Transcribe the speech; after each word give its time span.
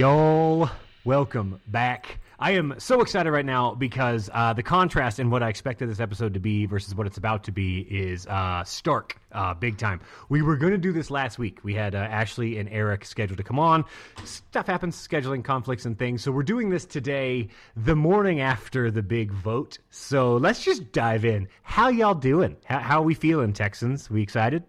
Y'all, 0.00 0.70
welcome 1.04 1.60
back. 1.66 2.20
I 2.38 2.52
am 2.52 2.74
so 2.78 3.02
excited 3.02 3.30
right 3.30 3.44
now 3.44 3.74
because 3.74 4.30
uh, 4.32 4.54
the 4.54 4.62
contrast 4.62 5.18
in 5.18 5.28
what 5.28 5.42
I 5.42 5.50
expected 5.50 5.90
this 5.90 6.00
episode 6.00 6.32
to 6.32 6.40
be 6.40 6.64
versus 6.64 6.94
what 6.94 7.06
it's 7.06 7.18
about 7.18 7.44
to 7.44 7.52
be 7.52 7.80
is 7.80 8.26
uh, 8.26 8.64
stark, 8.64 9.20
uh, 9.32 9.52
big 9.52 9.76
time. 9.76 10.00
We 10.30 10.40
were 10.40 10.56
going 10.56 10.72
to 10.72 10.78
do 10.78 10.90
this 10.92 11.10
last 11.10 11.38
week. 11.38 11.58
We 11.64 11.74
had 11.74 11.94
uh, 11.94 11.98
Ashley 11.98 12.56
and 12.56 12.66
Eric 12.70 13.04
scheduled 13.04 13.36
to 13.36 13.44
come 13.44 13.58
on. 13.58 13.84
Stuff 14.24 14.68
happens, 14.68 14.96
scheduling 14.96 15.44
conflicts 15.44 15.84
and 15.84 15.98
things. 15.98 16.22
So 16.24 16.32
we're 16.32 16.44
doing 16.44 16.70
this 16.70 16.86
today, 16.86 17.48
the 17.76 17.94
morning 17.94 18.40
after 18.40 18.90
the 18.90 19.02
big 19.02 19.30
vote. 19.30 19.76
So 19.90 20.38
let's 20.38 20.64
just 20.64 20.92
dive 20.92 21.26
in. 21.26 21.46
How 21.62 21.90
y'all 21.90 22.14
doing? 22.14 22.56
How, 22.64 22.78
how 22.78 23.00
are 23.00 23.04
we 23.04 23.12
feeling, 23.12 23.52
Texans? 23.52 24.08
We 24.08 24.22
excited? 24.22 24.64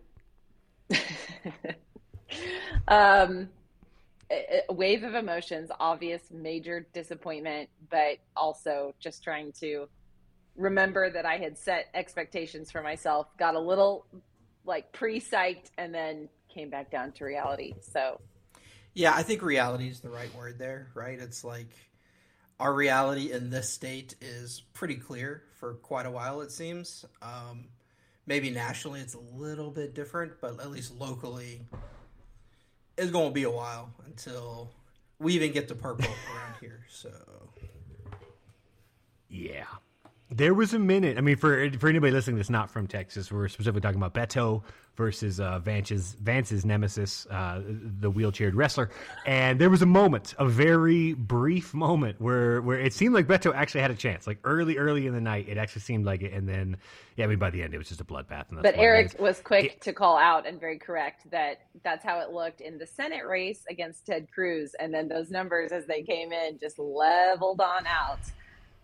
um 2.90 3.48
a 4.70 4.74
wave 4.74 5.04
of 5.04 5.16
emotions, 5.16 5.70
obvious 5.80 6.22
major 6.32 6.88
disappointment, 6.94 7.70
but 7.90 8.18
also 8.36 8.94
just 9.00 9.24
trying 9.24 9.52
to 9.54 9.88
remember 10.56 11.10
that 11.10 11.26
I 11.26 11.38
had 11.38 11.58
set 11.58 11.90
expectations 11.94 12.72
for 12.72 12.82
myself, 12.82 13.28
got 13.38 13.56
a 13.56 13.60
little 13.60 14.06
like 14.66 14.92
pre 14.92 15.20
psyched, 15.20 15.72
and 15.78 15.94
then 15.94 16.30
came 16.54 16.70
back 16.70 16.92
down 16.92 17.12
to 17.14 17.26
reality. 17.26 17.74
So, 17.82 18.20
yeah, 18.94 19.14
I 19.16 19.24
think 19.24 19.42
reality 19.42 19.88
is 19.88 20.02
the 20.02 20.10
right 20.10 20.34
word 20.36 20.60
there, 20.60 20.90
right? 20.94 21.20
It's 21.20 21.44
like 21.44 21.70
our 22.60 22.74
reality 22.74 23.32
in 23.32 23.50
this 23.50 23.70
state 23.70 24.16
is 24.22 24.62
pretty 24.74 24.96
clear 24.96 25.44
for 25.60 25.76
quite 25.76 26.06
a 26.06 26.12
while, 26.12 26.42
it 26.42 26.52
seems. 26.52 27.06
Um, 27.22 27.66
maybe 28.28 28.50
nationally 28.50 29.00
it's 29.00 29.16
a 29.16 29.20
little 29.20 29.72
bit 29.72 29.96
different, 29.96 30.34
but 30.42 30.60
at 30.60 30.70
least 30.70 30.94
locally, 30.94 31.62
it's 33.02 33.12
to 33.32 33.34
be 33.34 33.44
a 33.44 33.50
while 33.52 33.90
until 34.06 34.70
we 35.20 35.34
even 35.34 35.52
get 35.52 35.68
to 35.70 35.76
purple 35.76 36.06
around 36.06 36.56
here. 36.60 36.86
So, 36.88 37.10
yeah. 39.28 39.66
There 40.34 40.54
was 40.54 40.74
a 40.74 40.80
minute. 40.80 41.18
I 41.18 41.22
mean, 41.22 41.36
for 41.36 41.70
for 41.78 41.90
anybody 41.90 42.14
listening 42.14 42.38
that's 42.38 42.50
not 42.50 42.72
from 42.72 42.88
Texas, 42.88 43.32
we're 43.32 43.50
specifically 43.50 43.82
talking 43.82 44.02
about 44.02 44.14
Beto 44.14 44.64
versus 44.96 45.40
uh, 45.40 45.60
Vance's 45.60 46.16
Vance's 46.22 46.64
nemesis, 46.64 47.26
uh, 47.30 47.62
the 47.66 48.12
wheelchaired 48.12 48.52
wrestler. 48.54 48.90
And 49.26 49.60
there 49.60 49.70
was 49.70 49.82
a 49.82 49.86
moment, 49.86 50.34
a 50.38 50.46
very 50.46 51.14
brief 51.14 51.74
moment, 51.74 52.22
where 52.22 52.62
where 52.62 52.80
it 52.80 52.94
seemed 52.94 53.14
like 53.14 53.28
Beto 53.28 53.54
actually 53.54 53.82
had 53.82 53.92
a 53.92 53.96
chance. 53.96 54.26
Like 54.26 54.40
early, 54.44 54.78
early 54.78 55.08
in 55.08 55.14
the 55.14 55.22
night, 55.22 55.50
it 55.50 55.58
actually 55.58 55.82
seemed 55.82 56.06
like 56.06 56.22
it. 56.22 56.34
And 56.34 56.48
then, 56.48 56.78
yeah, 57.18 57.26
I 57.26 57.28
mean, 57.28 57.40
by 57.40 57.50
the 57.50 57.62
end, 57.62 57.74
it 57.74 57.78
was 57.78 57.90
just 57.90 58.00
a 58.00 58.06
bloodbath. 58.06 58.46
but 58.50 58.76
Eric 58.78 59.16
was 59.20 59.42
quick 59.42 59.66
it, 59.66 59.82
to 59.82 59.92
call 59.94 60.18
out 60.18 60.48
and 60.48 60.60
very 60.60 60.78
correct 60.78 61.30
that 61.32 61.62
that's 61.84 62.06
how 62.06 62.20
it 62.20 62.32
looked 62.32 62.62
in 62.62 62.78
the 62.78 62.88
Senate 62.88 63.26
race 63.28 63.64
against 63.70 64.06
Ted 64.06 64.28
Cruz. 64.32 64.76
And 64.80 64.94
then 64.94 65.08
those 65.08 65.30
numbers, 65.30 65.72
as 65.72 65.86
they 65.88 66.04
came 66.04 66.32
in, 66.32 66.58
just 66.60 66.80
leveled 66.80 67.60
on 67.60 67.86
out. 67.86 68.20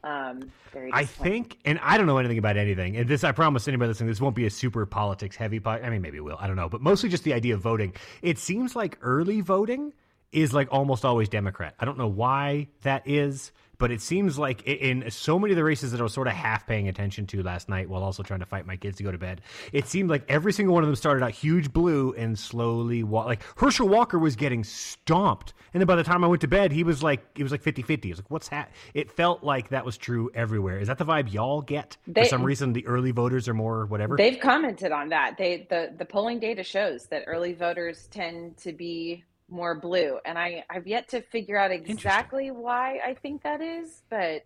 Um, 0.04 0.52
I 0.94 1.06
think, 1.06 1.58
and 1.66 1.80
I 1.82 1.98
don't 1.98 2.06
know 2.06 2.18
anything 2.18 2.38
about 2.38 2.56
anything. 2.56 2.96
And 2.98 3.10
this, 3.10 3.24
I 3.24 3.32
promise 3.32 3.68
anybody 3.68 3.90
listening, 3.90 4.10
this 4.10 4.22
won't 4.22 4.36
be 4.36 4.46
a 4.46 4.50
super 4.50 4.86
politics 4.86 5.36
heavy. 5.36 5.60
Pod- 5.60 5.82
I 5.84 5.90
mean, 5.90 6.02
maybe 6.02 6.18
it 6.18 6.24
will. 6.24 6.38
I 6.40 6.48
don't 6.48 6.56
know, 6.56 6.70
but 6.70 6.82
mostly 6.82 7.10
just 7.10 7.24
the 7.24 7.34
idea 7.34 7.56
of 7.56 7.62
voting. 7.62 7.94
It 8.22 8.38
seems 8.38 8.76
like 8.76 8.98
early 9.02 9.42
voting 9.42 9.94
is 10.32 10.54
like 10.54 10.68
almost 10.72 11.04
always 11.04 11.30
Democrat. 11.30 11.76
I 11.80 11.86
don't 11.86 11.98
know 11.98 12.08
why 12.08 12.68
that 12.84 13.08
is 13.08 13.52
but 13.78 13.92
it 13.92 14.02
seems 14.02 14.38
like 14.38 14.64
in 14.64 15.10
so 15.12 15.38
many 15.40 15.54
of 15.54 15.56
the 15.58 15.64
races 15.64 15.92
that 15.92 16.00
I 16.00 16.04
was 16.04 16.14
sort 16.14 16.28
of 16.28 16.34
half 16.34 16.66
paying 16.68 16.88
attention 16.88 17.28
to 17.28 17.44
last 17.44 17.70
night 17.70 17.90
while 17.90 18.04
also 18.04 18.24
trying 18.24 18.40
to 18.40 18.46
fight 18.46 18.66
my 18.66 18.76
kids 18.76 18.98
to 18.98 19.04
go 19.04 19.12
to 19.12 19.18
bed, 19.18 19.42
it 19.72 19.88
seemed 19.88 20.10
like 20.10 20.24
every 20.30 20.54
single 20.54 20.74
one 20.74 20.84
of 20.84 20.88
them 20.88 20.96
started 20.96 21.24
out 21.24 21.32
huge 21.32 21.72
blue 21.72 22.14
and 22.18 22.38
slowly 22.38 23.04
wa- 23.04 23.26
like 23.26 23.44
Herschel 23.58 23.88
Walker 23.88 24.18
was 24.20 24.36
getting 24.36 24.64
stomped. 24.64 25.54
And 25.74 25.82
then 25.82 25.88
by 25.88 25.96
the 25.96 26.04
time 26.04 26.24
I 26.24 26.28
went 26.28 26.42
to 26.42 26.48
bed, 26.48 26.72
he 26.72 26.84
was 26.84 27.04
like 27.04 27.26
it 27.38 27.44
was 27.44 27.52
like 27.52 27.64
50-50. 27.64 28.06
It 28.06 28.10
was 28.10 28.20
like 28.20 28.32
what's 28.32 28.50
that? 28.50 28.72
It 28.94 29.12
felt 29.12 29.44
like 29.44 29.70
that 29.70 29.86
was 29.86 29.98
true 29.98 30.30
everywhere. 30.34 30.80
Is 30.80 30.88
that 30.88 30.98
the 30.98 31.06
vibe 31.06 31.32
y'all 31.32 31.62
get? 31.62 31.98
They, 32.08 32.24
For 32.24 32.30
some 32.30 32.44
reason 32.44 32.74
the 32.74 32.86
early 32.88 33.12
voters 33.12 33.48
are 33.48 33.54
more 33.54 33.86
whatever. 33.86 34.18
They've 34.18 34.40
commented 34.40 34.92
on 34.92 35.10
that. 35.10 35.38
They 35.38 35.68
the 35.70 35.94
the 35.98 36.06
polling 36.06 36.40
data 36.40 36.64
shows 36.64 37.06
that 37.08 37.24
early 37.28 37.54
voters 37.54 38.08
tend 38.12 38.58
to 38.58 38.74
be 38.74 39.24
more 39.50 39.76
blue. 39.76 40.20
And 40.26 40.38
I, 40.38 40.64
I've 40.70 40.88
yet 40.88 41.08
to 41.10 41.22
figure 41.22 41.58
out 41.58 41.72
exactly 41.72 42.52
why 42.52 43.00
I 43.06 43.14
think 43.14 43.44
that 43.44 43.62
is, 43.62 44.04
but 44.10 44.44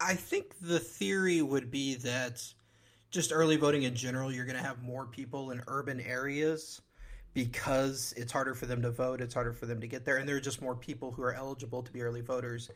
I 0.00 0.14
think 0.14 0.58
the 0.60 0.78
theory 0.78 1.42
would 1.42 1.70
be 1.70 1.96
that 1.96 2.42
just 3.10 3.32
early 3.32 3.56
voting 3.56 3.82
in 3.82 3.94
general, 3.94 4.32
you're 4.32 4.44
going 4.44 4.56
to 4.56 4.62
have 4.62 4.82
more 4.82 5.06
people 5.06 5.50
in 5.50 5.62
urban 5.66 6.00
areas 6.00 6.82
because 7.34 8.14
it's 8.16 8.32
harder 8.32 8.54
for 8.54 8.66
them 8.66 8.82
to 8.82 8.90
vote, 8.90 9.20
it's 9.20 9.34
harder 9.34 9.52
for 9.52 9.66
them 9.66 9.80
to 9.80 9.86
get 9.86 10.04
there, 10.04 10.16
and 10.16 10.28
there 10.28 10.36
are 10.36 10.40
just 10.40 10.62
more 10.62 10.74
people 10.74 11.10
who 11.10 11.22
are 11.22 11.34
eligible 11.34 11.82
to 11.82 11.92
be 11.92 12.02
early 12.02 12.20
voters 12.20 12.70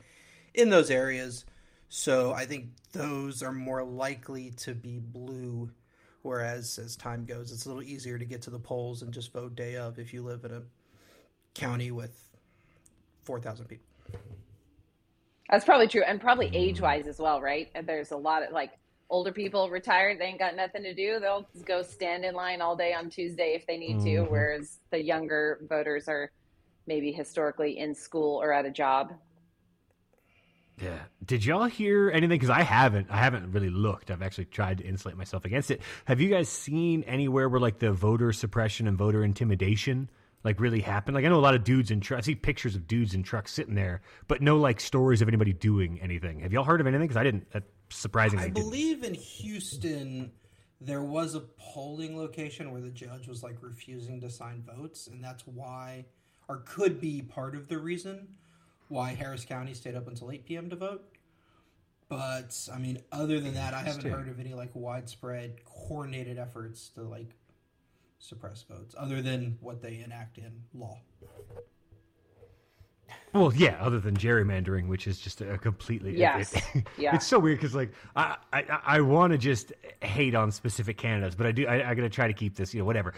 in 0.55 0.71
those 0.71 0.91
areas. 0.91 1.45
So 1.89 2.33
I 2.33 2.47
think 2.47 2.69
those 2.93 3.43
are 3.43 3.53
more 3.53 3.84
likely 3.84 4.51
to 4.59 4.75
be 4.75 4.99
blue. 4.99 5.71
Whereas 6.22 6.78
as 6.78 6.97
time 6.97 7.25
goes, 7.25 7.51
it's 7.51 7.67
a 7.67 7.69
little 7.69 7.83
easier 7.83 8.19
to 8.19 8.25
get 8.25 8.43
to 8.43 8.51
the 8.51 8.59
polls 8.59 9.03
and 9.03 9.12
just 9.12 9.33
vote 9.33 9.56
day 9.56 9.77
of 9.77 9.99
if 9.99 10.15
you 10.15 10.22
live 10.22 10.45
in 10.45 10.53
a 10.53 10.62
county 11.55 11.91
with 11.91 12.13
4,000 13.25 13.67
people. 13.67 13.87
That's 15.51 15.65
probably 15.65 15.89
true. 15.89 16.03
And 16.03 16.21
probably 16.21 16.51
age 16.55 16.81
wise 16.81 17.07
as 17.07 17.19
well, 17.19 17.41
right? 17.41 17.69
And 17.75 17.87
there's 17.87 18.11
a 18.11 18.17
lot 18.17 18.43
of 18.43 18.53
like 18.53 18.73
older 19.11 19.31
people 19.31 19.69
retired, 19.69 20.19
they 20.19 20.25
ain't 20.25 20.39
got 20.39 20.57
nothing 20.57 20.83
to 20.83 20.95
do. 20.95 21.21
They'll 21.21 21.47
go 21.67 21.83
stand 21.83 22.25
in 22.25 22.35
line 22.35 22.63
all 22.63 22.75
day 22.75 22.95
on 22.95 23.11
Tuesday 23.11 23.53
if 23.55 23.67
they 23.67 23.77
need 23.77 23.97
mm-hmm. 23.97 24.05
to. 24.05 24.21
Whereas 24.23 24.79
the 24.91 25.03
younger 25.03 25.61
voters 25.69 26.09
are 26.09 26.33
maybe 26.87 27.13
historically 27.13 27.79
in 27.79 27.95
school 27.95 28.43
or 28.43 28.53
at 28.53 28.65
a 28.65 28.71
job. 28.71 29.13
Yeah. 30.81 30.99
Did 31.25 31.45
y'all 31.45 31.67
hear 31.67 32.11
anything? 32.11 32.31
Because 32.31 32.51
I 32.51 32.63
haven't. 32.63 33.09
I 33.11 33.19
haven't 33.19 33.53
really 33.53 33.69
looked. 33.69 34.11
I've 34.11 34.23
actually 34.23 34.47
tried 34.47 34.79
to 34.79 34.84
insulate 34.84 35.17
myself 35.17 35.45
against 35.45 35.71
it. 35.71 35.83
Have 36.07 36.21
you 36.21 36.31
guys 36.31 36.49
seen 36.49 37.05
anywhere 37.05 37.49
where 37.49 37.61
like 37.61 37.79
the 37.79 37.93
voter 37.93 38.33
suppression 38.33 38.89
and 38.89 38.97
voter 38.97 39.23
intimidation 39.23 40.11
like 40.44 40.60
really 40.60 40.80
happened. 40.80 41.14
Like 41.14 41.25
I 41.25 41.28
know 41.28 41.38
a 41.38 41.41
lot 41.41 41.54
of 41.54 41.64
dudes 41.64 41.91
in 41.91 42.00
trucks. 42.00 42.25
I 42.25 42.26
see 42.26 42.34
pictures 42.34 42.75
of 42.75 42.86
dudes 42.86 43.14
in 43.14 43.22
trucks 43.22 43.53
sitting 43.53 43.75
there, 43.75 44.03
but 44.28 44.42
no 44.42 44.58
like 44.58 44.80
stories 44.80 45.22
of 45.22 45.28
anybody 45.28 45.53
doing 45.53 46.00
anything. 46.00 46.41
Have 46.41 46.53
y'all 46.53 46.64
heard 46.64 46.80
of 46.80 46.86
anything? 46.86 47.06
Because 47.06 47.16
I 47.16 47.25
didn't. 47.25 47.50
That 47.53 47.64
surprisingly. 47.91 48.47
I 48.47 48.48
believe 48.48 49.04
in 49.04 49.14
Houston 49.14 50.32
there 50.84 51.03
was 51.03 51.34
a 51.34 51.41
polling 51.41 52.16
location 52.16 52.72
where 52.72 52.80
the 52.80 52.91
judge 52.91 53.28
was 53.28 53.42
like 53.42 53.56
refusing 53.60 54.20
to 54.20 54.30
sign 54.30 54.62
votes, 54.62 55.06
and 55.06 55.22
that's 55.22 55.47
why, 55.47 56.04
or 56.48 56.62
could 56.66 57.00
be 57.00 57.22
part 57.22 57.54
of 57.54 57.69
the 57.69 57.78
reason 57.78 58.28
why 58.88 59.14
Harris 59.14 59.44
County 59.44 59.74
stayed 59.74 59.94
up 59.94 60.09
until 60.09 60.30
8 60.30 60.44
p.m. 60.44 60.70
to 60.70 60.76
vote. 60.76 61.04
But 62.09 62.69
I 62.72 62.78
mean, 62.78 62.98
other 63.10 63.41
than 63.41 63.54
that, 63.54 63.74
I 63.74 63.80
haven't 63.80 64.10
heard 64.10 64.28
of 64.28 64.38
any 64.38 64.54
like 64.54 64.70
widespread 64.74 65.64
coordinated 65.64 66.38
efforts 66.38 66.91
to 66.91 67.03
like 67.03 67.30
suppress 68.22 68.62
votes, 68.62 68.94
other 68.97 69.21
than 69.21 69.59
what 69.60 69.83
they 69.83 70.00
enact 70.05 70.38
in 70.38 70.53
law. 70.72 70.99
Well, 73.34 73.53
yeah, 73.54 73.77
other 73.80 73.98
than 73.98 74.16
gerrymandering, 74.16 74.89
which 74.89 75.07
is 75.07 75.19
just 75.19 75.41
a 75.41 75.59
completely 75.59 76.16
yes, 76.16 76.54
it, 76.54 76.84
yeah. 76.98 77.15
It's 77.15 77.27
so 77.27 77.39
weird 77.39 77.59
because 77.59 77.74
like 77.74 77.92
I 78.15 78.36
I, 78.53 78.65
I 78.84 79.01
want 79.01 79.33
to 79.33 79.39
just 79.39 79.72
hate 80.01 80.34
on 80.34 80.53
specific 80.53 80.98
candidates, 80.98 81.34
but 81.34 81.47
I 81.47 81.53
do 81.53 81.66
I, 81.66 81.91
I 81.91 81.95
got 81.95 82.03
to 82.03 82.10
try 82.10 82.27
to 82.27 82.33
keep 82.33 82.57
this 82.57 82.72
you 82.72 82.80
know 82.80 82.86
whatever. 82.86 83.13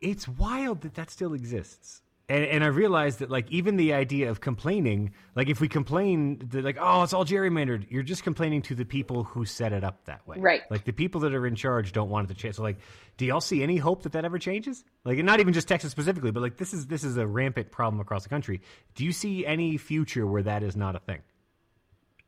It's 0.00 0.26
wild 0.28 0.82
that 0.82 0.94
that 0.94 1.10
still 1.10 1.34
exists 1.34 2.02
and, 2.28 2.44
and 2.44 2.64
I 2.64 2.66
realized 2.66 3.20
that 3.20 3.30
like 3.30 3.50
even 3.50 3.76
the 3.76 3.94
idea 3.94 4.30
of 4.30 4.40
complaining, 4.40 5.12
like 5.34 5.48
if 5.48 5.60
we 5.60 5.68
complain 5.68 6.46
that 6.50 6.62
like 6.62 6.76
oh 6.78 7.02
it's 7.02 7.12
all 7.14 7.24
gerrymandered, 7.24 7.86
you're 7.90 8.02
just 8.02 8.22
complaining 8.22 8.60
to 8.62 8.74
the 8.74 8.84
people 8.84 9.24
who 9.24 9.46
set 9.46 9.72
it 9.72 9.82
up 9.82 10.04
that 10.04 10.26
way, 10.26 10.36
right? 10.38 10.62
Like 10.70 10.84
the 10.84 10.92
people 10.92 11.22
that 11.22 11.34
are 11.34 11.46
in 11.46 11.54
charge 11.54 11.92
don't 11.92 12.10
want 12.10 12.30
it 12.30 12.34
to 12.34 12.40
change. 12.40 12.56
So 12.56 12.62
like, 12.62 12.78
do 13.16 13.24
y'all 13.24 13.40
see 13.40 13.62
any 13.62 13.78
hope 13.78 14.02
that 14.02 14.12
that 14.12 14.24
ever 14.26 14.38
changes? 14.38 14.84
Like, 15.04 15.18
not 15.18 15.40
even 15.40 15.54
just 15.54 15.68
Texas 15.68 15.90
specifically, 15.90 16.30
but 16.30 16.42
like 16.42 16.58
this 16.58 16.74
is 16.74 16.86
this 16.86 17.02
is 17.02 17.16
a 17.16 17.26
rampant 17.26 17.70
problem 17.70 18.00
across 18.00 18.24
the 18.24 18.28
country. 18.28 18.60
Do 18.94 19.04
you 19.04 19.12
see 19.12 19.46
any 19.46 19.78
future 19.78 20.26
where 20.26 20.42
that 20.42 20.62
is 20.62 20.76
not 20.76 20.96
a 20.96 21.00
thing? 21.00 21.20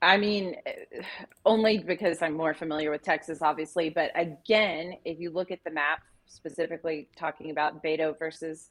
I 0.00 0.16
mean, 0.16 0.56
only 1.44 1.78
because 1.78 2.22
I'm 2.22 2.34
more 2.34 2.54
familiar 2.54 2.90
with 2.90 3.02
Texas, 3.02 3.42
obviously. 3.42 3.90
But 3.90 4.12
again, 4.14 4.94
if 5.04 5.20
you 5.20 5.30
look 5.30 5.50
at 5.50 5.62
the 5.62 5.70
map, 5.70 6.00
specifically 6.26 7.08
talking 7.16 7.50
about 7.50 7.82
Beto 7.82 8.18
versus 8.18 8.68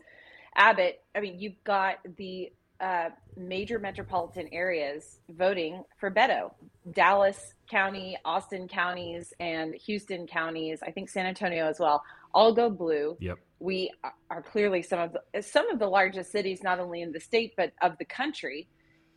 Abbott, 0.60 1.02
I 1.16 1.22
mean, 1.22 1.40
you've 1.40 1.64
got 1.64 2.00
the 2.18 2.52
uh, 2.82 3.10
major 3.38 3.80
metropolitan 3.80 4.50
areas 4.52 5.20
voting 5.30 5.84
for 5.98 6.12
Beto. 6.12 6.52
Dallas 6.92 7.54
County, 7.70 8.18
Austin 8.26 8.68
counties, 8.68 9.34
and 9.40 9.74
Houston 9.74 10.28
counties. 10.28 10.80
I 10.86 10.92
think 10.92 11.10
San 11.10 11.26
Antonio 11.26 11.66
as 11.68 11.80
well. 11.80 12.04
All 12.34 12.54
go 12.54 12.70
blue. 12.70 13.18
Yep. 13.20 13.38
We 13.60 13.92
are 14.30 14.42
clearly 14.42 14.82
some 14.82 15.00
of 15.00 15.14
the, 15.14 15.42
some 15.42 15.70
of 15.70 15.80
the 15.80 15.88
largest 15.88 16.32
cities, 16.32 16.62
not 16.62 16.80
only 16.80 17.02
in 17.02 17.12
the 17.12 17.20
state 17.20 17.54
but 17.58 17.72
of 17.82 17.98
the 17.98 18.06
country. 18.06 18.68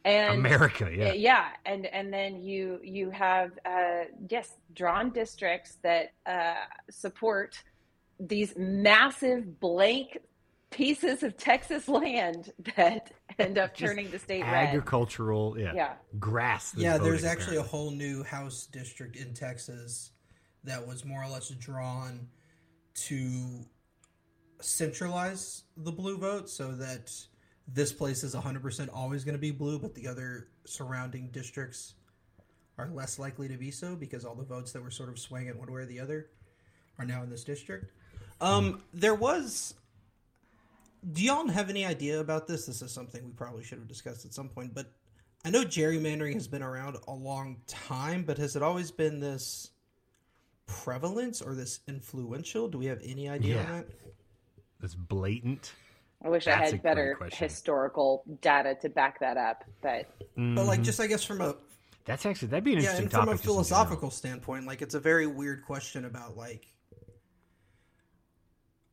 And 0.05 0.35
America, 0.35 0.91
yeah, 0.93 1.12
yeah, 1.12 1.49
and 1.65 1.87
and 1.87 2.12
then 2.12 2.43
you 2.43 2.81
you 2.83 3.11
have 3.11 3.53
uh, 3.65 4.05
yes 4.29 4.50
drawn 4.75 5.11
districts 5.11 5.79
that 5.85 6.12
uh, 6.27 6.55
support 6.91 7.62
these 8.19 8.53
massive 8.56 9.61
blank 9.61 10.19
pieces 10.73 11.23
of 11.23 11.37
Texas 11.37 11.89
land 11.89 12.53
that 12.77 13.13
end 13.39 13.59
up 13.59 13.77
turning 13.77 14.11
the 14.11 14.19
state 14.19 14.43
red. 14.43 14.69
agricultural, 14.69 15.57
yeah, 15.59 15.73
Yeah. 15.75 15.93
grass. 16.19 16.73
that's 16.73 16.83
Yeah, 16.83 16.99
there's 16.99 17.23
voting, 17.23 17.31
actually 17.31 17.57
a 17.59 17.63
whole 17.63 17.91
new 17.91 18.23
House 18.25 18.67
district 18.67 19.17
in 19.17 19.35
Texas 19.35 20.11
that 20.65 20.87
was 20.87 21.05
more 21.05 21.23
or 21.23 21.29
less 21.29 21.49
drawn 21.51 22.29
to 22.95 23.65
centralize 24.61 25.65
the 25.77 25.93
blue 25.93 26.19
vote 26.19 26.49
so 26.49 26.73
that 26.73 27.11
this 27.69 27.93
place 27.93 28.23
is 28.23 28.35
100% 28.35 28.89
always 28.93 29.25
going 29.25 29.35
to 29.35 29.41
be 29.41 29.51
blue, 29.51 29.79
but 29.79 29.95
the 29.95 30.07
other 30.09 30.49
surrounding 30.67 31.29
districts 31.31 31.95
are 32.79 32.89
less 32.91 33.19
likely 33.19 33.49
to 33.49 33.57
be 33.57 33.71
so 33.71 33.95
because 33.95 34.25
all 34.25 34.35
the 34.35 34.45
votes 34.45 34.73
that 34.73 34.83
were 34.83 34.91
sort 34.91 35.09
of 35.09 35.19
swinging 35.19 35.59
one 35.59 35.71
way 35.73 35.83
or 35.83 35.87
the 35.87 36.01
other 36.01 36.29
are 36.99 37.05
now 37.05 37.23
in 37.23 37.31
this 37.31 37.45
district. 37.45 37.93
Um, 38.41 38.83
there 38.93 39.15
was. 39.15 39.75
Do 41.11 41.23
y'all 41.23 41.49
have 41.49 41.69
any 41.69 41.85
idea 41.85 42.21
about 42.21 42.47
this? 42.47 42.67
This 42.67 42.81
is 42.83 42.93
something 42.93 43.25
we 43.25 43.33
probably 43.33 43.65
should 43.65 43.79
have 43.79 43.89
discussed 43.89 44.25
at 44.25 44.33
some 44.33 44.49
point, 44.49 44.73
but 44.75 44.87
I 45.45 45.51
know 45.51 45.65
gerrymandering 45.65 46.35
has 46.35 46.47
been 46.47 46.63
around 46.63 46.97
a 47.09 47.13
long 47.13 47.57
time, 47.67 48.23
but 48.23 48.39
has 48.39 48.55
it 48.55 48.63
always 48.63 48.91
been 48.93 49.19
this 49.19 49.71
prevalence 50.67 51.43
or 51.43 51.55
this 51.55 51.81
influential? 51.89 52.69
Do 52.69 52.79
we 52.79 52.87
have 52.87 53.01
any 53.05 53.29
idea 53.29 53.61
on 53.61 53.67
that? 53.67 53.87
It's 54.83 54.95
blatant. 54.95 55.73
I 56.25 56.29
wish 56.29 56.47
I 56.47 56.53
That's 56.53 56.71
a 56.73 56.77
had 56.77 56.83
better 56.83 57.19
historical 57.33 58.23
data 58.41 58.77
to 58.83 58.89
back 58.89 59.19
that 59.21 59.37
up, 59.37 59.65
but 59.81 60.09
But 60.37 60.67
like, 60.67 60.83
just 60.83 61.01
I 61.01 61.09
guess 61.09 61.25
from 61.25 61.41
a 61.41 61.57
That's 62.05 62.25
actually 62.27 62.49
that'd 62.49 62.63
be 62.65 62.75
an 62.75 62.79
yeah, 62.79 62.97
interesting 62.97 63.05
and 63.07 63.13
from 63.13 63.21
a 63.23 63.25
topic. 63.27 63.35
just 63.39 63.45
in 63.45 63.49
philosophical 63.49 64.11
standpoint, 64.11 64.67
like 64.67 64.83
it's 64.83 64.95
a 64.95 65.01
very 65.01 65.27
weird 65.27 65.65
question 65.65 66.05
about 66.05 66.37
like 66.37 66.69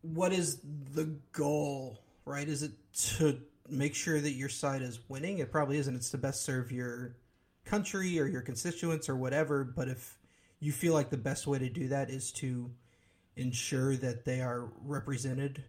what 0.02 0.32
is 0.32 0.60
the 0.94 1.16
goal, 1.32 2.00
right? 2.26 2.48
Is 2.48 2.64
it 2.64 2.72
to 3.18 3.40
make 3.70 3.96
sure 3.96 4.20
that 4.20 4.32
your 4.32 4.50
side 4.50 4.82
is 4.82 5.00
winning? 5.08 5.40
It 5.40 5.52
probably 5.52 5.78
isn't. 5.78 5.96
It's 5.96 6.10
to 6.12 6.18
best 6.18 6.44
serve 6.44 6.72
your 6.72 7.16
country 7.66 8.20
or 8.20 8.28
your 8.28 8.42
constituents 8.42 9.10
or 9.10 9.16
whatever. 9.16 9.64
But 9.64 9.88
if 9.88 10.18
you 10.60 10.72
feel 10.72 10.94
like 10.94 11.10
the 11.10 11.18
best 11.18 11.48
way 11.48 11.60
to 11.60 11.70
do 11.70 11.90
that 11.90 12.10
is 12.10 12.32
to 12.34 12.72
ensure 13.36 13.96
that 13.98 14.26
they 14.26 14.42
are 14.42 14.70
represented 14.84 15.64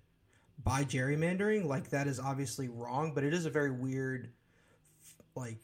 by 0.62 0.84
gerrymandering, 0.84 1.64
like 1.64 1.90
that 1.90 2.06
is 2.06 2.18
obviously 2.18 2.68
wrong. 2.68 3.12
But 3.14 3.24
it 3.24 3.34
is 3.34 3.46
a 3.46 3.50
very 3.50 3.70
weird, 3.70 4.30
like, 5.34 5.62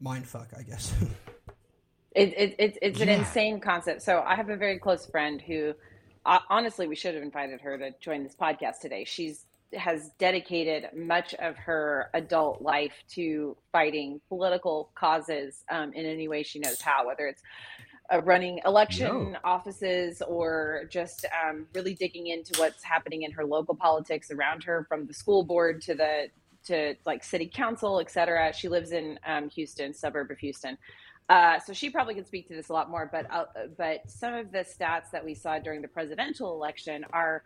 mind 0.00 0.26
fuck, 0.26 0.48
I 0.56 0.62
guess. 0.62 0.94
it, 2.12 2.34
it, 2.36 2.56
it, 2.58 2.78
it's 2.82 3.00
an 3.00 3.08
insane 3.08 3.60
concept. 3.60 4.02
So 4.02 4.22
I 4.26 4.34
have 4.34 4.48
a 4.48 4.56
very 4.56 4.78
close 4.78 5.06
friend 5.06 5.40
who, 5.40 5.74
uh, 6.26 6.40
honestly, 6.50 6.86
we 6.86 6.96
should 6.96 7.14
have 7.14 7.22
invited 7.22 7.60
her 7.60 7.78
to 7.78 7.92
join 8.00 8.22
this 8.22 8.34
podcast 8.34 8.80
today. 8.80 9.04
She's 9.04 9.46
has 9.74 10.10
dedicated 10.18 10.88
much 10.94 11.34
of 11.34 11.56
her 11.56 12.08
adult 12.14 12.62
life 12.62 12.92
to 13.08 13.56
fighting 13.72 14.20
political 14.28 14.90
causes 14.94 15.64
um, 15.70 15.92
in 15.92 16.06
any 16.06 16.28
way 16.28 16.42
she 16.42 16.58
knows 16.60 16.80
how, 16.80 17.06
whether 17.06 17.26
it's 17.26 17.42
uh, 18.12 18.22
running 18.22 18.60
election 18.64 19.06
Yo. 19.06 19.34
offices 19.42 20.22
or 20.22 20.84
just 20.88 21.26
um, 21.44 21.66
really 21.74 21.94
digging 21.94 22.28
into 22.28 22.58
what's 22.60 22.84
happening 22.84 23.22
in 23.22 23.32
her 23.32 23.44
local 23.44 23.74
politics 23.74 24.30
around 24.30 24.62
her, 24.62 24.86
from 24.88 25.06
the 25.06 25.14
school 25.14 25.42
board 25.42 25.82
to 25.82 25.94
the 25.94 26.28
to 26.64 26.94
like 27.04 27.22
city 27.22 27.50
council, 27.52 28.00
et 28.00 28.10
cetera. 28.10 28.52
She 28.52 28.68
lives 28.68 28.92
in 28.92 29.18
um, 29.26 29.48
Houston, 29.50 29.94
suburb 29.94 30.30
of 30.30 30.38
Houston. 30.38 30.78
Uh, 31.28 31.58
so 31.58 31.72
she 31.72 31.90
probably 31.90 32.14
could 32.14 32.26
speak 32.26 32.46
to 32.48 32.54
this 32.54 32.68
a 32.68 32.72
lot 32.72 32.88
more, 32.88 33.08
but 33.10 33.26
uh, 33.30 33.44
but 33.76 34.08
some 34.08 34.34
of 34.34 34.52
the 34.52 34.58
stats 34.58 35.10
that 35.12 35.24
we 35.24 35.34
saw 35.34 35.58
during 35.58 35.82
the 35.82 35.88
presidential 35.88 36.52
election 36.54 37.04
are 37.12 37.42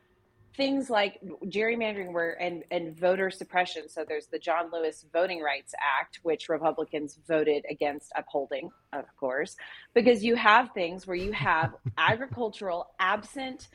things 0.57 0.91
like 0.91 1.19
gerrymandering 1.47 2.13
where 2.13 2.41
and 2.43 2.65
and 2.71 2.95
voter 2.95 3.31
suppression. 3.31 3.89
So 3.89 4.05
there's 4.07 4.27
the 4.27 4.39
John 4.39 4.71
Lewis 4.71 5.07
Voting 5.13 5.41
Rights 5.41 5.73
Act, 5.99 6.21
which 6.23 6.51
Republicans 6.51 7.19
voted 7.27 7.65
against 7.71 8.13
upholding, 8.15 8.71
of 8.93 9.05
course, 9.19 9.57
because 9.95 10.23
you 10.23 10.37
have 10.37 10.73
things 10.73 11.07
where 11.07 11.17
you 11.17 11.33
have 11.33 11.75
agricultural 11.99 12.91
absent 12.99 13.69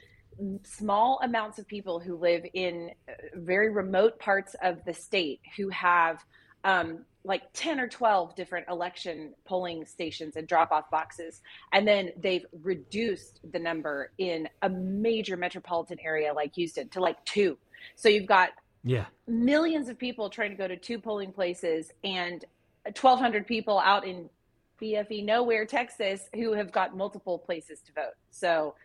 small 0.63 1.19
amounts 1.23 1.59
of 1.59 1.67
people 1.67 1.99
who 1.99 2.15
live 2.17 2.45
in 2.53 2.91
very 3.35 3.71
remote 3.71 4.19
parts 4.19 4.55
of 4.61 4.83
the 4.85 4.93
state 4.93 5.39
who 5.55 5.69
have 5.69 6.23
um, 6.65 7.05
like 7.25 7.41
10 7.53 7.79
or 7.79 7.87
12 7.87 8.35
different 8.35 8.67
election 8.69 9.33
polling 9.45 9.85
stations 9.85 10.35
and 10.35 10.47
drop 10.47 10.71
off 10.71 10.89
boxes. 10.91 11.41
And 11.73 11.87
then 11.87 12.11
they've 12.21 12.45
reduced 12.61 13.39
the 13.51 13.59
number 13.59 14.11
in 14.19 14.47
a 14.61 14.69
major 14.69 15.35
metropolitan 15.35 15.97
area 16.03 16.31
like 16.33 16.53
Houston 16.55 16.87
to 16.89 16.99
like 16.99 17.23
two. 17.25 17.57
So 17.95 18.09
you've 18.09 18.27
got 18.27 18.49
Yeah, 18.83 19.05
millions 19.27 19.89
of 19.89 19.97
people 19.97 20.29
trying 20.29 20.51
to 20.51 20.55
go 20.55 20.67
to 20.67 20.77
two 20.77 20.99
polling 20.99 21.31
places 21.31 21.91
and 22.03 22.45
1,200 22.83 23.47
people 23.47 23.79
out 23.79 24.05
in 24.05 24.29
BFE 24.79 25.25
nowhere, 25.25 25.65
Texas, 25.65 26.29
who 26.35 26.53
have 26.53 26.71
got 26.71 26.95
multiple 26.95 27.39
places 27.39 27.79
to 27.81 27.93
vote. 27.93 28.13
So 28.29 28.75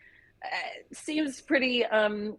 uh, 0.42 0.48
seems 0.92 1.40
pretty, 1.42 1.84
um, 1.84 2.38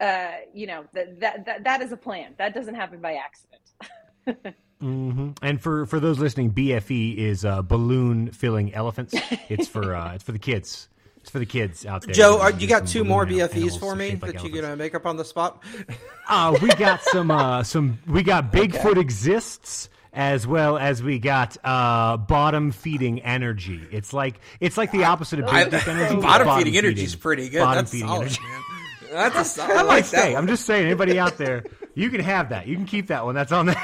uh, 0.00 0.32
you 0.54 0.66
know, 0.66 0.84
that, 0.94 1.20
that, 1.20 1.44
that, 1.44 1.64
that 1.64 1.82
is 1.82 1.92
a 1.92 1.96
plan. 1.96 2.34
That 2.38 2.54
doesn't 2.54 2.74
happen 2.74 3.00
by 3.00 3.16
accident. 3.16 4.56
hmm 4.80 5.30
And 5.42 5.60
for 5.60 5.86
for 5.86 6.00
those 6.00 6.18
listening, 6.18 6.52
BFE 6.52 7.16
is 7.16 7.44
uh, 7.44 7.62
balloon 7.62 8.30
filling 8.32 8.72
elephants. 8.74 9.14
It's 9.48 9.66
for 9.66 9.94
uh, 9.94 10.14
it's 10.14 10.24
for 10.24 10.32
the 10.32 10.38
kids. 10.38 10.88
It's 11.20 11.30
for 11.30 11.38
the 11.40 11.46
kids 11.46 11.84
out 11.84 12.02
there. 12.02 12.14
Joe, 12.14 12.32
They're 12.38 12.42
are, 12.42 12.50
you 12.52 12.68
got 12.68 12.86
two 12.86 13.02
more 13.04 13.26
BFEs 13.26 13.78
for 13.78 13.94
me 13.96 14.10
shaped 14.10 14.22
like 14.22 14.32
that 14.32 14.42
you're 14.44 14.50
elephants. 14.50 14.60
gonna 14.62 14.76
make 14.76 14.94
up 14.94 15.04
on 15.06 15.16
the 15.16 15.24
spot? 15.24 15.62
Uh, 16.30 16.54
we 16.60 16.68
got 16.68 17.02
some 17.02 17.30
uh, 17.30 17.62
some 17.62 17.98
we 18.06 18.22
got 18.22 18.52
Bigfoot 18.52 18.98
exists 18.98 19.88
as 20.12 20.46
well 20.46 20.76
as 20.76 21.02
we 21.02 21.18
got 21.18 21.56
uh, 21.64 22.18
bottom 22.18 22.70
feeding 22.70 23.20
energy. 23.22 23.80
It's 23.90 24.12
like 24.12 24.38
it's 24.60 24.76
like 24.76 24.92
the 24.92 25.04
opposite 25.04 25.38
of 25.40 25.46
big 25.50 25.70
dick 25.70 25.88
energy. 25.88 26.14
but 26.16 26.22
bottom 26.22 26.58
feeding 26.58 26.76
energy 26.76 27.02
is 27.04 27.16
pretty 27.16 27.48
good. 27.48 27.60
Bottom 27.60 27.82
That's 27.84 27.92
feeding 27.92 28.08
solid, 28.08 28.20
energy. 28.26 28.40
man. 28.42 28.62
That's 29.10 29.36
a 29.38 29.44
solid. 29.44 29.70
I 29.70 29.74
I 29.74 29.76
like 29.76 29.86
like 29.88 30.04
that. 30.10 30.22
say. 30.22 30.36
I'm 30.36 30.46
just 30.46 30.66
saying, 30.66 30.84
anybody 30.84 31.18
out 31.18 31.38
there, 31.38 31.64
you 31.98 32.10
can 32.10 32.20
have 32.20 32.50
that. 32.50 32.68
You 32.68 32.76
can 32.76 32.86
keep 32.86 33.08
that 33.08 33.24
one. 33.24 33.34
That's 33.34 33.52
on 33.52 33.66
there. 33.66 33.82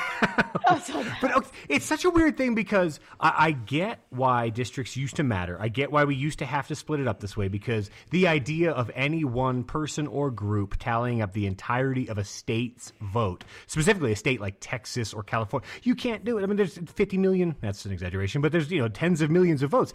but 1.20 1.36
okay, 1.36 1.50
it's 1.68 1.84
such 1.84 2.04
a 2.04 2.10
weird 2.10 2.36
thing 2.36 2.54
because 2.54 3.00
I, 3.18 3.34
I 3.38 3.50
get 3.50 4.00
why 4.10 4.50
districts 4.50 4.96
used 4.96 5.16
to 5.16 5.24
matter. 5.24 5.56
I 5.60 5.68
get 5.68 5.90
why 5.90 6.04
we 6.04 6.14
used 6.14 6.38
to 6.38 6.46
have 6.46 6.68
to 6.68 6.76
split 6.76 7.00
it 7.00 7.08
up 7.08 7.18
this 7.18 7.36
way 7.36 7.48
because 7.48 7.90
the 8.10 8.28
idea 8.28 8.70
of 8.70 8.90
any 8.94 9.24
one 9.24 9.64
person 9.64 10.06
or 10.06 10.30
group 10.30 10.76
tallying 10.78 11.22
up 11.22 11.32
the 11.32 11.46
entirety 11.46 12.08
of 12.08 12.16
a 12.16 12.24
state's 12.24 12.92
vote, 13.00 13.42
specifically 13.66 14.12
a 14.12 14.16
state 14.16 14.40
like 14.40 14.56
Texas 14.60 15.12
or 15.12 15.24
California, 15.24 15.68
you 15.82 15.96
can't 15.96 16.24
do 16.24 16.38
it. 16.38 16.44
I 16.44 16.46
mean, 16.46 16.56
there's 16.56 16.78
50 16.78 17.18
million. 17.18 17.56
That's 17.60 17.84
an 17.84 17.92
exaggeration, 17.92 18.42
but 18.42 18.52
there's 18.52 18.70
you 18.70 18.80
know 18.80 18.88
tens 18.88 19.22
of 19.22 19.30
millions 19.30 19.62
of 19.62 19.70
votes. 19.70 19.92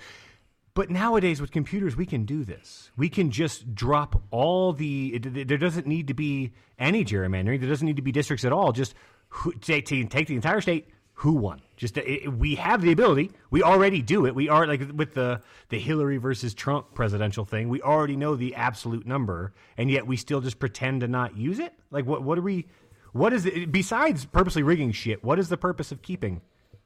But 0.79 0.89
nowadays 0.89 1.41
with 1.41 1.51
computers, 1.51 1.97
we 1.97 2.05
can 2.05 2.23
do 2.23 2.45
this. 2.45 2.89
We 2.95 3.09
can 3.09 3.31
just 3.31 3.75
drop 3.75 4.21
all 4.31 4.71
the. 4.71 5.19
There 5.19 5.57
doesn't 5.57 5.85
need 5.85 6.07
to 6.07 6.13
be 6.13 6.53
any 6.79 7.03
gerrymandering. 7.03 7.59
There 7.59 7.67
doesn't 7.67 7.85
need 7.85 7.97
to 7.97 8.01
be 8.01 8.13
districts 8.13 8.45
at 8.45 8.53
all. 8.53 8.71
Just 8.71 8.93
who, 9.27 9.51
take, 9.51 9.87
take 9.87 10.09
take 10.09 10.27
the 10.29 10.35
entire 10.35 10.61
state. 10.61 10.87
Who 11.15 11.33
won? 11.33 11.59
Just 11.75 11.97
it, 11.97 12.31
we 12.31 12.55
have 12.55 12.81
the 12.81 12.93
ability. 12.93 13.31
We 13.51 13.61
already 13.61 14.01
do 14.01 14.25
it. 14.25 14.33
We 14.33 14.47
are 14.47 14.65
like 14.65 14.79
with 14.95 15.15
the 15.15 15.41
the 15.67 15.79
Hillary 15.79 16.15
versus 16.15 16.53
Trump 16.53 16.93
presidential 16.93 17.43
thing. 17.43 17.67
We 17.67 17.81
already 17.81 18.15
know 18.15 18.37
the 18.37 18.55
absolute 18.55 19.05
number, 19.05 19.51
and 19.75 19.91
yet 19.91 20.07
we 20.07 20.15
still 20.15 20.39
just 20.39 20.59
pretend 20.59 21.01
to 21.01 21.09
not 21.09 21.35
use 21.35 21.59
it. 21.59 21.73
Like 21.91 22.05
what? 22.05 22.23
What 22.23 22.37
are 22.37 22.41
we? 22.41 22.67
What 23.11 23.33
is 23.33 23.45
it 23.45 23.69
besides 23.69 24.23
purposely 24.23 24.63
rigging 24.63 24.93
shit? 24.93 25.25
What 25.25 25.39
is 25.39 25.49
the 25.49 25.57
purpose 25.57 25.91
of 25.91 26.01
keeping? 26.01 26.39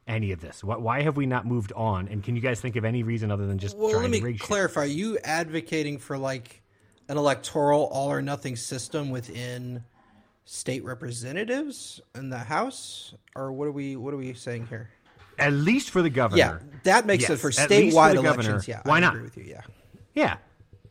Any 0.06 0.32
of 0.32 0.40
this? 0.40 0.62
Why, 0.62 0.76
why 0.76 1.02
have 1.02 1.16
we 1.16 1.24
not 1.24 1.46
moved 1.46 1.72
on? 1.74 2.08
And 2.08 2.22
can 2.22 2.36
you 2.36 2.42
guys 2.42 2.60
think 2.60 2.76
of 2.76 2.84
any 2.84 3.02
reason 3.02 3.30
other 3.30 3.46
than 3.46 3.58
just 3.58 3.76
Well, 3.76 3.90
trying 3.90 4.02
let 4.02 4.10
me 4.10 4.18
to 4.20 4.24
rig 4.26 4.36
shit? 4.36 4.46
clarify. 4.46 4.84
You 4.84 5.18
advocating 5.24 5.98
for 5.98 6.18
like 6.18 6.62
an 7.08 7.16
electoral 7.16 7.84
all 7.86 8.10
or 8.12 8.20
nothing 8.20 8.54
system 8.56 9.10
within 9.10 9.82
state 10.44 10.84
representatives 10.84 12.02
in 12.14 12.28
the 12.28 12.36
House, 12.38 13.14
or 13.34 13.50
what 13.52 13.66
are 13.66 13.72
we? 13.72 13.96
What 13.96 14.12
are 14.12 14.18
we 14.18 14.34
saying 14.34 14.66
here? 14.66 14.90
At 15.38 15.54
least 15.54 15.88
for 15.90 16.02
the 16.02 16.10
governor. 16.10 16.60
Yeah, 16.62 16.78
that 16.82 17.06
makes 17.06 17.22
Yes, 17.22 17.28
sense 17.28 17.40
for 17.40 17.48
at 17.48 17.54
for 17.68 17.74
statewide 17.74 18.14
governor. 18.22 18.30
elections. 18.50 18.68
Yeah, 18.68 18.82
Why 18.84 18.98
I 18.98 19.00
not? 19.00 19.14
agree 19.14 19.24
with 19.24 19.36
you. 19.38 19.44
Yeah. 19.44 19.62
Yeah. 20.14 20.36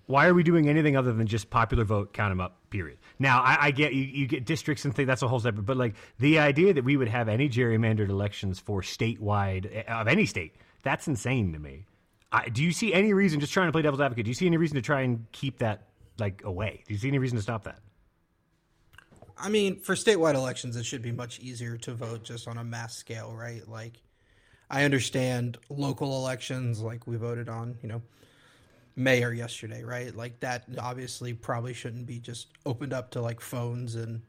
Why 0.08 0.28
are 0.28 0.34
we 0.34 0.44
doing 0.44 0.68
anything 0.68 0.98
other 0.98 1.14
than 1.14 1.28
just 1.28 1.50
popular 1.50 1.86
vote, 1.86 2.14
count 2.14 2.32
them 2.32 2.42
up, 2.42 2.58
period? 2.72 2.98
Now, 3.24 3.42
I, 3.42 3.68
I 3.68 3.72
get 3.72 3.94
you, 3.94 4.04
you 4.04 4.28
get 4.28 4.44
districts 4.44 4.84
and 4.84 4.94
things, 4.94 5.08
that's 5.08 5.22
a 5.22 5.30
whole 5.30 5.40
separate, 5.40 5.66
but 5.66 5.78
like 5.78 5.96
the 6.20 6.40
idea 6.40 6.74
that 6.74 6.84
we 6.84 6.98
would 6.98 7.08
have 7.08 7.30
any 7.30 7.48
gerrymandered 7.48 8.10
elections 8.10 8.60
for 8.60 8.82
statewide, 8.82 9.74
eh, 9.74 9.84
of 9.88 10.10
any 10.10 10.26
state, 10.26 10.56
that's 10.84 11.08
insane 11.08 11.54
to 11.54 11.60
me. 11.60 11.86
I, 12.34 12.50
do 12.50 12.62
you 12.62 12.74
see 12.74 12.94
any 12.94 13.14
reason, 13.14 13.40
just 13.40 13.54
trying 13.54 13.70
to 13.70 13.72
play 13.72 13.82
devil's 13.82 14.02
advocate, 14.02 14.26
do 14.26 14.30
you 14.30 14.36
see 14.36 14.46
any 14.46 14.58
reason 14.58 14.76
to 14.76 14.82
try 14.82 15.04
and 15.04 15.26
keep 15.32 15.60
that 15.60 15.88
like 16.20 16.44
away? 16.44 16.84
Do 16.86 16.94
you 16.94 17.00
see 17.00 17.08
any 17.08 17.18
reason 17.18 17.38
to 17.38 17.42
stop 17.42 17.64
that? 17.64 17.80
I 19.38 19.48
mean, 19.48 19.80
for 19.80 19.96
statewide 19.96 20.36
elections, 20.36 20.76
it 20.76 20.84
should 20.84 21.02
be 21.02 21.14
much 21.14 21.40
easier 21.40 21.78
to 21.78 21.94
vote 21.94 22.26
just 22.26 22.50
on 22.50 22.58
a 22.58 22.64
mass 22.66 22.94
scale, 22.98 23.34
right? 23.34 23.66
Like, 23.70 24.02
I 24.70 24.84
understand 24.84 25.58
local 25.70 26.18
elections, 26.18 26.82
like 26.82 27.08
we 27.08 27.16
voted 27.16 27.48
on, 27.48 27.78
you 27.82 27.88
know, 27.88 28.02
mayor 28.96 29.32
yesterday, 29.32 29.84
right? 29.84 30.16
Like 30.16 30.40
that 30.42 30.66
obviously 30.80 31.34
probably 31.34 31.74
shouldn't 31.74 32.06
be 32.06 32.20
just 32.20 32.48
opened 32.66 32.94
up 32.94 33.12
to 33.12 33.22
like 33.22 33.42
phones 33.42 33.96
and 33.96 34.22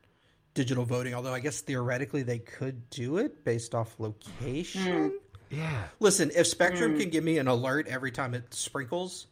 digital 0.54 0.84
voting. 0.84 1.14
Although 1.14 1.34
I 1.34 1.40
guess 1.40 1.60
theoretically 1.60 2.22
they 2.22 2.38
could 2.38 2.88
do 2.90 3.18
it 3.18 3.44
based 3.44 3.74
off 3.74 3.94
location. 3.98 5.10
Mm. 5.10 5.12
Yeah. 5.50 5.84
Listen, 6.00 6.30
if 6.34 6.46
Spectrum 6.46 6.94
mm. 6.94 7.00
can 7.00 7.10
give 7.10 7.24
me 7.24 7.38
an 7.38 7.48
alert 7.48 7.86
every 7.88 8.10
time 8.10 8.34
it 8.34 8.52
sprinkles 8.54 9.26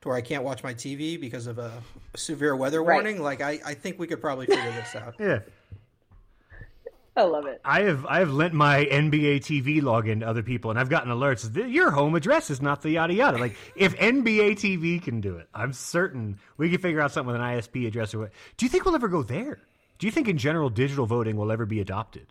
to 0.00 0.08
where 0.08 0.16
I 0.16 0.22
can't 0.22 0.42
watch 0.42 0.62
my 0.62 0.74
TV 0.74 1.20
because 1.20 1.46
of 1.46 1.58
a 1.58 1.82
severe 2.16 2.56
weather 2.56 2.82
right. 2.82 2.94
warning, 2.94 3.22
like 3.22 3.40
I, 3.40 3.60
I 3.64 3.74
think 3.74 3.98
we 3.98 4.06
could 4.06 4.20
probably 4.20 4.46
figure 4.46 4.72
this 4.72 4.94
out. 4.94 5.16
Yeah. 5.18 5.40
I 7.16 7.22
love 7.22 7.46
it. 7.46 7.62
I 7.64 7.82
have 7.82 8.04
I 8.04 8.18
have 8.18 8.30
lent 8.30 8.52
my 8.52 8.84
NBA 8.84 9.38
TV 9.38 9.80
login 9.80 10.20
to 10.20 10.28
other 10.28 10.42
people, 10.42 10.70
and 10.70 10.78
I've 10.78 10.90
gotten 10.90 11.10
alerts. 11.10 11.72
Your 11.72 11.90
home 11.90 12.14
address 12.14 12.50
is 12.50 12.60
not 12.60 12.82
the 12.82 12.90
yada 12.90 13.14
yada. 13.14 13.38
Like 13.38 13.56
if 13.74 13.96
NBA 13.96 14.52
TV 14.52 15.02
can 15.02 15.22
do 15.22 15.36
it, 15.36 15.48
I'm 15.54 15.72
certain 15.72 16.38
we 16.58 16.68
can 16.68 16.78
figure 16.78 17.00
out 17.00 17.12
something 17.12 17.32
with 17.32 17.40
an 17.40 17.42
ISP 17.42 17.86
address. 17.86 18.14
Or 18.14 18.18
what. 18.20 18.32
Do 18.58 18.66
you 18.66 18.70
think 18.70 18.84
we'll 18.84 18.94
ever 18.94 19.08
go 19.08 19.22
there? 19.22 19.60
Do 19.98 20.06
you 20.06 20.10
think 20.10 20.28
in 20.28 20.36
general 20.36 20.68
digital 20.68 21.06
voting 21.06 21.36
will 21.36 21.50
ever 21.50 21.64
be 21.64 21.80
adopted? 21.80 22.26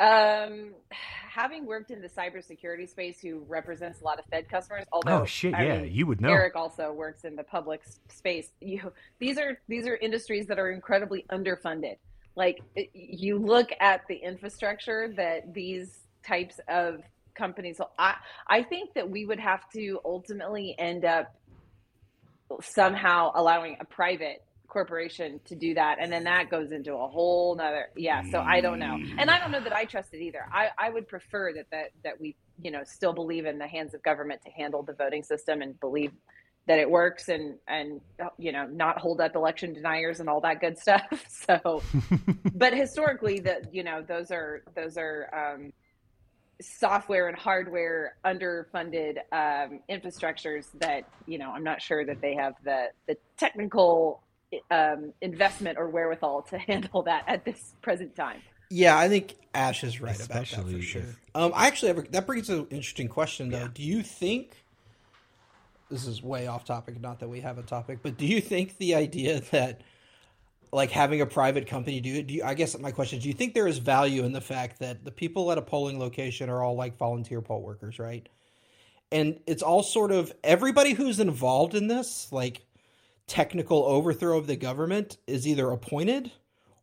Um, 0.00 0.74
having 0.90 1.64
worked 1.64 1.92
in 1.92 2.02
the 2.02 2.08
cybersecurity 2.08 2.88
space, 2.88 3.20
who 3.20 3.44
represents 3.46 4.00
a 4.00 4.04
lot 4.04 4.18
of 4.18 4.24
Fed 4.24 4.48
customers, 4.48 4.84
although 4.92 5.22
oh 5.22 5.24
shit, 5.26 5.54
I 5.54 5.64
yeah, 5.66 5.82
mean, 5.82 5.92
you 5.92 6.06
would 6.06 6.20
know. 6.20 6.30
Eric 6.30 6.56
also 6.56 6.92
works 6.92 7.24
in 7.24 7.36
the 7.36 7.44
public 7.44 7.82
space. 8.08 8.48
You 8.60 8.92
these 9.20 9.38
are 9.38 9.60
these 9.68 9.86
are 9.86 9.94
industries 9.94 10.48
that 10.48 10.58
are 10.58 10.72
incredibly 10.72 11.24
underfunded 11.30 11.98
like 12.36 12.60
you 12.92 13.38
look 13.38 13.70
at 13.80 14.02
the 14.08 14.16
infrastructure 14.16 15.12
that 15.16 15.54
these 15.54 15.98
types 16.26 16.60
of 16.68 17.00
companies 17.34 17.80
I 17.98 18.14
I 18.46 18.62
think 18.62 18.94
that 18.94 19.08
we 19.08 19.24
would 19.24 19.40
have 19.40 19.68
to 19.70 20.00
ultimately 20.04 20.74
end 20.78 21.04
up 21.04 21.34
somehow 22.60 23.32
allowing 23.34 23.76
a 23.80 23.84
private 23.84 24.44
corporation 24.68 25.40
to 25.44 25.54
do 25.54 25.72
that 25.74 25.98
and 26.00 26.12
then 26.12 26.24
that 26.24 26.50
goes 26.50 26.72
into 26.72 26.94
a 26.94 27.06
whole 27.06 27.54
nother 27.54 27.90
yeah 27.96 28.22
so 28.32 28.40
i 28.40 28.60
don't 28.60 28.80
know. 28.80 28.98
And 29.18 29.30
i 29.30 29.38
don't 29.38 29.52
know 29.52 29.60
that 29.60 29.72
i 29.72 29.84
trust 29.84 30.12
it 30.12 30.20
either. 30.20 30.46
I 30.52 30.68
i 30.76 30.90
would 30.90 31.06
prefer 31.06 31.52
that 31.52 31.66
that 31.70 31.90
that 32.02 32.20
we 32.20 32.34
you 32.60 32.72
know 32.72 32.82
still 32.84 33.12
believe 33.12 33.46
in 33.46 33.58
the 33.58 33.68
hands 33.68 33.94
of 33.94 34.02
government 34.02 34.42
to 34.42 34.50
handle 34.50 34.82
the 34.82 34.92
voting 34.92 35.22
system 35.22 35.62
and 35.62 35.78
believe 35.78 36.10
that 36.66 36.78
it 36.78 36.90
works 36.90 37.28
and 37.28 37.56
and 37.68 38.00
you 38.38 38.52
know 38.52 38.66
not 38.66 38.98
hold 38.98 39.20
up 39.20 39.34
election 39.34 39.72
deniers 39.72 40.20
and 40.20 40.28
all 40.28 40.40
that 40.40 40.60
good 40.60 40.78
stuff 40.78 41.24
so 41.28 41.82
but 42.54 42.74
historically 42.74 43.40
that 43.40 43.74
you 43.74 43.82
know 43.82 44.02
those 44.02 44.30
are 44.30 44.62
those 44.74 44.96
are 44.96 45.56
um, 45.56 45.72
software 46.60 47.28
and 47.28 47.36
hardware 47.36 48.16
underfunded 48.24 49.18
um, 49.32 49.80
infrastructures 49.90 50.66
that 50.74 51.08
you 51.26 51.38
know 51.38 51.50
i'm 51.50 51.64
not 51.64 51.82
sure 51.82 52.04
that 52.04 52.20
they 52.20 52.34
have 52.34 52.54
the 52.64 52.88
the 53.06 53.16
technical 53.36 54.22
um, 54.70 55.12
investment 55.20 55.76
or 55.78 55.88
wherewithal 55.88 56.42
to 56.42 56.58
handle 56.66 57.02
that 57.02 57.24
at 57.26 57.44
this 57.44 57.74
present 57.82 58.14
time 58.14 58.40
yeah, 58.70 58.98
I 58.98 59.08
think 59.08 59.36
Ash 59.54 59.84
is 59.84 60.00
right 60.00 60.18
Especially 60.18 60.62
about 60.62 60.70
that 60.72 60.76
for 60.78 60.82
sure. 60.82 61.02
If... 61.02 61.18
Um, 61.34 61.52
I 61.54 61.66
actually 61.68 61.88
have 61.88 61.98
a, 61.98 62.02
that 62.10 62.26
brings 62.26 62.50
an 62.50 62.66
interesting 62.70 63.08
question 63.08 63.50
though. 63.50 63.58
Yeah. 63.58 63.68
Do 63.72 63.82
you 63.82 64.02
think 64.02 64.63
this 65.94 66.08
is 66.08 66.22
way 66.22 66.48
off 66.48 66.64
topic, 66.64 67.00
not 67.00 67.20
that 67.20 67.28
we 67.28 67.40
have 67.40 67.56
a 67.56 67.62
topic, 67.62 68.00
but 68.02 68.18
do 68.18 68.26
you 68.26 68.40
think 68.40 68.76
the 68.78 68.96
idea 68.96 69.40
that 69.52 69.80
like 70.72 70.90
having 70.90 71.20
a 71.20 71.26
private 71.26 71.68
company 71.68 72.00
do 72.00 72.16
it, 72.16 72.26
do 72.26 72.34
you, 72.34 72.42
I 72.42 72.54
guess 72.54 72.76
my 72.80 72.90
question 72.90 73.20
do 73.20 73.28
you 73.28 73.34
think 73.34 73.54
there 73.54 73.68
is 73.68 73.78
value 73.78 74.24
in 74.24 74.32
the 74.32 74.40
fact 74.40 74.80
that 74.80 75.04
the 75.04 75.12
people 75.12 75.52
at 75.52 75.58
a 75.58 75.62
polling 75.62 76.00
location 76.00 76.50
are 76.50 76.64
all 76.64 76.74
like 76.74 76.98
volunteer 76.98 77.40
poll 77.40 77.62
workers, 77.62 78.00
right? 78.00 78.28
And 79.12 79.38
it's 79.46 79.62
all 79.62 79.84
sort 79.84 80.10
of 80.10 80.32
everybody 80.42 80.94
who's 80.94 81.20
involved 81.20 81.76
in 81.76 81.86
this, 81.86 82.32
like 82.32 82.62
technical 83.28 83.84
overthrow 83.84 84.36
of 84.36 84.48
the 84.48 84.56
government, 84.56 85.18
is 85.28 85.46
either 85.46 85.70
appointed 85.70 86.32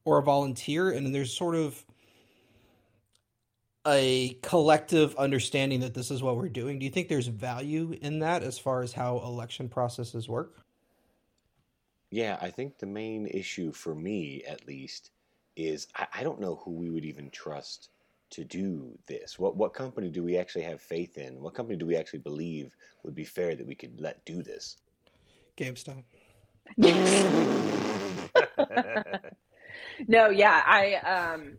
or 0.06 0.20
a 0.20 0.24
volunteer, 0.24 0.90
and 0.90 1.14
there's 1.14 1.36
sort 1.36 1.56
of 1.56 1.84
a 3.88 4.38
collective 4.42 5.16
understanding 5.16 5.80
that 5.80 5.94
this 5.94 6.12
is 6.12 6.22
what 6.22 6.38
we're 6.38 6.50
doing. 6.50 6.80
Do 6.80 6.86
you 6.86 6.92
think 6.92 7.08
there's 7.08 7.28
value 7.28 7.98
in 8.02 8.20
that 8.20 8.44
as 8.44 8.60
far 8.60 8.82
as 8.82 8.94
how 8.94 9.18
election 9.20 9.70
processes 9.70 10.30
work? 10.30 10.58
Yeah, 12.12 12.38
I 12.42 12.50
think 12.50 12.78
the 12.78 12.86
main 12.86 13.28
issue 13.28 13.72
for 13.72 13.96
me, 13.96 14.44
at 14.48 14.68
least, 14.68 15.12
is 15.56 15.88
I, 15.96 16.08
I 16.16 16.24
don't 16.24 16.42
know 16.42 16.56
who 16.64 16.72
we 16.72 16.90
would 16.90 17.06
even 17.06 17.30
trust 17.32 17.90
to 18.32 18.44
do 18.44 18.98
this. 19.08 19.40
What 19.40 19.56
what 19.56 19.74
company 19.74 20.10
do 20.10 20.24
we 20.24 20.38
actually 20.38 20.64
have 20.64 20.82
faith 20.82 21.18
in? 21.18 21.42
What 21.42 21.54
company 21.54 21.78
do 21.78 21.86
we 21.86 21.96
actually 21.96 22.20
believe 22.20 22.76
would 23.04 23.16
be 23.16 23.24
fair 23.24 23.56
that 23.56 23.68
we 23.68 23.76
could 23.76 24.00
let 24.00 24.24
do 24.26 24.44
this? 24.44 24.78
GameStop. 25.58 26.04
no, 30.08 30.30
yeah, 30.30 30.64
I 30.66 30.96
um 30.96 31.58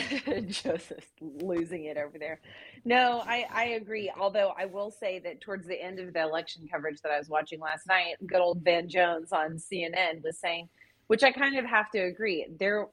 Joseph 0.48 1.06
losing 1.20 1.84
it 1.84 1.96
over 1.96 2.18
there. 2.18 2.40
No, 2.84 3.22
I, 3.26 3.46
I 3.52 3.64
agree. 3.70 4.12
Although 4.18 4.52
I 4.58 4.66
will 4.66 4.90
say 4.90 5.18
that 5.20 5.40
towards 5.40 5.66
the 5.66 5.80
end 5.80 5.98
of 5.98 6.12
the 6.12 6.22
election 6.22 6.68
coverage 6.70 7.00
that 7.02 7.12
I 7.12 7.18
was 7.18 7.28
watching 7.28 7.60
last 7.60 7.86
night, 7.86 8.16
good 8.26 8.40
old 8.40 8.62
Van 8.62 8.88
Jones 8.88 9.32
on 9.32 9.56
CNN 9.56 10.22
was 10.22 10.38
saying, 10.38 10.68
which 11.06 11.22
I 11.22 11.32
kind 11.32 11.58
of 11.58 11.64
have 11.64 11.90
to 11.90 11.98
agree. 12.00 12.46
There, 12.58 12.88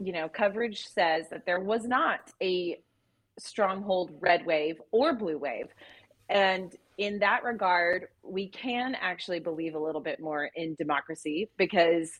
you 0.00 0.12
know, 0.12 0.28
coverage 0.28 0.86
says 0.86 1.28
that 1.30 1.46
there 1.46 1.60
was 1.60 1.84
not 1.84 2.30
a 2.42 2.80
stronghold 3.38 4.12
red 4.20 4.44
wave 4.46 4.80
or 4.90 5.14
blue 5.14 5.38
wave. 5.38 5.66
And 6.28 6.74
in 6.98 7.18
that 7.18 7.44
regard, 7.44 8.08
we 8.22 8.48
can 8.48 8.94
actually 9.00 9.40
believe 9.40 9.74
a 9.74 9.78
little 9.78 10.00
bit 10.00 10.20
more 10.20 10.50
in 10.54 10.74
democracy 10.74 11.50
because 11.56 12.10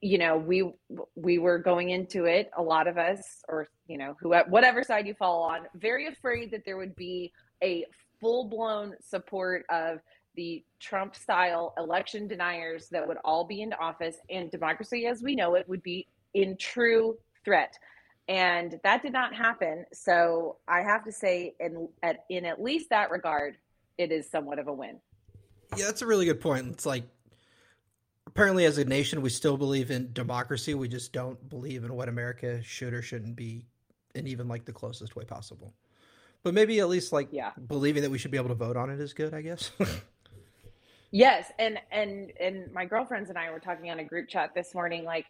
you 0.00 0.18
know 0.18 0.36
we 0.36 0.70
we 1.14 1.38
were 1.38 1.58
going 1.58 1.90
into 1.90 2.24
it 2.24 2.50
a 2.56 2.62
lot 2.62 2.86
of 2.86 2.98
us 2.98 3.42
or 3.48 3.68
you 3.88 3.98
know 3.98 4.16
who 4.20 4.34
whatever 4.48 4.82
side 4.82 5.06
you 5.06 5.14
fall 5.14 5.42
on 5.42 5.62
very 5.74 6.06
afraid 6.06 6.50
that 6.50 6.64
there 6.64 6.76
would 6.76 6.94
be 6.96 7.32
a 7.62 7.84
full-blown 8.20 8.94
support 9.00 9.64
of 9.70 10.00
the 10.36 10.62
Trump 10.78 11.16
style 11.16 11.74
election 11.78 12.28
deniers 12.28 12.88
that 12.90 13.06
would 13.06 13.16
all 13.24 13.44
be 13.44 13.62
in 13.62 13.72
office 13.74 14.16
and 14.30 14.50
democracy 14.50 15.06
as 15.06 15.22
we 15.22 15.34
know 15.34 15.54
it 15.54 15.68
would 15.68 15.82
be 15.82 16.06
in 16.34 16.56
true 16.56 17.16
threat. 17.44 17.74
And 18.28 18.78
that 18.84 19.02
did 19.02 19.12
not 19.12 19.34
happen. 19.34 19.84
So 19.92 20.58
i 20.68 20.82
have 20.82 21.04
to 21.04 21.12
say 21.12 21.54
in 21.60 21.88
at 22.02 22.24
in 22.28 22.44
at 22.44 22.62
least 22.62 22.90
that 22.90 23.10
regard 23.10 23.56
it 23.98 24.12
is 24.12 24.30
somewhat 24.30 24.58
of 24.58 24.68
a 24.68 24.72
win. 24.72 25.00
Yeah 25.76 25.86
that's 25.86 26.02
a 26.02 26.06
really 26.06 26.26
good 26.26 26.40
point. 26.40 26.66
It's 26.68 26.86
like 26.86 27.04
apparently 28.36 28.66
as 28.66 28.76
a 28.76 28.84
nation 28.84 29.22
we 29.22 29.30
still 29.30 29.56
believe 29.56 29.90
in 29.90 30.12
democracy. 30.12 30.74
We 30.74 30.88
just 30.88 31.10
don't 31.10 31.48
believe 31.48 31.84
in 31.84 31.94
what 31.94 32.10
america 32.10 32.62
should 32.62 32.92
or 32.92 33.00
shouldn't 33.00 33.34
be 33.34 33.64
in 34.14 34.26
even 34.26 34.46
like 34.46 34.66
the 34.66 34.72
closest 34.72 35.16
way 35.16 35.24
possible. 35.24 35.72
But 36.42 36.52
maybe 36.52 36.78
at 36.80 36.88
least 36.90 37.14
like 37.14 37.28
yeah. 37.30 37.52
believing 37.66 38.02
that 38.02 38.10
we 38.10 38.18
should 38.18 38.30
be 38.30 38.36
able 38.36 38.50
to 38.50 38.54
vote 38.54 38.76
on 38.76 38.90
it 38.90 39.00
is 39.00 39.14
good 39.14 39.32
i 39.34 39.40
guess. 39.40 39.70
Yes 41.12 41.50
and 41.58 41.78
and 41.92 42.32
and 42.38 42.70
my 42.72 42.84
girlfriends 42.84 43.30
and 43.30 43.38
i 43.38 43.50
were 43.50 43.60
talking 43.60 43.90
on 43.90 44.00
a 44.00 44.04
group 44.04 44.28
chat 44.28 44.50
this 44.54 44.74
morning 44.74 45.04
like 45.04 45.24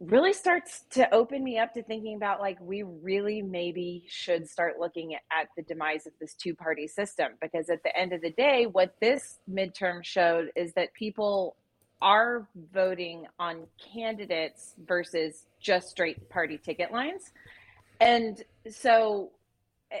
really 0.00 0.32
starts 0.32 0.84
to 0.90 1.14
open 1.14 1.44
me 1.44 1.58
up 1.58 1.72
to 1.74 1.82
thinking 1.82 2.16
about 2.16 2.40
like 2.40 2.58
we 2.60 2.82
really 2.82 3.40
maybe 3.40 4.02
should 4.08 4.48
start 4.48 4.80
looking 4.80 5.14
at 5.14 5.48
the 5.56 5.62
demise 5.62 6.06
of 6.06 6.12
this 6.18 6.34
two 6.34 6.54
party 6.54 6.86
system. 6.88 7.32
Because 7.40 7.68
at 7.68 7.82
the 7.82 7.96
end 7.96 8.14
of 8.14 8.22
the 8.22 8.32
day 8.32 8.66
what 8.66 8.94
this 9.00 9.38
midterm 9.48 10.02
showed 10.02 10.50
is 10.56 10.72
that 10.72 10.92
people 10.94 11.54
are 12.02 12.46
voting 12.72 13.26
on 13.38 13.66
candidates 13.92 14.74
versus 14.86 15.46
just 15.60 15.90
straight 15.90 16.28
party 16.30 16.58
ticket 16.58 16.92
lines. 16.92 17.32
And 18.00 18.42
so 18.70 19.30
uh, 19.92 19.96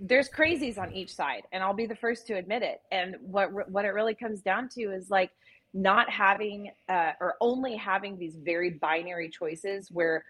there's 0.00 0.28
crazies 0.28 0.78
on 0.78 0.92
each 0.92 1.14
side, 1.14 1.42
and 1.52 1.62
I'll 1.62 1.74
be 1.74 1.86
the 1.86 1.96
first 1.96 2.26
to 2.28 2.34
admit 2.34 2.62
it. 2.62 2.80
And 2.92 3.16
what 3.20 3.68
what 3.70 3.84
it 3.84 3.90
really 3.90 4.14
comes 4.14 4.40
down 4.40 4.68
to 4.70 4.82
is 4.92 5.10
like 5.10 5.30
not 5.72 6.10
having 6.10 6.70
uh, 6.88 7.12
or 7.20 7.36
only 7.40 7.76
having 7.76 8.18
these 8.18 8.36
very 8.36 8.70
binary 8.70 9.28
choices 9.28 9.90
where 9.90 10.24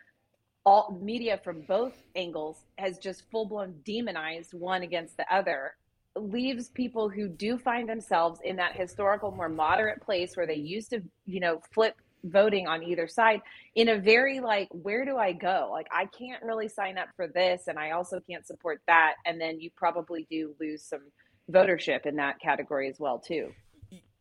all 0.67 0.99
media 1.01 1.41
from 1.43 1.63
both 1.63 1.95
angles 2.15 2.65
has 2.77 2.99
just 2.99 3.25
full 3.31 3.47
blown 3.47 3.75
demonized 3.85 4.53
one 4.53 4.83
against 4.83 5.17
the 5.17 5.35
other 5.35 5.75
leaves 6.23 6.69
people 6.69 7.09
who 7.09 7.29
do 7.29 7.59
find 7.59 7.89
themselves 7.89 8.41
in 8.45 8.57
that 8.57 8.77
historical, 8.77 9.31
more 9.31 9.49
moderate 9.49 10.01
place 10.03 10.37
where 10.37 10.47
they 10.47 10.55
used 10.55 10.91
to, 10.91 11.03
you 11.27 11.41
know, 11.41 11.61
flip 11.73 11.95
voting 12.25 12.67
on 12.67 12.83
either 12.83 13.09
side 13.09 13.41
in 13.75 13.89
a 13.89 13.99
very 13.99 14.41
like, 14.41 14.69
where 14.73 15.05
do 15.05 15.17
I 15.17 15.33
go? 15.33 15.69
Like, 15.73 15.87
I 15.93 16.07
can't 16.07 16.43
really 16.43 16.69
sign 16.69 16.99
up 16.99 17.09
for 17.17 17.27
this, 17.27 17.63
and 17.67 17.79
I 17.79 17.93
also 17.93 18.21
can't 18.29 18.47
support 18.47 18.81
that. 18.87 19.15
And 19.25 19.41
then 19.41 19.61
you 19.61 19.71
probably 19.77 20.27
do 20.31 20.55
lose 20.61 20.83
some 20.83 21.03
votership 21.51 22.07
in 22.07 22.17
that 22.17 22.41
category 22.41 22.89
as 22.89 22.99
well, 22.99 23.19
too. 23.19 23.53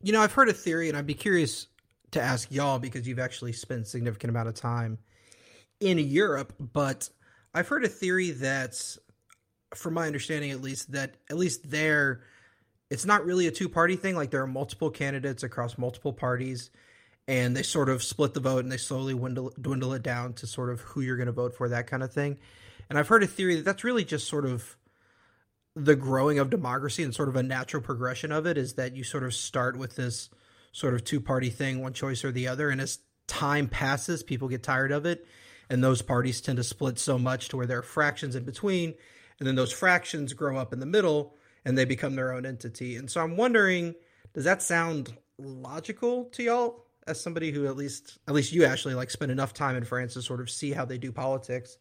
You 0.02 0.14
know, 0.14 0.22
I've 0.22 0.34
heard 0.34 0.50
a 0.50 0.54
theory, 0.54 0.88
and 0.88 0.98
I'd 0.98 1.08
be 1.08 1.14
curious 1.14 1.68
to 2.12 2.22
ask 2.22 2.52
y'all 2.52 2.80
because 2.80 3.08
you've 3.08 3.20
actually 3.20 3.54
spent 3.54 3.86
significant 3.88 4.30
amount 4.30 4.48
of 4.48 4.56
time 4.56 4.98
in 5.80 6.00
Europe, 6.00 6.54
but 6.60 7.10
I've 7.54 7.68
heard 7.68 7.84
a 7.84 7.90
theory 7.90 8.32
that's 8.32 8.98
from 9.76 9.94
my 9.94 10.08
understanding 10.08 10.52
at 10.52 10.62
least, 10.62 10.92
that 10.92 11.16
at 11.30 11.38
least 11.38 11.70
there, 11.70 12.22
it's 12.90 13.06
not 13.06 13.26
really 13.26 13.48
a 13.48 13.52
two 13.52 13.70
party 13.70 13.96
thing. 13.96 14.16
Like 14.16 14.32
there 14.32 14.42
are 14.42 14.48
multiple 14.48 14.90
candidates 14.90 15.44
across 15.44 15.78
multiple 15.78 16.14
parties, 16.14 16.72
and 17.28 17.56
they 17.56 17.64
sort 17.64 17.90
of 17.90 18.02
split 18.02 18.34
the 18.34 18.40
vote 18.40 18.64
and 18.64 18.72
they 18.72 18.78
slowly 18.78 19.14
dwindle, 19.14 19.54
dwindle 19.62 19.94
it 19.94 20.02
down 20.02 20.34
to 20.34 20.48
sort 20.48 20.70
of 20.70 20.82
who 20.82 21.02
you're 21.02 21.18
going 21.18 21.28
to 21.28 21.32
vote 21.32 21.56
for, 21.56 21.70
that 21.70 21.88
kind 21.88 22.02
of 22.02 22.12
thing. 22.12 22.38
And 22.90 22.98
I've 22.98 23.08
heard 23.08 23.22
a 23.22 23.28
theory 23.28 23.56
that 23.56 23.66
that's 23.66 23.84
really 23.84 24.04
just 24.04 24.28
sort 24.28 24.46
of 24.46 24.76
the 25.76 25.96
growing 25.96 26.40
of 26.40 26.50
democracy 26.50 27.04
and 27.04 27.14
sort 27.14 27.30
of 27.30 27.36
a 27.36 27.44
natural 27.44 27.84
progression 27.84 28.32
of 28.32 28.46
it 28.46 28.58
is 28.58 28.74
that 28.74 28.96
you 28.96 29.04
sort 29.04 29.24
of 29.24 29.34
start 29.34 29.78
with 29.78 29.96
this 29.96 30.30
sort 30.72 30.94
of 30.94 31.04
two 31.04 31.22
party 31.22 31.50
thing, 31.50 31.82
one 31.82 31.94
choice 31.94 32.26
or 32.26 32.32
the 32.32 32.48
other. 32.48 32.70
And 32.70 32.82
as 32.82 33.00
time 33.28 33.68
passes, 33.68 34.24
people 34.24 34.48
get 34.48 34.64
tired 34.64 34.92
of 34.92 35.06
it. 35.06 35.26
And 35.70 35.84
those 35.84 36.02
parties 36.02 36.42
tend 36.42 36.58
to 36.58 36.64
split 36.64 36.98
so 36.98 37.20
much 37.20 37.50
to 37.50 37.58
where 37.58 37.68
there 37.68 37.78
are 37.78 37.84
fractions 37.84 38.36
in 38.36 38.44
between. 38.44 38.96
And 39.40 39.48
then 39.48 39.56
those 39.56 39.72
fractions 39.72 40.34
grow 40.34 40.58
up 40.58 40.74
in 40.74 40.80
the 40.80 40.86
middle 40.86 41.36
and 41.66 41.78
they 41.78 41.86
become 41.86 42.16
their 42.16 42.34
own 42.34 42.46
entity. 42.46 42.98
And 42.98 43.10
so 43.10 43.22
I'm 43.22 43.38
wondering, 43.38 43.96
does 44.34 44.44
that 44.44 44.62
sound 44.62 45.16
logical 45.38 46.26
to 46.26 46.44
y'all 46.44 46.86
as 47.08 47.20
somebody 47.20 47.52
who 47.52 47.66
at 47.66 47.76
least 47.76 48.20
at 48.28 48.34
least 48.34 48.54
you 48.54 48.66
actually 48.66 48.94
like 48.94 49.10
spend 49.10 49.32
enough 49.32 49.54
time 49.54 49.76
in 49.76 49.84
France 49.84 50.14
to 50.14 50.22
sort 50.22 50.42
of 50.42 50.50
see 50.50 50.72
how 50.72 50.86
they 50.86 50.98
do 50.98 51.12
politics? 51.12 51.78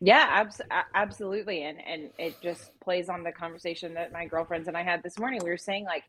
Yeah, 0.00 0.26
abs- 0.28 0.62
absolutely. 0.94 1.62
And 1.62 1.78
and 1.86 2.10
it 2.18 2.40
just 2.42 2.78
plays 2.80 3.08
on 3.08 3.22
the 3.22 3.32
conversation 3.32 3.94
that 3.94 4.12
my 4.12 4.26
girlfriends 4.26 4.66
and 4.68 4.76
I 4.76 4.82
had 4.82 5.02
this 5.02 5.18
morning. 5.18 5.40
We 5.44 5.50
were 5.50 5.58
saying 5.58 5.84
like, 5.84 6.04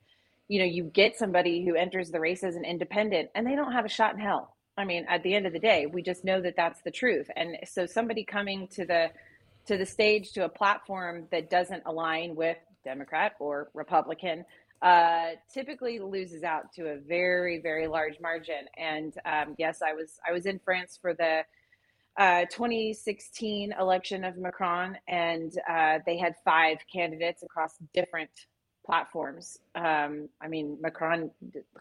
you 0.48 0.60
know, 0.60 0.66
you 0.66 0.86
get 0.86 1.18
somebody 1.18 1.66
who 1.66 1.76
enters 1.76 2.10
the 2.10 2.20
race 2.20 2.44
as 2.44 2.56
an 2.56 2.64
independent 2.64 3.30
and 3.36 3.46
they 3.46 3.56
don't 3.56 3.74
have 3.74 3.86
a 3.86 3.90
shot 3.90 4.14
in 4.14 4.20
hell. 4.20 4.56
I 4.78 4.86
mean, 4.86 5.06
at 5.10 5.22
the 5.24 5.36
end 5.36 5.46
of 5.46 5.54
the 5.54 5.60
day, 5.60 5.86
we 5.86 6.02
just 6.02 6.24
know 6.24 6.42
that 6.42 6.56
that's 6.56 6.82
the 6.82 6.92
truth. 6.92 7.30
And 7.36 7.58
so 7.66 7.86
somebody 7.86 8.24
coming 8.24 8.68
to 8.70 8.86
the 8.86 9.12
to 9.66 9.78
the 9.78 9.86
stage 9.86 10.32
to 10.34 10.46
a 10.46 10.50
platform 10.50 11.28
that 11.32 11.50
doesn't 11.50 11.84
align 11.86 12.36
with 12.36 12.58
Democrat 12.84 13.34
or 13.40 13.70
Republican 13.74 14.44
uh, 14.82 15.32
typically 15.54 16.00
loses 16.00 16.44
out 16.44 16.74
to 16.74 16.90
a 16.90 16.98
very 16.98 17.60
very 17.60 17.88
large 17.88 18.20
margin. 18.20 18.66
And 18.78 19.14
um, 19.26 19.56
yes, 19.58 19.82
I 19.82 19.94
was 19.94 20.20
I 20.28 20.32
was 20.32 20.46
in 20.46 20.60
France 20.60 20.98
for 21.00 21.14
the 21.14 21.44
uh, 22.18 22.46
2016 22.52 23.74
election 23.80 24.24
of 24.24 24.38
Macron, 24.38 24.98
and 25.08 25.54
uh, 25.70 26.00
they 26.06 26.18
had 26.18 26.36
five 26.44 26.78
candidates 26.92 27.44
across 27.44 27.78
different 27.94 28.30
platforms. 28.86 29.60
Um, 29.76 30.28
I 30.42 30.48
mean, 30.48 30.78
Macron 30.82 31.32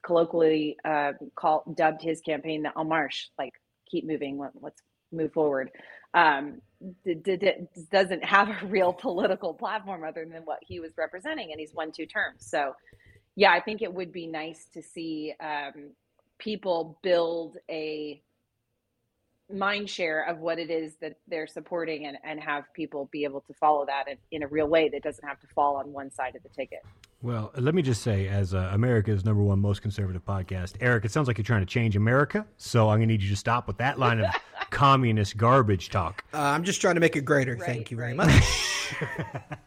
colloquially 0.03 0.77
uh, 0.85 1.13
called 1.35 1.77
dubbed 1.77 2.03
his 2.03 2.21
campaign 2.21 2.63
the 2.63 2.79
En 2.79 2.89
Marche, 2.89 3.31
like 3.39 3.55
keep 3.91 4.07
moving, 4.07 4.39
let, 4.39 4.51
us 4.65 4.73
move 5.12 5.33
forward 5.33 5.71
um, 6.14 6.61
d- 7.05 7.14
d- 7.14 7.52
doesn't 7.90 8.25
have 8.25 8.49
a 8.49 8.67
real 8.67 8.93
political 8.93 9.55
platform 9.55 10.05
other 10.05 10.26
than 10.31 10.43
what 10.43 10.59
he 10.62 10.81
was 10.81 10.93
representing, 10.97 11.50
and 11.52 11.61
he's 11.61 11.75
won 11.75 11.93
two 11.93 12.07
terms. 12.07 12.47
So, 12.47 12.75
yeah, 13.37 13.52
I 13.52 13.61
think 13.61 13.83
it 13.83 13.93
would 13.93 14.12
be 14.12 14.26
nice 14.26 14.67
to 14.75 14.83
see 14.83 15.35
um, 15.40 15.90
people 16.38 16.99
build 17.02 17.59
a 17.71 18.21
mind 19.52 19.90
share 19.90 20.23
of 20.29 20.38
what 20.38 20.61
it 20.61 20.71
is 20.71 20.95
that 21.00 21.17
they're 21.26 21.47
supporting 21.47 22.07
and, 22.07 22.17
and 22.23 22.40
have 22.40 22.64
people 22.73 23.09
be 23.11 23.25
able 23.25 23.41
to 23.41 23.52
follow 23.54 23.85
that 23.85 24.06
in, 24.08 24.17
in 24.30 24.43
a 24.45 24.47
real 24.47 24.69
way 24.69 24.89
that 24.89 25.02
doesn't 25.02 25.26
have 25.26 25.41
to 25.41 25.47
fall 25.49 25.76
on 25.76 25.93
one 25.93 26.08
side 26.11 26.37
of 26.37 26.43
the 26.45 26.49
ticket. 26.50 26.78
Well, 27.21 27.50
let 27.56 27.75
me 27.75 27.82
just 27.82 28.02
say, 28.02 28.28
as 28.28 28.54
uh, 28.54 28.71
America's 28.73 29.25
number 29.25 29.43
one 29.43 29.58
most 29.58 29.82
conservative 29.82 30.25
podcast, 30.25 30.75
Eric, 30.80 31.04
it 31.04 31.11
sounds 31.11 31.26
like 31.26 31.37
you're 31.37 31.45
trying 31.45 31.63
to 31.63 31.67
change 31.67 31.97
America. 31.97 32.47
So 32.56 32.89
I'm 32.89 32.99
going 32.99 33.08
to 33.08 33.15
need 33.15 33.23
you 33.23 33.30
to 33.30 33.37
stop 33.37 33.67
with 33.67 33.78
that 33.78 33.99
line 33.99 34.21
of 34.21 34.26
communist 34.80 35.36
garbage 35.36 35.90
talk. 35.90 36.25
Uh, 36.32 36.38
I'm 36.38 36.64
just 36.64 36.80
trying 36.80 36.95
to 36.95 37.02
make 37.02 37.14
it 37.14 37.21
greater. 37.21 37.52
Right, 37.52 37.66
Thank 37.66 37.90
you 37.90 37.99
very 37.99 38.14
right. 38.14 38.28
much. 38.28 38.97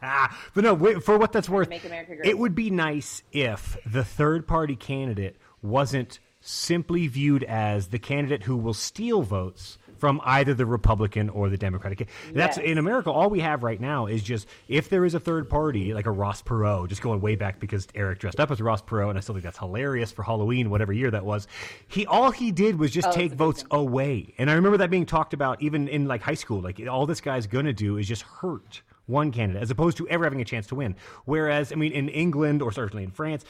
but 0.54 0.64
no, 0.64 1.00
for 1.00 1.16
what 1.16 1.30
that's 1.30 1.48
worth, 1.48 1.68
it 1.70 2.36
would 2.36 2.56
be 2.56 2.68
nice 2.68 3.22
if 3.30 3.76
the 3.86 4.02
third 4.02 4.48
party 4.48 4.74
candidate 4.74 5.36
wasn't 5.62 6.18
simply 6.40 7.06
viewed 7.06 7.44
as 7.44 7.88
the 7.88 7.98
candidate 8.00 8.42
who 8.42 8.56
will 8.56 8.74
steal 8.74 9.22
votes 9.22 9.78
from 10.04 10.20
either 10.26 10.52
the 10.52 10.66
Republican 10.66 11.30
or 11.30 11.48
the 11.48 11.56
Democratic. 11.56 12.10
That's 12.34 12.58
yes. 12.58 12.66
in 12.66 12.76
America. 12.76 13.10
All 13.10 13.30
we 13.30 13.40
have 13.40 13.62
right 13.62 13.80
now 13.80 14.04
is 14.04 14.22
just 14.22 14.46
if 14.68 14.90
there 14.90 15.06
is 15.06 15.14
a 15.14 15.18
third 15.18 15.48
party 15.48 15.94
like 15.94 16.04
a 16.04 16.10
Ross 16.10 16.42
Perot, 16.42 16.90
just 16.90 17.00
going 17.00 17.22
way 17.22 17.36
back 17.36 17.58
because 17.58 17.88
Eric 17.94 18.18
dressed 18.18 18.38
up 18.38 18.50
as 18.50 18.60
Ross 18.60 18.82
Perot, 18.82 19.08
and 19.08 19.16
I 19.16 19.22
still 19.22 19.34
think 19.34 19.44
that's 19.44 19.56
hilarious 19.56 20.12
for 20.12 20.22
Halloween, 20.22 20.68
whatever 20.68 20.92
year 20.92 21.10
that 21.10 21.24
was. 21.24 21.48
He 21.88 22.04
all 22.04 22.30
he 22.30 22.52
did 22.52 22.78
was 22.78 22.90
just 22.90 23.08
oh, 23.08 23.12
take 23.12 23.32
votes 23.32 23.64
away, 23.70 24.34
and 24.36 24.50
I 24.50 24.52
remember 24.52 24.76
that 24.76 24.90
being 24.90 25.06
talked 25.06 25.32
about 25.32 25.62
even 25.62 25.88
in 25.88 26.06
like 26.06 26.20
high 26.20 26.34
school. 26.34 26.60
Like 26.60 26.78
all 26.86 27.06
this 27.06 27.22
guy's 27.22 27.46
gonna 27.46 27.72
do 27.72 27.96
is 27.96 28.06
just 28.06 28.24
hurt 28.24 28.82
one 29.06 29.32
candidate 29.32 29.62
as 29.62 29.70
opposed 29.70 29.96
to 29.96 30.08
ever 30.10 30.24
having 30.24 30.42
a 30.42 30.44
chance 30.44 30.66
to 30.66 30.74
win. 30.74 30.96
Whereas, 31.24 31.72
I 31.72 31.76
mean, 31.76 31.92
in 31.92 32.10
England 32.10 32.60
or 32.60 32.72
certainly 32.72 33.04
in 33.04 33.10
France, 33.10 33.46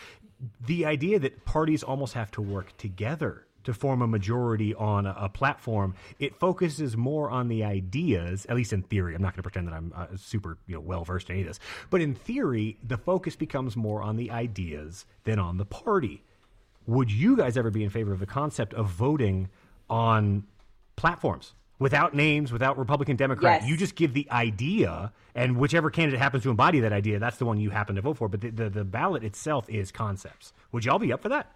the 0.67 0.87
idea 0.87 1.19
that 1.19 1.45
parties 1.45 1.83
almost 1.83 2.15
have 2.15 2.31
to 2.31 2.41
work 2.41 2.77
together 2.77 3.45
to 3.65 3.75
form 3.75 4.03
a 4.03 4.07
majority 4.07 4.75
on 4.75 5.07
a, 5.07 5.17
a, 5.19 5.29
platform, 5.29 5.95
it 6.19 6.37
focuses 6.37 6.97
more 6.97 7.31
on 7.31 7.49
the 7.49 7.65
ideas, 7.65 8.47
at 8.49 8.57
least 8.57 8.73
in 8.73 8.83
theory. 8.83 9.15
I'm 9.15 9.23
not 9.23 9.33
going 9.33 9.43
to 9.43 9.43
pretend 9.43 9.69
that 9.69 9.75
I'm 9.75 9.93
uh, 9.95 10.07
super 10.17 10.59
you 10.67 10.75
know, 10.75 10.81
well 10.81 11.05
versed 11.05 11.29
in 11.29 11.35
any 11.35 11.43
of 11.43 11.49
this, 11.49 11.61
but 11.91 12.01
in 12.01 12.15
theory, 12.15 12.79
the 12.87 12.97
focus 12.97 13.37
becomes 13.37 13.77
more 13.77 14.03
on 14.03 14.17
the 14.17 14.31
ideas 14.31 15.07
than 15.25 15.39
on 15.39 15.57
the 15.57 15.65
party. 15.65 16.23
Would 16.87 17.11
you 17.11 17.37
guys 17.37 17.57
ever 17.57 17.71
be 17.71 17.83
in 17.83 17.91
favor 17.91 18.13
of 18.13 18.21
the 18.21 18.27
concept 18.27 18.75
of 18.75 18.89
voting 18.89 19.49
on 19.89 20.45
platforms? 20.97 21.55
Without 21.79 22.15
names, 22.15 22.53
without 22.53 22.79
Republican, 22.79 23.17
Democrat, 23.17 23.63
yes. 23.63 23.71
you 23.71 23.77
just 23.77 23.97
give 23.97 24.15
the 24.15 24.31
idea, 24.31 25.13
and 25.35 25.57
whichever 25.57 25.91
candidate 25.91 26.21
happens 26.21 26.45
to 26.45 26.51
embody 26.51 26.81
that 26.81 26.93
idea, 26.93 27.19
that's 27.19 27.39
the 27.39 27.45
one 27.45 27.59
you 27.59 27.71
happen 27.71 27.97
to 27.97 28.01
vote 28.01 28.17
for. 28.17 28.29
But 28.29 28.43
the, 28.43 28.51
the, 28.51 28.71
the 28.71 28.85
ballot 28.85 29.25
itself 29.25 29.69
is 29.69 29.91
concepts. 29.91 30.53
Would 30.71 30.85
y'all 30.85 31.01
be 31.01 31.13
up 31.13 31.21
for 31.21 31.31
that? 31.31 31.51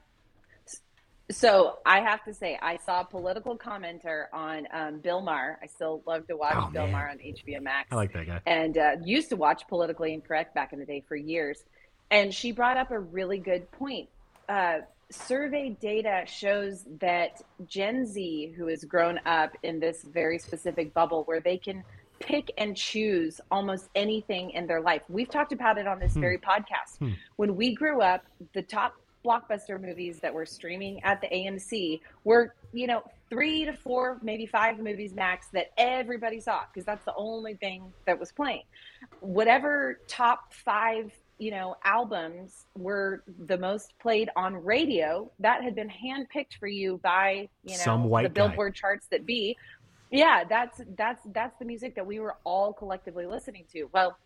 So 1.30 1.78
I 1.84 2.00
have 2.00 2.24
to 2.24 2.32
say, 2.32 2.58
I 2.62 2.78
saw 2.78 3.02
a 3.02 3.04
political 3.04 3.56
commenter 3.56 4.24
on 4.32 4.66
um, 4.72 4.98
Bill 5.00 5.20
Maher. 5.20 5.58
I 5.62 5.66
still 5.66 6.02
love 6.06 6.26
to 6.28 6.36
watch 6.36 6.54
oh, 6.56 6.70
Bill 6.72 6.84
man. 6.84 6.92
Maher 6.92 7.10
on 7.10 7.18
HBO 7.18 7.60
Max. 7.60 7.88
I 7.92 7.96
like 7.96 8.12
that 8.14 8.26
guy. 8.26 8.40
And 8.46 8.78
uh, 8.78 8.92
used 9.04 9.28
to 9.30 9.36
watch 9.36 9.68
Politically 9.68 10.14
Incorrect 10.14 10.54
back 10.54 10.72
in 10.72 10.78
the 10.78 10.86
day 10.86 11.04
for 11.06 11.16
years. 11.16 11.64
And 12.10 12.32
she 12.32 12.52
brought 12.52 12.78
up 12.78 12.90
a 12.90 12.98
really 12.98 13.38
good 13.38 13.70
point. 13.72 14.08
Uh, 14.48 14.78
survey 15.10 15.76
data 15.80 16.24
shows 16.26 16.84
that 17.00 17.42
Gen 17.66 18.06
Z, 18.06 18.54
who 18.56 18.68
has 18.68 18.84
grown 18.84 19.20
up 19.26 19.52
in 19.62 19.80
this 19.80 20.02
very 20.02 20.38
specific 20.38 20.94
bubble 20.94 21.24
where 21.24 21.40
they 21.40 21.58
can 21.58 21.84
pick 22.20 22.50
and 22.58 22.76
choose 22.76 23.40
almost 23.50 23.88
anything 23.94 24.50
in 24.50 24.66
their 24.66 24.80
life. 24.80 25.02
We've 25.08 25.28
talked 25.28 25.52
about 25.52 25.78
it 25.78 25.86
on 25.86 25.98
this 25.98 26.14
hmm. 26.14 26.20
very 26.20 26.38
podcast. 26.38 26.98
Hmm. 26.98 27.10
When 27.36 27.54
we 27.56 27.74
grew 27.74 28.00
up, 28.00 28.24
the 28.54 28.62
top 28.62 28.94
blockbuster 29.28 29.80
movies 29.80 30.18
that 30.20 30.32
were 30.32 30.46
streaming 30.46 31.02
at 31.04 31.20
the 31.20 31.28
AMC 31.28 32.00
were, 32.24 32.54
you 32.72 32.86
know, 32.86 33.02
three 33.28 33.64
to 33.64 33.72
four, 33.72 34.18
maybe 34.22 34.46
five 34.46 34.78
movies 34.78 35.14
max 35.14 35.48
that 35.52 35.70
everybody 35.76 36.40
saw 36.40 36.62
because 36.72 36.86
that's 36.86 37.04
the 37.04 37.14
only 37.16 37.54
thing 37.54 37.92
that 38.06 38.18
was 38.18 38.32
playing. 38.32 38.62
Whatever 39.20 40.00
top 40.08 40.52
five, 40.54 41.12
you 41.38 41.50
know, 41.50 41.76
albums 41.84 42.66
were 42.76 43.22
the 43.46 43.58
most 43.58 43.92
played 43.98 44.30
on 44.34 44.54
radio, 44.54 45.30
that 45.40 45.62
had 45.62 45.74
been 45.74 45.90
handpicked 45.90 46.54
for 46.58 46.66
you 46.66 46.98
by, 47.02 47.48
you 47.64 47.72
know, 47.72 47.82
Some 47.84 48.04
white 48.04 48.22
the 48.22 48.30
Billboard 48.30 48.74
guy. 48.74 48.78
charts 48.80 49.06
that 49.08 49.26
be. 49.26 49.56
Yeah, 50.10 50.44
that's 50.48 50.80
that's 50.96 51.20
that's 51.34 51.58
the 51.58 51.66
music 51.66 51.94
that 51.96 52.06
we 52.06 52.18
were 52.18 52.36
all 52.44 52.72
collectively 52.72 53.26
listening 53.26 53.64
to. 53.74 53.90
Well, 53.92 54.16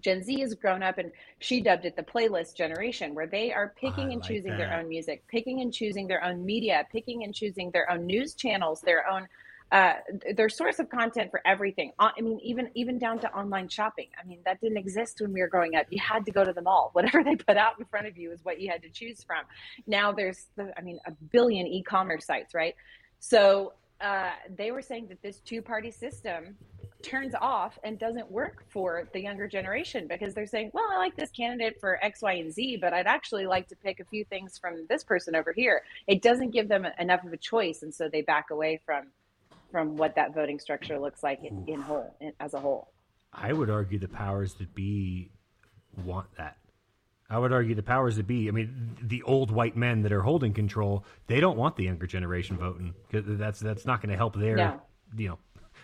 Gen 0.00 0.22
Z 0.22 0.40
has 0.40 0.54
grown 0.54 0.82
up 0.82 0.98
and 0.98 1.10
she 1.38 1.60
dubbed 1.60 1.84
it 1.84 1.96
the 1.96 2.02
playlist 2.02 2.54
generation, 2.56 3.14
where 3.14 3.26
they 3.26 3.52
are 3.52 3.74
picking 3.76 4.12
and 4.12 4.20
like 4.20 4.28
choosing 4.28 4.52
that. 4.52 4.58
their 4.58 4.78
own 4.78 4.88
music, 4.88 5.24
picking 5.28 5.60
and 5.60 5.72
choosing 5.72 6.06
their 6.06 6.22
own 6.24 6.44
media, 6.44 6.86
picking 6.92 7.24
and 7.24 7.34
choosing 7.34 7.70
their 7.72 7.90
own 7.90 8.06
news 8.06 8.34
channels, 8.34 8.80
their 8.80 9.08
own 9.08 9.26
uh, 9.72 9.94
their 10.36 10.48
source 10.48 10.80
of 10.80 10.88
content 10.90 11.30
for 11.30 11.40
everything. 11.46 11.92
I 11.98 12.20
mean, 12.20 12.40
even 12.42 12.70
even 12.74 12.98
down 12.98 13.20
to 13.20 13.32
online 13.32 13.68
shopping. 13.68 14.08
I 14.20 14.26
mean, 14.26 14.40
that 14.44 14.60
didn't 14.60 14.78
exist 14.78 15.20
when 15.20 15.32
we 15.32 15.40
were 15.40 15.48
growing 15.48 15.76
up. 15.76 15.86
You 15.90 16.00
had 16.00 16.24
to 16.26 16.32
go 16.32 16.44
to 16.44 16.52
the 16.52 16.62
mall. 16.62 16.90
Whatever 16.92 17.22
they 17.22 17.36
put 17.36 17.56
out 17.56 17.78
in 17.78 17.84
front 17.84 18.06
of 18.06 18.16
you 18.16 18.32
is 18.32 18.44
what 18.44 18.60
you 18.60 18.70
had 18.70 18.82
to 18.82 18.88
choose 18.88 19.22
from. 19.22 19.44
Now 19.86 20.12
there's, 20.12 20.46
the, 20.56 20.72
I 20.76 20.82
mean, 20.82 20.98
a 21.06 21.12
billion 21.12 21.66
e-commerce 21.66 22.26
sites, 22.26 22.52
right? 22.52 22.74
So 23.20 23.74
uh, 24.00 24.30
they 24.56 24.70
were 24.70 24.82
saying 24.82 25.06
that 25.08 25.22
this 25.22 25.40
two-party 25.40 25.90
system 25.90 26.56
turns 27.02 27.34
off 27.40 27.78
and 27.82 27.98
doesn't 27.98 28.30
work 28.30 28.64
for 28.68 29.08
the 29.12 29.20
younger 29.20 29.48
generation 29.48 30.06
because 30.06 30.34
they're 30.34 30.46
saying, 30.46 30.70
well, 30.72 30.84
I 30.92 30.98
like 30.98 31.16
this 31.16 31.30
candidate 31.30 31.80
for 31.80 32.02
X, 32.04 32.22
Y, 32.22 32.34
and 32.34 32.52
Z, 32.52 32.78
but 32.80 32.92
I'd 32.92 33.06
actually 33.06 33.46
like 33.46 33.68
to 33.68 33.76
pick 33.76 34.00
a 34.00 34.04
few 34.04 34.24
things 34.24 34.58
from 34.58 34.86
this 34.88 35.02
person 35.04 35.34
over 35.34 35.52
here. 35.52 35.82
It 36.06 36.22
doesn't 36.22 36.50
give 36.50 36.68
them 36.68 36.86
enough 36.98 37.24
of 37.24 37.32
a 37.32 37.36
choice, 37.36 37.82
and 37.82 37.94
so 37.94 38.08
they 38.08 38.22
back 38.22 38.50
away 38.50 38.80
from 38.84 39.06
from 39.70 39.96
what 39.96 40.16
that 40.16 40.34
voting 40.34 40.58
structure 40.58 40.98
looks 40.98 41.22
like 41.22 41.44
in, 41.44 41.64
in 41.68 41.80
whole 41.80 42.12
in, 42.20 42.32
as 42.40 42.54
a 42.54 42.60
whole. 42.60 42.90
I 43.32 43.52
would 43.52 43.70
argue 43.70 43.98
the 43.98 44.08
powers 44.08 44.54
that 44.54 44.74
be 44.74 45.30
want 46.04 46.26
that. 46.36 46.56
I 47.30 47.38
would 47.38 47.52
argue 47.52 47.76
the 47.76 47.82
powers 47.82 48.16
that 48.16 48.26
be, 48.26 48.48
I 48.48 48.50
mean, 48.50 48.96
the 49.00 49.22
old 49.22 49.52
white 49.52 49.76
men 49.76 50.02
that 50.02 50.12
are 50.12 50.22
holding 50.22 50.52
control, 50.52 51.04
they 51.28 51.38
don't 51.38 51.56
want 51.56 51.76
the 51.76 51.84
younger 51.84 52.06
generation 52.06 52.58
voting 52.58 52.92
because 53.08 53.38
that's 53.38 53.60
that's 53.60 53.86
not 53.86 54.02
going 54.02 54.10
to 54.10 54.16
help 54.16 54.34
their, 54.34 54.56
no. 54.56 54.80
you 55.16 55.28
know, 55.28 55.38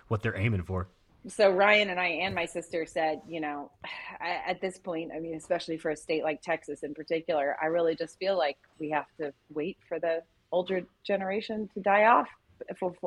what 0.09 0.23
they're 0.23 0.37
aiming 0.37 0.65
for. 0.65 0.89
so 1.29 1.51
Ryan 1.51 1.91
and 1.91 2.01
I 2.01 2.07
and 2.07 2.35
my 2.35 2.47
sister 2.47 2.85
said, 2.85 3.21
you 3.29 3.41
know, 3.41 3.71
at 4.21 4.61
this 4.61 4.77
point, 4.79 5.13
I 5.15 5.21
mean, 5.21 5.37
especially 5.37 5.79
for 5.79 5.91
a 5.91 5.97
state 5.97 6.25
like 6.25 6.43
Texas 6.43 6.83
in 6.83 6.95
particular, 6.95 7.57
I 7.63 7.67
really 7.67 7.95
just 7.95 8.19
feel 8.19 8.37
like 8.37 8.59
we 8.81 8.91
have 8.91 9.07
to 9.21 9.33
wait 9.55 9.79
for 9.89 10.01
the 10.01 10.23
older 10.51 10.83
generation 11.05 11.69
to 11.75 11.81
die 11.81 12.07
off 12.07 12.29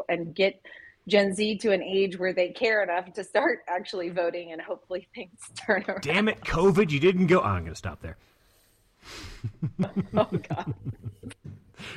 and 0.08 0.34
get 0.34 0.62
Gen 1.08 1.34
Z 1.34 1.58
to 1.58 1.72
an 1.72 1.82
age 1.82 2.18
where 2.18 2.34
they 2.34 2.50
care 2.50 2.84
enough 2.84 3.12
to 3.14 3.24
start 3.24 3.60
actually 3.68 4.10
voting, 4.10 4.54
and 4.54 4.62
hopefully 4.62 5.08
things 5.14 5.40
turn 5.56 5.84
around. 5.88 6.02
Damn 6.02 6.30
it, 6.30 6.42
COVID! 6.42 6.90
You 6.90 7.00
didn't 7.00 7.28
go. 7.28 7.42
Oh, 7.42 7.46
I'm 7.46 7.64
going 7.64 7.74
to 7.74 7.76
stop 7.76 8.02
there. 8.02 8.18
oh 10.14 10.28
God. 10.50 10.74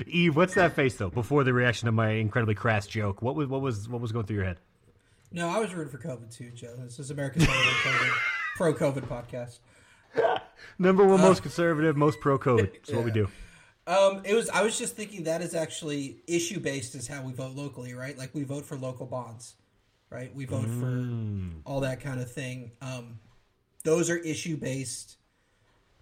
Eve, 0.07 0.37
what's 0.37 0.55
that 0.55 0.75
face 0.75 0.97
though? 0.97 1.11
Before 1.11 1.45
the 1.45 1.53
reaction 1.53 1.87
to 1.87 1.93
my 1.93 2.11
incredibly 2.11 2.55
crass 2.55 2.87
joke, 2.87 3.23
what 3.23 3.35
was 3.35 3.49
what 3.49 3.61
was 3.61 3.89
what 3.89 4.01
was 4.01 4.13
going 4.13 4.27
through 4.27 4.37
your 4.37 4.45
head? 4.45 4.59
No, 5.33 5.49
I 5.49 5.59
was 5.59 5.75
rooting 5.75 5.91
for 5.91 5.99
COVID 5.99 6.35
too, 6.35 6.51
Joe. 6.51 6.75
This 6.79 6.99
is 6.99 7.11
America's 7.11 7.45
COVID, 7.45 8.13
pro 8.57 8.75
COVID 8.75 9.07
podcast. 9.09 9.59
Number 10.79 11.07
one, 11.07 11.21
uh, 11.21 11.25
most 11.25 11.43
conservative, 11.43 11.97
most 11.97 12.21
pro 12.21 12.39
COVID. 12.39 12.73
That's 12.73 12.91
yeah. 12.91 12.97
what 12.97 13.05
we 13.05 13.11
do. 13.11 13.29
Um, 13.87 14.23
it 14.25 14.35
was. 14.35 14.49
I 14.51 14.63
was 14.63 14.79
just 14.79 14.95
thinking 14.95 15.25
that 15.25 15.43
is 15.43 15.55
actually 15.55 16.23
issue 16.27 16.61
based 16.61 16.95
is 16.95 17.09
how 17.09 17.23
we 17.23 17.33
vote 17.33 17.57
locally, 17.57 17.95
right? 17.95 18.17
Like 18.17 18.35
we 18.35 18.45
vote 18.45 18.65
for 18.65 18.77
local 18.77 19.07
bonds, 19.07 19.55
right? 20.11 20.35
We 20.35 20.45
vote 20.45 20.67
mm. 20.67 20.81
for 20.81 21.69
all 21.69 21.81
that 21.81 22.01
kind 22.01 22.21
of 22.21 22.31
thing. 22.31 22.73
Um, 22.81 23.19
those 23.85 24.11
are 24.11 24.17
issue 24.19 24.57
based. 24.57 25.17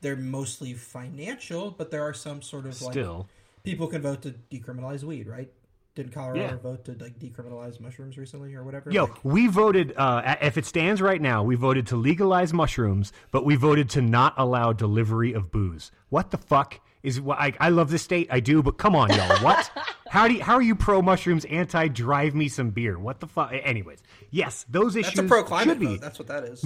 They're 0.00 0.16
mostly 0.16 0.74
financial, 0.74 1.70
but 1.70 1.90
there 1.90 2.02
are 2.02 2.14
some 2.14 2.42
sort 2.42 2.66
of 2.66 2.74
Still. 2.74 3.16
like 3.18 3.26
people 3.64 3.86
can 3.86 4.02
vote 4.02 4.22
to 4.22 4.34
decriminalize 4.50 5.02
weed, 5.04 5.28
right? 5.28 5.50
Did 5.96 6.12
Colorado 6.12 6.40
yeah. 6.40 6.56
vote 6.56 6.84
to 6.84 6.92
like 6.92 7.18
decriminalize 7.18 7.80
mushrooms 7.80 8.16
recently 8.16 8.54
or 8.54 8.62
whatever? 8.62 8.90
Yo, 8.90 9.04
like, 9.04 9.24
we 9.24 9.48
voted. 9.48 9.92
Uh, 9.96 10.36
if 10.40 10.56
it 10.56 10.64
stands 10.64 11.02
right 11.02 11.20
now, 11.20 11.42
we 11.42 11.56
voted 11.56 11.86
to 11.88 11.96
legalize 11.96 12.52
mushrooms, 12.52 13.12
but 13.32 13.44
we 13.44 13.56
voted 13.56 13.90
to 13.90 14.00
not 14.00 14.34
allow 14.38 14.72
delivery 14.72 15.32
of 15.32 15.50
booze. 15.50 15.90
What 16.08 16.30
the 16.30 16.38
fuck 16.38 16.80
is? 17.02 17.20
I, 17.28 17.52
I 17.58 17.70
love 17.70 17.90
this 17.90 18.02
state, 18.02 18.28
I 18.30 18.38
do, 18.38 18.62
but 18.62 18.78
come 18.78 18.94
on, 18.94 19.10
y'all. 19.10 19.36
What? 19.42 19.70
how 20.08 20.28
do 20.28 20.34
you, 20.34 20.42
how 20.42 20.54
are 20.54 20.62
you 20.62 20.76
pro 20.76 21.02
mushrooms, 21.02 21.44
anti 21.46 21.88
drive 21.88 22.36
me 22.36 22.48
some 22.48 22.70
beer? 22.70 22.96
What 22.96 23.18
the 23.18 23.26
fuck? 23.26 23.50
Anyways, 23.52 23.98
yes, 24.30 24.64
those 24.70 24.94
issues. 24.94 25.14
That's 25.14 25.26
a 25.26 25.28
pro 25.28 25.42
climate 25.42 25.74
should 25.74 25.80
be. 25.80 25.86
Vote. 25.86 26.00
That's 26.00 26.18
what 26.20 26.28
that 26.28 26.44
is. 26.44 26.64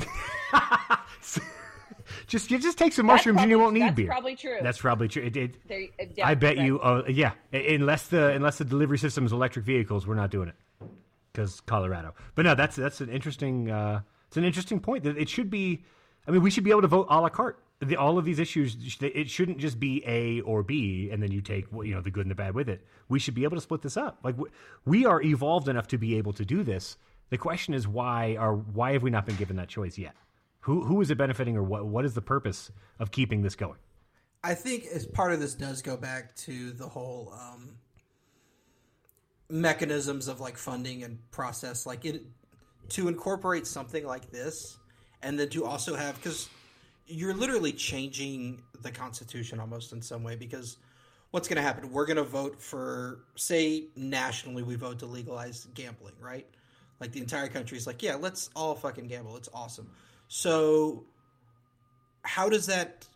just 2.26 2.50
you 2.50 2.58
just 2.58 2.78
take 2.78 2.92
some 2.92 3.06
mushrooms 3.06 3.36
probably, 3.36 3.42
and 3.42 3.50
you 3.50 3.58
won't 3.58 3.74
need 3.74 3.82
that's 3.82 3.96
beer. 3.96 4.06
Probably 4.06 4.36
true. 4.36 4.58
That's 4.62 4.78
probably 4.78 5.08
true. 5.08 5.22
It, 5.22 5.36
it, 5.36 5.56
yeah, 6.16 6.26
I 6.26 6.34
bet 6.34 6.56
right. 6.56 6.66
you. 6.66 6.80
Uh, 6.80 7.04
yeah, 7.08 7.32
unless 7.52 8.08
the 8.08 8.30
unless 8.30 8.58
the 8.58 8.64
delivery 8.64 8.98
system 8.98 9.26
is 9.26 9.32
electric 9.32 9.64
vehicles, 9.64 10.06
we're 10.06 10.14
not 10.14 10.30
doing 10.30 10.48
it 10.48 10.54
because 11.32 11.60
Colorado. 11.60 12.14
But 12.34 12.44
no, 12.44 12.54
that's 12.54 12.76
that's 12.76 13.00
an 13.00 13.10
interesting. 13.10 13.70
Uh, 13.70 14.00
it's 14.28 14.36
an 14.36 14.44
interesting 14.44 14.80
point 14.80 15.04
that 15.04 15.18
it 15.18 15.28
should 15.28 15.50
be. 15.50 15.84
I 16.26 16.30
mean, 16.30 16.42
we 16.42 16.50
should 16.50 16.64
be 16.64 16.70
able 16.70 16.82
to 16.82 16.88
vote 16.88 17.06
a 17.10 17.20
la 17.20 17.28
carte. 17.28 17.58
The, 17.80 17.96
all 17.96 18.16
of 18.16 18.24
these 18.24 18.38
issues, 18.38 18.76
it 19.00 19.28
shouldn't 19.28 19.58
just 19.58 19.78
be 19.78 20.02
A 20.06 20.40
or 20.42 20.62
B, 20.62 21.10
and 21.12 21.22
then 21.22 21.32
you 21.32 21.42
take 21.42 21.66
you 21.72 21.94
know 21.94 22.00
the 22.00 22.10
good 22.10 22.24
and 22.24 22.30
the 22.30 22.34
bad 22.34 22.54
with 22.54 22.68
it. 22.68 22.86
We 23.08 23.18
should 23.18 23.34
be 23.34 23.44
able 23.44 23.56
to 23.56 23.60
split 23.60 23.82
this 23.82 23.96
up. 23.96 24.20
Like 24.22 24.36
we 24.84 25.04
are 25.04 25.20
evolved 25.20 25.68
enough 25.68 25.88
to 25.88 25.98
be 25.98 26.16
able 26.16 26.32
to 26.34 26.44
do 26.44 26.62
this. 26.62 26.96
The 27.30 27.38
question 27.38 27.74
is 27.74 27.86
why 27.86 28.36
are 28.38 28.54
why 28.54 28.92
have 28.92 29.02
we 29.02 29.10
not 29.10 29.26
been 29.26 29.36
given 29.36 29.56
that 29.56 29.68
choice 29.68 29.98
yet? 29.98 30.14
Who 30.64 30.82
who 30.82 31.02
is 31.02 31.10
it 31.10 31.18
benefiting, 31.18 31.58
or 31.58 31.62
what 31.62 31.84
what 31.84 32.06
is 32.06 32.14
the 32.14 32.22
purpose 32.22 32.72
of 32.98 33.10
keeping 33.10 33.42
this 33.42 33.54
going? 33.54 33.76
I 34.42 34.54
think 34.54 34.86
as 34.86 35.04
part 35.04 35.32
of 35.34 35.40
this 35.40 35.54
does 35.54 35.82
go 35.82 35.94
back 35.94 36.34
to 36.36 36.70
the 36.70 36.88
whole 36.88 37.34
um, 37.38 37.76
mechanisms 39.50 40.26
of 40.26 40.40
like 40.40 40.56
funding 40.56 41.02
and 41.02 41.18
process, 41.30 41.84
like 41.84 42.06
it 42.06 42.22
to 42.90 43.08
incorporate 43.08 43.66
something 43.66 44.06
like 44.06 44.30
this, 44.30 44.78
and 45.22 45.38
then 45.38 45.50
to 45.50 45.66
also 45.66 45.96
have 45.96 46.16
because 46.16 46.48
you're 47.06 47.34
literally 47.34 47.72
changing 47.72 48.62
the 48.80 48.90
constitution 48.90 49.60
almost 49.60 49.92
in 49.92 50.00
some 50.00 50.24
way 50.24 50.34
because 50.34 50.78
what's 51.30 51.46
going 51.46 51.56
to 51.56 51.62
happen? 51.62 51.92
We're 51.92 52.06
going 52.06 52.16
to 52.16 52.22
vote 52.22 52.58
for 52.58 53.18
say 53.36 53.88
nationally 53.96 54.62
we 54.62 54.76
vote 54.76 54.98
to 55.00 55.06
legalize 55.06 55.66
gambling 55.74 56.14
right? 56.18 56.46
Like 57.00 57.12
the 57.12 57.20
entire 57.20 57.48
country 57.48 57.76
is 57.76 57.86
like 57.86 58.02
yeah 58.02 58.14
let's 58.14 58.48
all 58.56 58.74
fucking 58.74 59.08
gamble. 59.08 59.36
It's 59.36 59.50
awesome 59.52 59.90
so, 60.28 61.04
how 62.22 62.48
does 62.48 62.66
that 62.66 63.06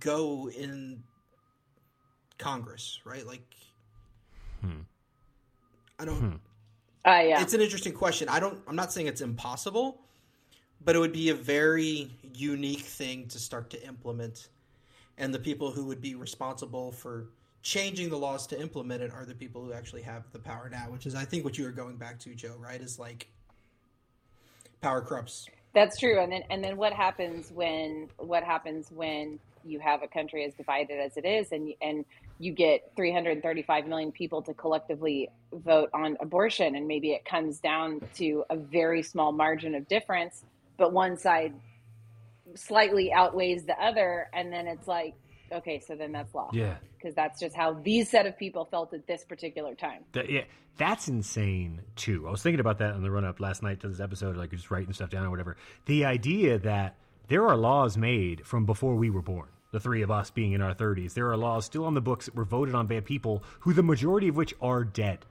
go 0.00 0.48
in 0.50 1.02
Congress, 2.38 3.00
right? 3.04 3.26
Like, 3.26 3.54
hmm. 4.60 4.80
I 5.98 6.04
don't. 6.04 6.16
Hmm. 6.16 6.34
Uh, 7.04 7.20
yeah. 7.20 7.40
It's 7.40 7.54
an 7.54 7.60
interesting 7.60 7.92
question. 7.92 8.28
I 8.28 8.40
don't. 8.40 8.58
I'm 8.66 8.76
not 8.76 8.92
saying 8.92 9.06
it's 9.06 9.20
impossible, 9.20 10.00
but 10.84 10.96
it 10.96 10.98
would 10.98 11.12
be 11.12 11.30
a 11.30 11.34
very 11.34 12.10
unique 12.34 12.80
thing 12.80 13.28
to 13.28 13.38
start 13.38 13.70
to 13.70 13.86
implement, 13.86 14.48
and 15.18 15.32
the 15.32 15.38
people 15.38 15.70
who 15.70 15.84
would 15.84 16.00
be 16.00 16.14
responsible 16.14 16.92
for 16.92 17.28
changing 17.62 18.08
the 18.08 18.16
laws 18.18 18.46
to 18.46 18.60
implement 18.60 19.02
it 19.02 19.12
are 19.12 19.24
the 19.24 19.34
people 19.34 19.64
who 19.64 19.72
actually 19.72 20.02
have 20.02 20.30
the 20.32 20.38
power 20.38 20.68
now. 20.70 20.86
Which 20.90 21.06
is, 21.06 21.14
I 21.14 21.24
think, 21.24 21.44
what 21.44 21.58
you 21.58 21.64
were 21.64 21.70
going 21.70 21.96
back 21.96 22.18
to, 22.20 22.34
Joe. 22.34 22.56
Right? 22.58 22.80
Is 22.80 22.98
like 22.98 23.28
power 24.80 25.00
corrupts 25.00 25.48
that's 25.76 25.98
true. 25.98 26.18
And 26.20 26.32
then 26.32 26.42
and 26.48 26.64
then 26.64 26.78
what 26.78 26.94
happens 26.94 27.52
when 27.52 28.08
what 28.16 28.42
happens 28.42 28.90
when 28.90 29.38
you 29.62 29.78
have 29.78 30.02
a 30.02 30.08
country 30.08 30.42
as 30.42 30.54
divided 30.54 30.98
as 30.98 31.18
it 31.18 31.26
is 31.26 31.52
and 31.52 31.70
and 31.82 32.06
you 32.38 32.52
get 32.52 32.90
335 32.96 33.86
million 33.86 34.10
people 34.10 34.40
to 34.40 34.54
collectively 34.54 35.28
vote 35.52 35.90
on 35.92 36.16
abortion 36.20 36.76
and 36.76 36.88
maybe 36.88 37.12
it 37.12 37.26
comes 37.26 37.58
down 37.58 38.00
to 38.14 38.42
a 38.48 38.56
very 38.56 39.02
small 39.02 39.32
margin 39.32 39.74
of 39.74 39.86
difference 39.88 40.44
but 40.78 40.92
one 40.92 41.16
side 41.16 41.52
slightly 42.54 43.12
outweighs 43.12 43.64
the 43.64 43.78
other 43.82 44.28
and 44.32 44.52
then 44.52 44.66
it's 44.66 44.86
like 44.86 45.14
okay 45.52 45.80
so 45.86 45.94
then 45.94 46.12
that's 46.12 46.34
law 46.34 46.50
yeah 46.52 46.76
because 46.96 47.14
that's 47.14 47.40
just 47.40 47.54
how 47.54 47.72
these 47.72 48.10
set 48.10 48.26
of 48.26 48.36
people 48.38 48.64
felt 48.64 48.92
at 48.92 49.06
this 49.06 49.24
particular 49.24 49.74
time 49.74 50.02
that, 50.12 50.30
yeah 50.30 50.42
that's 50.78 51.08
insane 51.08 51.80
too. 51.94 52.28
I 52.28 52.30
was 52.30 52.42
thinking 52.42 52.60
about 52.60 52.78
that 52.78 52.94
on 52.94 53.02
the 53.02 53.10
run 53.10 53.24
up 53.24 53.40
last 53.40 53.62
night 53.62 53.80
to 53.80 53.88
this 53.88 54.00
episode, 54.00 54.36
like 54.36 54.50
just 54.50 54.70
writing 54.70 54.92
stuff 54.92 55.10
down 55.10 55.24
or 55.24 55.30
whatever. 55.30 55.56
The 55.86 56.04
idea 56.04 56.58
that 56.58 56.96
there 57.28 57.46
are 57.46 57.56
laws 57.56 57.96
made 57.96 58.46
from 58.46 58.66
before 58.66 58.94
we 58.94 59.10
were 59.10 59.22
born. 59.22 59.48
The 59.72 59.80
three 59.80 60.02
of 60.02 60.10
us 60.10 60.30
being 60.30 60.52
in 60.52 60.62
our 60.62 60.74
30s, 60.74 61.14
there 61.14 61.30
are 61.30 61.36
laws 61.36 61.64
still 61.64 61.84
on 61.84 61.94
the 61.94 62.00
books 62.00 62.26
that 62.26 62.34
were 62.34 62.44
voted 62.44 62.74
on 62.74 62.86
by 62.86 63.00
people 63.00 63.42
who 63.60 63.72
the 63.72 63.82
majority 63.82 64.28
of 64.28 64.36
which 64.36 64.54
are 64.60 64.84
dead. 64.84 65.24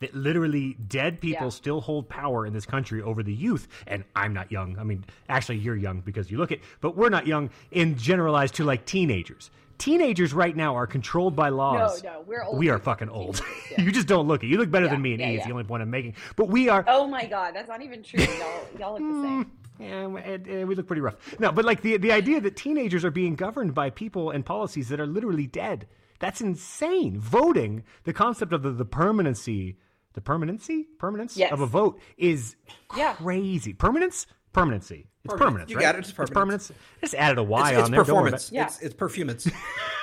That 0.00 0.14
literally 0.14 0.74
dead 0.74 1.22
people 1.22 1.46
yeah. 1.46 1.50
still 1.50 1.80
hold 1.80 2.08
power 2.10 2.44
in 2.44 2.52
this 2.52 2.66
country 2.66 3.00
over 3.00 3.22
the 3.22 3.32
youth. 3.32 3.66
And 3.86 4.04
I'm 4.14 4.34
not 4.34 4.52
young. 4.52 4.78
I 4.78 4.84
mean, 4.84 5.06
actually, 5.28 5.56
you're 5.56 5.76
young 5.76 6.00
because 6.00 6.30
you 6.30 6.36
look 6.36 6.52
it, 6.52 6.60
but 6.82 6.96
we're 6.96 7.08
not 7.08 7.26
young 7.26 7.48
in 7.70 7.96
generalized 7.96 8.56
to 8.56 8.64
like 8.64 8.84
teenagers 8.84 9.50
teenagers 9.78 10.32
right 10.32 10.54
now 10.56 10.74
are 10.76 10.86
controlled 10.86 11.36
by 11.36 11.48
laws. 11.50 12.02
No, 12.02 12.12
no, 12.12 12.20
we're 12.26 12.42
old. 12.42 12.58
We 12.58 12.68
are 12.70 12.78
fucking 12.78 13.08
old. 13.08 13.42
Yeah. 13.70 13.82
you 13.82 13.90
just 13.90 14.06
don't 14.06 14.28
look 14.28 14.44
it. 14.44 14.46
You 14.46 14.58
look 14.58 14.70
better 14.70 14.86
yeah, 14.86 14.92
than 14.92 15.02
me, 15.02 15.12
and 15.12 15.20
yeah, 15.20 15.30
yeah. 15.30 15.44
the 15.44 15.50
only 15.50 15.64
point 15.64 15.82
I'm 15.82 15.90
making. 15.90 16.14
But 16.36 16.48
we 16.48 16.68
are. 16.68 16.84
Oh 16.86 17.06
my 17.06 17.26
god, 17.26 17.54
that's 17.54 17.68
not 17.68 17.82
even 17.82 18.02
true. 18.02 18.22
Y'all, 18.22 18.68
y'all 18.78 18.92
look 18.92 19.00
the 19.00 19.22
same. 19.22 19.52
Mm, 19.80 20.46
yeah, 20.46 20.64
we 20.64 20.74
look 20.74 20.86
pretty 20.86 21.02
rough. 21.02 21.16
No, 21.40 21.50
but 21.50 21.64
like 21.64 21.82
the 21.82 21.96
the 21.96 22.12
idea 22.12 22.40
that 22.40 22.56
teenagers 22.56 23.04
are 23.04 23.10
being 23.10 23.34
governed 23.34 23.74
by 23.74 23.90
people 23.90 24.30
and 24.30 24.46
policies 24.46 24.88
that 24.90 25.00
are 25.00 25.06
literally 25.06 25.46
dead. 25.46 25.88
That's 26.20 26.40
insane. 26.40 27.18
Voting, 27.18 27.82
the 28.04 28.12
concept 28.12 28.52
of 28.52 28.62
the, 28.62 28.70
the 28.70 28.84
permanency, 28.84 29.76
the 30.16 30.22
permanency, 30.22 30.88
permanence 30.98 31.36
yes. 31.36 31.52
of 31.52 31.60
a 31.60 31.66
vote 31.66 32.00
is 32.16 32.56
crazy. 32.88 33.74
Permanence, 33.74 34.26
permanency. 34.52 35.06
It's 35.24 35.34
permanence. 35.34 35.70
You 35.70 35.76
right? 35.76 35.82
got 35.82 35.94
it. 35.96 35.98
It's 35.98 36.12
permanence. 36.12 36.30
It's 36.30 36.34
permanence. 36.34 36.72
Just 37.02 37.14
added 37.14 37.38
a 37.38 37.42
Y 37.42 37.72
it's, 37.72 37.82
on 37.82 37.90
there. 37.90 38.00
Performance. 38.00 38.50
Yeah. 38.50 38.64
It's, 38.64 38.80
it's 38.80 38.94
performance. 38.94 39.46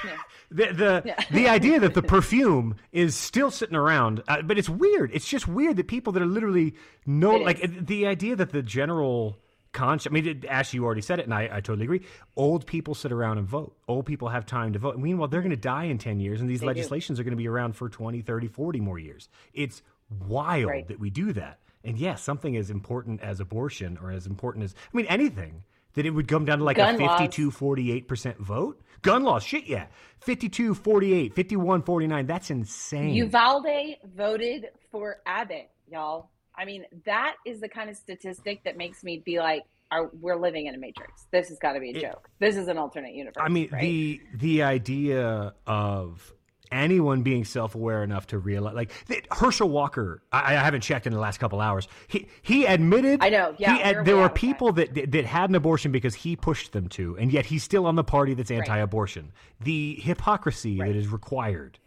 yeah. 0.05 0.17
The 0.51 0.71
the 0.71 1.01
yeah. 1.03 1.23
the 1.31 1.47
idea 1.47 1.79
that 1.79 1.95
the 1.95 2.03
perfume 2.03 2.75
is 2.91 3.15
still 3.15 3.49
sitting 3.49 3.75
around, 3.75 4.21
uh, 4.27 4.43
but 4.43 4.59
it's 4.59 4.69
weird. 4.69 5.09
It's 5.11 5.27
just 5.27 5.47
weird 5.47 5.77
that 5.77 5.87
people 5.87 6.13
that 6.13 6.21
are 6.21 6.27
literally 6.27 6.75
no 7.07 7.37
like 7.37 7.87
the 7.87 8.05
idea 8.05 8.35
that 8.35 8.51
the 8.51 8.61
general 8.61 9.39
conscious. 9.73 10.07
I 10.09 10.13
mean, 10.13 10.27
it, 10.27 10.45
Ashley, 10.45 10.77
you 10.77 10.85
already 10.85 11.01
said 11.01 11.19
it, 11.19 11.25
and 11.25 11.33
I, 11.33 11.49
I 11.51 11.59
totally 11.59 11.83
agree. 11.83 12.01
Old 12.37 12.65
people 12.65 12.95
sit 12.95 13.11
around 13.11 13.39
and 13.39 13.47
vote. 13.47 13.75
Old 13.87 14.05
people 14.05 14.29
have 14.29 14.45
time 14.45 14.73
to 14.73 14.79
vote. 14.79 14.97
Meanwhile, 14.97 15.27
they're 15.27 15.41
going 15.41 15.49
to 15.51 15.57
die 15.57 15.85
in 15.85 15.97
10 15.97 16.19
years, 16.19 16.39
and 16.39 16.49
these 16.49 16.61
they 16.61 16.67
legislations 16.67 17.17
do. 17.17 17.21
are 17.21 17.23
going 17.25 17.31
to 17.31 17.37
be 17.37 17.47
around 17.47 17.75
for 17.75 17.89
20, 17.89 18.21
30, 18.21 18.47
40 18.47 18.79
more 18.79 18.97
years. 18.97 19.27
It's 19.53 19.81
wild 20.09 20.69
right. 20.69 20.87
that 20.87 20.99
we 20.99 21.09
do 21.09 21.33
that. 21.33 21.59
And 21.83 21.97
yes, 21.97 22.21
something 22.21 22.55
as 22.55 22.69
important 22.69 23.21
as 23.21 23.39
abortion 23.39 23.97
or 24.01 24.11
as 24.11 24.25
important 24.25 24.65
as, 24.65 24.75
I 24.93 24.97
mean, 24.97 25.05
anything, 25.07 25.63
that 25.93 26.05
it 26.05 26.11
would 26.11 26.27
come 26.27 26.45
down 26.45 26.59
to 26.59 26.63
like 26.63 26.77
Gun 26.77 26.95
a 26.95 27.17
52, 27.17 27.51
48% 27.51 28.37
vote. 28.37 28.81
Gun 29.01 29.23
laws, 29.23 29.43
shit, 29.43 29.65
yeah. 29.65 29.87
52, 30.21 30.75
48, 30.75 31.33
51, 31.33 31.81
49. 31.81 32.25
That's 32.25 32.49
insane. 32.49 33.13
Uvalde 33.15 33.97
voted 34.15 34.67
for 34.91 35.17
Abbott, 35.25 35.69
y'all. 35.91 36.29
I 36.55 36.65
mean, 36.65 36.85
that 37.05 37.35
is 37.45 37.59
the 37.59 37.67
kind 37.67 37.89
of 37.89 37.97
statistic 37.97 38.63
that 38.63 38.77
makes 38.77 39.03
me 39.03 39.21
be 39.25 39.39
like, 39.39 39.63
are, 39.91 40.09
we're 40.19 40.39
living 40.39 40.67
in 40.67 40.75
a 40.75 40.77
matrix. 40.77 41.27
This 41.31 41.49
has 41.49 41.59
got 41.59 41.73
to 41.73 41.79
be 41.79 41.91
a 41.91 42.01
joke. 42.01 42.29
This 42.39 42.55
is 42.55 42.67
an 42.67 42.77
alternate 42.77 43.13
universe. 43.13 43.43
I 43.43 43.49
mean, 43.49 43.69
right? 43.71 43.81
the 43.81 44.21
the 44.35 44.63
idea 44.63 45.53
of 45.67 46.33
anyone 46.73 47.21
being 47.21 47.45
self-aware 47.45 48.03
enough 48.03 48.27
to 48.27 48.37
realize, 48.37 48.75
like 48.75 48.91
Herschel 49.31 49.69
Walker, 49.69 50.21
I, 50.31 50.55
I, 50.55 50.63
haven't 50.63 50.81
checked 50.81 51.07
in 51.07 51.13
the 51.13 51.19
last 51.19 51.39
couple 51.39 51.61
hours. 51.61 51.87
He 52.07 52.27
he 52.41 52.65
admitted. 52.65 53.23
I 53.23 53.29
know. 53.29 53.55
Yeah, 53.57 53.77
had, 53.77 54.05
there 54.05 54.17
were 54.17 54.29
people 54.29 54.73
that. 54.73 54.93
that 54.95 55.11
that 55.11 55.25
had 55.25 55.49
an 55.49 55.55
abortion 55.55 55.91
because 55.91 56.15
he 56.15 56.35
pushed 56.35 56.71
them 56.71 56.89
to, 56.89 57.17
and 57.17 57.31
yet 57.31 57.45
he's 57.45 57.63
still 57.63 57.85
on 57.85 57.95
the 57.95 58.03
party 58.03 58.33
that's 58.33 58.51
anti-abortion. 58.51 59.23
Right. 59.23 59.65
The 59.65 59.95
hypocrisy 60.01 60.79
right. 60.79 60.91
that 60.91 60.97
is 60.97 61.07
required 61.07 61.79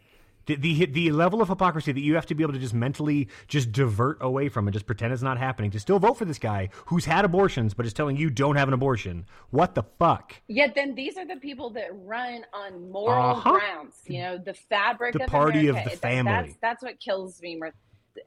the, 0.47 0.55
the 0.55 0.85
the 0.85 1.11
level 1.11 1.41
of 1.41 1.49
hypocrisy 1.49 1.91
that 1.91 2.01
you 2.01 2.15
have 2.15 2.25
to 2.25 2.35
be 2.35 2.43
able 2.43 2.53
to 2.53 2.59
just 2.59 2.73
mentally 2.73 3.27
just 3.47 3.71
divert 3.71 4.17
away 4.21 4.49
from 4.49 4.67
and 4.67 4.73
just 4.73 4.87
pretend 4.87 5.13
it's 5.13 5.21
not 5.21 5.37
happening 5.37 5.69
to 5.71 5.79
still 5.79 5.99
vote 5.99 6.17
for 6.17 6.25
this 6.25 6.39
guy 6.39 6.69
who's 6.87 7.05
had 7.05 7.23
abortions 7.25 7.73
but 7.73 7.85
is 7.85 7.93
telling 7.93 8.17
you 8.17 8.29
don't 8.29 8.55
have 8.55 8.67
an 8.67 8.73
abortion. 8.73 9.25
What 9.51 9.75
the 9.75 9.83
fuck? 9.99 10.33
Yet 10.47 10.73
then 10.73 10.95
these 10.95 11.17
are 11.17 11.25
the 11.25 11.35
people 11.35 11.69
that 11.71 11.89
run 11.91 12.45
on 12.53 12.89
moral 12.91 13.37
uh-huh. 13.37 13.51
grounds. 13.51 13.95
You 14.05 14.21
know, 14.21 14.37
the 14.37 14.53
fabric 14.53 15.13
the 15.13 15.23
of 15.23 15.29
party 15.29 15.67
America. 15.67 15.85
of 15.85 15.91
the 15.91 15.97
family. 15.97 16.31
That's, 16.31 16.57
that's 16.61 16.83
what 16.83 16.99
kills 16.99 17.41
me. 17.41 17.59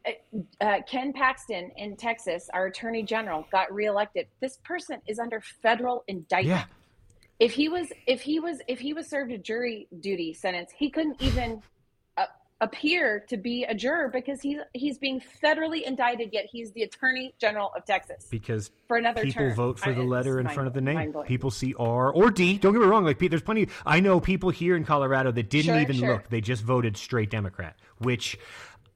Uh, 0.07 0.11
uh, 0.61 0.79
Ken 0.87 1.13
Paxton 1.13 1.73
in 1.77 1.97
Texas, 1.97 2.49
our 2.53 2.67
attorney 2.67 3.03
general, 3.03 3.47
got 3.51 3.73
reelected. 3.73 4.27
This 4.41 4.59
person 4.59 5.01
is 5.09 5.19
under 5.19 5.41
federal 5.41 6.05
indictment. 6.07 6.61
Yeah. 6.61 6.65
If 7.41 7.53
he 7.53 7.69
was, 7.69 7.91
if 8.07 8.21
he 8.21 8.39
was, 8.39 8.59
if 8.69 8.79
he 8.79 8.93
was 8.93 9.09
served 9.09 9.33
a 9.33 9.39
jury 9.39 9.89
duty 10.01 10.35
sentence, 10.35 10.71
he 10.77 10.91
couldn't 10.91 11.21
even 11.21 11.63
appear 12.61 13.25
to 13.29 13.37
be 13.37 13.65
a 13.65 13.75
juror 13.75 14.09
because 14.09 14.41
he's 14.41 14.59
he's 14.75 14.99
being 14.99 15.21
federally 15.43 15.83
indicted 15.83 16.31
yet 16.33 16.47
he's 16.51 16.71
the 16.73 16.83
attorney 16.83 17.35
general 17.41 17.71
of 17.75 17.85
texas 17.85 18.27
because 18.31 18.71
for 18.87 18.99
another 18.99 19.23
people 19.23 19.43
term. 19.43 19.55
vote 19.55 19.79
for 19.79 19.93
the 19.95 20.03
letter 20.03 20.41
in 20.41 20.49
front 20.49 20.67
of 20.67 20.75
the 20.75 20.81
name 20.81 21.15
people 21.27 21.51
see 21.51 21.75
r 21.79 22.13
or 22.13 22.31
d 22.31 22.59
don't 22.59 22.73
get 22.73 22.81
me 22.81 22.87
wrong 22.87 23.05
like 23.05 23.19
Pete 23.19 23.31
there's 23.31 23.43
plenty 23.43 23.69
i 23.87 23.99
know 23.99 24.21
people 24.21 24.51
here 24.51 24.77
in 24.77 24.85
colorado 24.85 25.33
that 25.33 25.49
didn't 25.49 25.67
sure, 25.67 25.81
even 25.81 25.97
sure. 25.97 26.13
look 26.15 26.29
they 26.29 26.41
just 26.41 26.63
voted 26.63 26.97
straight 26.97 27.31
democrat 27.31 27.77
which 27.99 28.39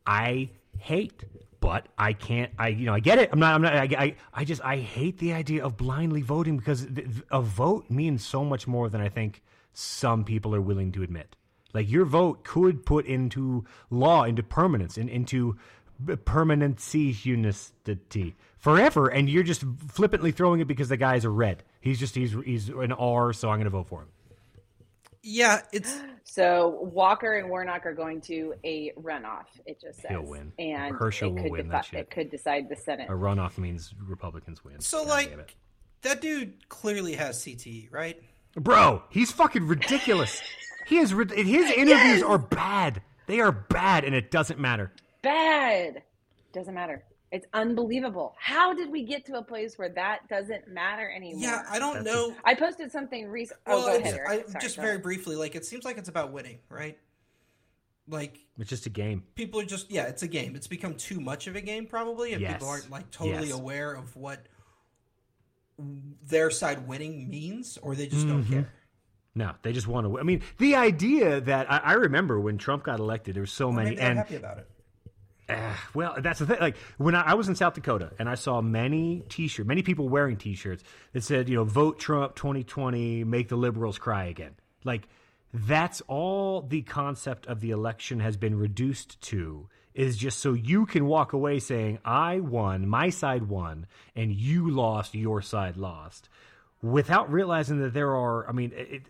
i 0.07 0.48
hate 0.79 1.24
but 1.61 1.88
I 1.96 2.12
can't. 2.12 2.53
I 2.59 2.68
you 2.68 2.85
know 2.85 2.92
I 2.92 3.00
get 3.00 3.18
it. 3.18 3.31
I'm 3.33 3.38
not. 3.38 3.55
I'm 3.55 3.62
not. 3.62 3.74
I. 3.74 3.88
I, 3.96 4.16
I 4.35 4.44
just 4.44 4.62
I 4.62 4.77
hate 4.77 5.16
the 5.16 5.33
idea 5.33 5.64
of 5.64 5.79
blindly 5.79 6.20
voting 6.20 6.59
because 6.59 6.87
a 7.31 7.40
vote 7.40 7.88
means 7.88 8.22
so 8.22 8.44
much 8.44 8.66
more 8.66 8.90
than 8.90 9.00
I 9.00 9.09
think 9.09 9.42
some 9.72 10.24
people 10.24 10.55
are 10.55 10.61
willing 10.61 10.92
to 10.92 11.03
admit. 11.03 11.37
Like 11.74 11.90
your 11.90 12.04
vote 12.04 12.44
could 12.44 12.87
put 12.87 13.04
into 13.04 13.64
law, 13.90 14.22
into 14.22 14.42
permanence, 14.42 14.96
in, 14.96 15.08
into 15.08 15.56
permanency 16.24 17.16
unicity 17.22 18.34
forever, 18.58 19.08
and 19.08 19.28
you're 19.28 19.42
just 19.42 19.64
flippantly 19.88 20.32
throwing 20.32 20.60
it 20.60 20.68
because 20.68 20.88
the 20.88 20.96
guy's 20.96 21.24
a 21.24 21.30
red. 21.30 21.64
He's 21.80 21.98
just 21.98 22.14
he's 22.14 22.34
he's 22.44 22.68
an 22.68 22.92
R, 22.92 23.32
so 23.32 23.50
I'm 23.50 23.56
going 23.56 23.64
to 23.64 23.70
vote 23.70 23.88
for 23.88 24.02
him. 24.02 24.08
Yeah, 25.22 25.62
it's 25.72 26.00
so 26.24 26.78
Walker 26.82 27.38
and 27.38 27.48
Warnock 27.48 27.87
are 27.87 27.94
going 27.94 28.20
to 28.22 28.54
a 28.62 28.92
runoff. 28.92 29.46
It 29.66 29.80
just 29.80 30.00
says 30.00 30.10
he'll 30.10 30.22
win, 30.22 30.52
and 30.58 30.94
Herschel 30.94 31.30
will 31.30 31.50
win 31.50 31.62
defi- 31.62 31.68
that 31.70 31.84
shit. 31.87 32.00
It 32.00 32.10
could 32.10 32.30
decide 32.30 32.68
the 32.68 32.76
Senate. 32.76 33.08
A 33.08 33.14
runoff 33.14 33.58
means 33.58 33.94
Republicans 34.06 34.64
win. 34.64 34.80
So 34.80 35.04
God 35.04 35.08
like 35.08 35.56
that 36.02 36.20
dude 36.20 36.68
clearly 36.68 37.14
has 37.14 37.42
CTE, 37.42 37.90
right? 37.90 38.22
Bro, 38.54 39.02
he's 39.08 39.32
fucking 39.32 39.66
ridiculous. 39.66 40.40
He 40.86 40.98
is 40.98 41.10
his 41.10 41.70
interviews 41.70 41.88
yes! 41.88 42.22
are 42.22 42.38
bad. 42.38 43.02
They 43.26 43.40
are 43.40 43.52
bad, 43.52 44.04
and 44.04 44.14
it 44.14 44.30
doesn't 44.30 44.58
matter. 44.58 44.92
Bad 45.22 46.02
doesn't 46.52 46.74
matter. 46.74 47.02
It's 47.32 47.46
unbelievable. 47.52 48.36
How 48.38 48.74
did 48.74 48.92
we 48.92 49.02
get 49.02 49.24
to 49.26 49.38
a 49.38 49.42
place 49.42 49.76
where 49.76 49.88
that 49.88 50.28
doesn't 50.28 50.68
matter 50.68 51.10
anymore? 51.10 51.40
Yeah, 51.40 51.64
I 51.68 51.80
don't 51.80 52.04
That's 52.04 52.06
know. 52.06 52.30
A... 52.30 52.48
I 52.48 52.54
posted 52.54 52.92
something 52.92 53.28
recent. 53.28 53.58
Oh, 53.66 53.78
well, 53.78 53.98
go 53.98 54.04
ahead. 54.04 54.20
I, 54.28 54.36
Sorry, 54.42 54.60
just 54.60 54.76
very 54.76 54.90
ahead. 54.90 55.02
briefly, 55.02 55.34
like 55.34 55.56
it 55.56 55.64
seems 55.64 55.84
like 55.84 55.98
it's 55.98 56.08
about 56.08 56.32
winning, 56.32 56.58
right? 56.68 56.96
Like 58.06 58.38
it's 58.58 58.70
just 58.70 58.86
a 58.86 58.90
game. 58.90 59.24
People 59.34 59.58
are 59.60 59.64
just 59.64 59.90
yeah, 59.90 60.04
it's 60.04 60.22
a 60.22 60.28
game. 60.28 60.54
It's 60.54 60.68
become 60.68 60.94
too 60.94 61.18
much 61.20 61.48
of 61.48 61.56
a 61.56 61.60
game, 61.60 61.86
probably, 61.86 62.34
and 62.34 62.40
yes. 62.40 62.52
people 62.52 62.68
aren't 62.68 62.90
like 62.90 63.10
totally 63.10 63.48
yes. 63.48 63.58
aware 63.58 63.94
of 63.94 64.14
what 64.14 64.46
their 66.24 66.50
side 66.50 66.86
winning 66.86 67.28
means, 67.28 67.78
or 67.78 67.96
they 67.96 68.06
just 68.06 68.26
mm-hmm. 68.26 68.42
don't 68.42 68.44
care. 68.44 68.72
No, 69.36 69.52
they 69.62 69.72
just 69.72 69.88
want 69.88 70.06
to. 70.06 70.18
I 70.18 70.22
mean, 70.22 70.42
the 70.58 70.76
idea 70.76 71.40
that 71.40 71.70
I, 71.70 71.78
I 71.78 71.92
remember 71.94 72.38
when 72.38 72.56
Trump 72.56 72.84
got 72.84 73.00
elected, 73.00 73.34
there 73.34 73.42
were 73.42 73.46
so 73.46 73.66
well, 73.66 73.76
many. 73.76 73.98
and 73.98 74.18
happy 74.18 74.36
about 74.36 74.58
it. 74.58 74.68
Uh, 75.48 75.74
well, 75.92 76.14
that's 76.20 76.38
the 76.38 76.46
thing. 76.46 76.58
Like 76.60 76.76
when 76.96 77.14
I, 77.14 77.22
I, 77.22 77.34
was 77.34 77.48
in 77.48 77.54
South 77.54 77.74
Dakota 77.74 78.12
and 78.18 78.28
I 78.28 78.34
saw 78.34 78.62
many 78.62 79.24
T-shirts, 79.28 79.66
many 79.66 79.82
people 79.82 80.08
wearing 80.08 80.36
T-shirts 80.36 80.82
that 81.12 81.22
said, 81.22 81.48
you 81.48 81.56
know, 81.56 81.64
"Vote 81.64 81.98
Trump 81.98 82.34
2020, 82.36 83.24
make 83.24 83.48
the 83.48 83.56
liberals 83.56 83.98
cry 83.98 84.26
again." 84.26 84.54
Like 84.84 85.08
that's 85.52 86.00
all 86.02 86.62
the 86.62 86.82
concept 86.82 87.46
of 87.46 87.60
the 87.60 87.72
election 87.72 88.20
has 88.20 88.36
been 88.36 88.56
reduced 88.56 89.20
to 89.22 89.68
is 89.94 90.16
just 90.16 90.38
so 90.38 90.54
you 90.54 90.86
can 90.86 91.06
walk 91.06 91.32
away 91.32 91.58
saying, 91.58 91.98
"I 92.04 92.38
won, 92.40 92.88
my 92.88 93.10
side 93.10 93.48
won, 93.48 93.86
and 94.14 94.32
you 94.32 94.70
lost, 94.70 95.14
your 95.14 95.42
side 95.42 95.76
lost." 95.76 96.28
without 96.84 97.32
realizing 97.32 97.80
that 97.80 97.94
there 97.94 98.14
are, 98.14 98.46
I 98.46 98.52
mean, 98.52 98.72
it, 98.74 99.02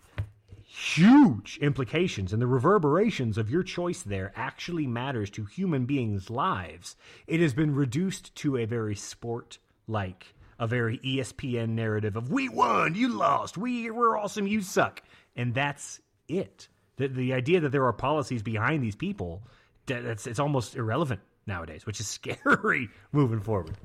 huge 0.74 1.56
implications 1.62 2.32
and 2.32 2.42
the 2.42 2.46
reverberations 2.48 3.38
of 3.38 3.48
your 3.48 3.62
choice 3.62 4.02
there 4.02 4.32
actually 4.34 4.88
matters 4.88 5.30
to 5.30 5.44
human 5.44 5.86
beings' 5.86 6.30
lives. 6.30 6.96
It 7.28 7.38
has 7.40 7.54
been 7.54 7.76
reduced 7.76 8.34
to 8.36 8.56
a 8.56 8.64
very 8.64 8.96
sport 8.96 9.58
like, 9.86 10.34
a 10.58 10.66
very 10.66 10.98
ESPN 10.98 11.70
narrative 11.70 12.16
of 12.16 12.30
we 12.32 12.48
won, 12.48 12.96
you 12.96 13.08
lost, 13.08 13.56
we 13.56 13.88
we're 13.90 14.18
awesome, 14.18 14.48
you 14.48 14.62
suck. 14.62 15.00
And 15.36 15.54
that's 15.54 16.00
it. 16.26 16.68
The, 16.96 17.06
the 17.06 17.34
idea 17.34 17.60
that 17.60 17.70
there 17.70 17.84
are 17.84 17.92
policies 17.92 18.42
behind 18.42 18.82
these 18.82 18.96
people, 18.96 19.46
that's 19.86 20.26
it's 20.26 20.40
almost 20.40 20.74
irrelevant 20.74 21.20
nowadays, 21.46 21.86
which 21.86 22.00
is 22.00 22.06
scary 22.08 22.88
moving 23.12 23.40
forward. 23.40 23.76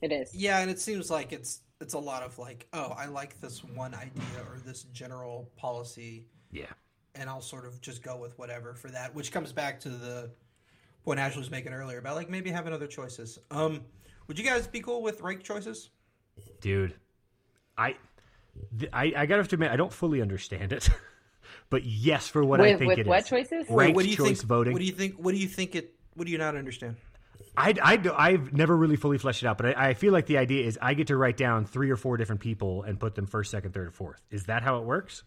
It 0.00 0.10
is. 0.12 0.34
Yeah, 0.34 0.60
and 0.60 0.70
it 0.70 0.80
seems 0.80 1.10
like 1.10 1.32
it's 1.32 1.60
it's 1.80 1.94
a 1.94 1.98
lot 1.98 2.22
of 2.22 2.38
like, 2.38 2.66
oh, 2.72 2.94
I 2.96 3.06
like 3.06 3.40
this 3.40 3.64
one 3.64 3.94
idea 3.94 4.22
or 4.48 4.58
this 4.64 4.84
general 4.92 5.50
policy. 5.56 6.26
Yeah. 6.52 6.66
And 7.14 7.28
I'll 7.28 7.40
sort 7.40 7.66
of 7.66 7.80
just 7.80 8.02
go 8.02 8.16
with 8.16 8.38
whatever 8.38 8.74
for 8.74 8.88
that, 8.88 9.14
which 9.14 9.32
comes 9.32 9.52
back 9.52 9.80
to 9.80 9.88
the 9.88 10.30
point 11.04 11.18
Ashley 11.18 11.40
was 11.40 11.50
making 11.50 11.72
earlier 11.72 11.98
about 11.98 12.16
like 12.16 12.28
maybe 12.28 12.50
having 12.50 12.72
other 12.72 12.86
choices. 12.86 13.38
Um, 13.50 13.80
would 14.26 14.38
you 14.38 14.44
guys 14.44 14.66
be 14.66 14.80
cool 14.80 15.02
with 15.02 15.20
ranked 15.22 15.44
choices? 15.44 15.90
Dude, 16.60 16.94
I, 17.76 17.96
I, 18.92 19.12
I 19.16 19.26
gotta 19.26 19.42
have 19.42 19.48
to 19.48 19.56
admit, 19.56 19.70
I 19.70 19.76
don't 19.76 19.92
fully 19.92 20.22
understand 20.22 20.72
it. 20.72 20.88
but 21.70 21.84
yes, 21.84 22.28
for 22.28 22.44
what 22.44 22.60
with, 22.60 22.74
I 22.74 22.78
think 22.78 22.88
with 22.88 22.98
it 23.00 23.06
what 23.06 23.22
is. 23.22 23.28
choices? 23.28 23.66
Ranked 23.68 23.96
what 23.96 24.04
do 24.04 24.10
you 24.10 24.16
choice 24.16 24.38
think, 24.38 24.48
voting. 24.48 24.72
What 24.72 24.80
do 24.80 24.84
you 24.84 24.92
think? 24.92 25.16
What 25.16 25.32
do 25.32 25.38
you 25.38 25.48
think 25.48 25.74
it? 25.74 25.94
What 26.14 26.26
do 26.26 26.32
you 26.32 26.38
not 26.38 26.56
understand? 26.56 26.96
I, 27.56 27.74
I, 27.82 28.30
I've 28.30 28.52
never 28.52 28.76
really 28.76 28.96
fully 28.96 29.18
fleshed 29.18 29.42
it 29.42 29.46
out, 29.46 29.58
but 29.58 29.76
I, 29.76 29.90
I, 29.90 29.94
feel 29.94 30.12
like 30.12 30.26
the 30.26 30.38
idea 30.38 30.66
is 30.66 30.78
I 30.80 30.94
get 30.94 31.08
to 31.08 31.16
write 31.16 31.36
down 31.36 31.64
three 31.64 31.90
or 31.90 31.96
four 31.96 32.16
different 32.16 32.40
people 32.40 32.82
and 32.82 32.98
put 32.98 33.14
them 33.14 33.26
first, 33.26 33.50
second, 33.50 33.74
third, 33.74 33.88
or 33.88 33.90
fourth. 33.90 34.20
Is 34.30 34.44
that 34.44 34.62
how 34.62 34.78
it 34.78 34.84
works? 34.84 35.24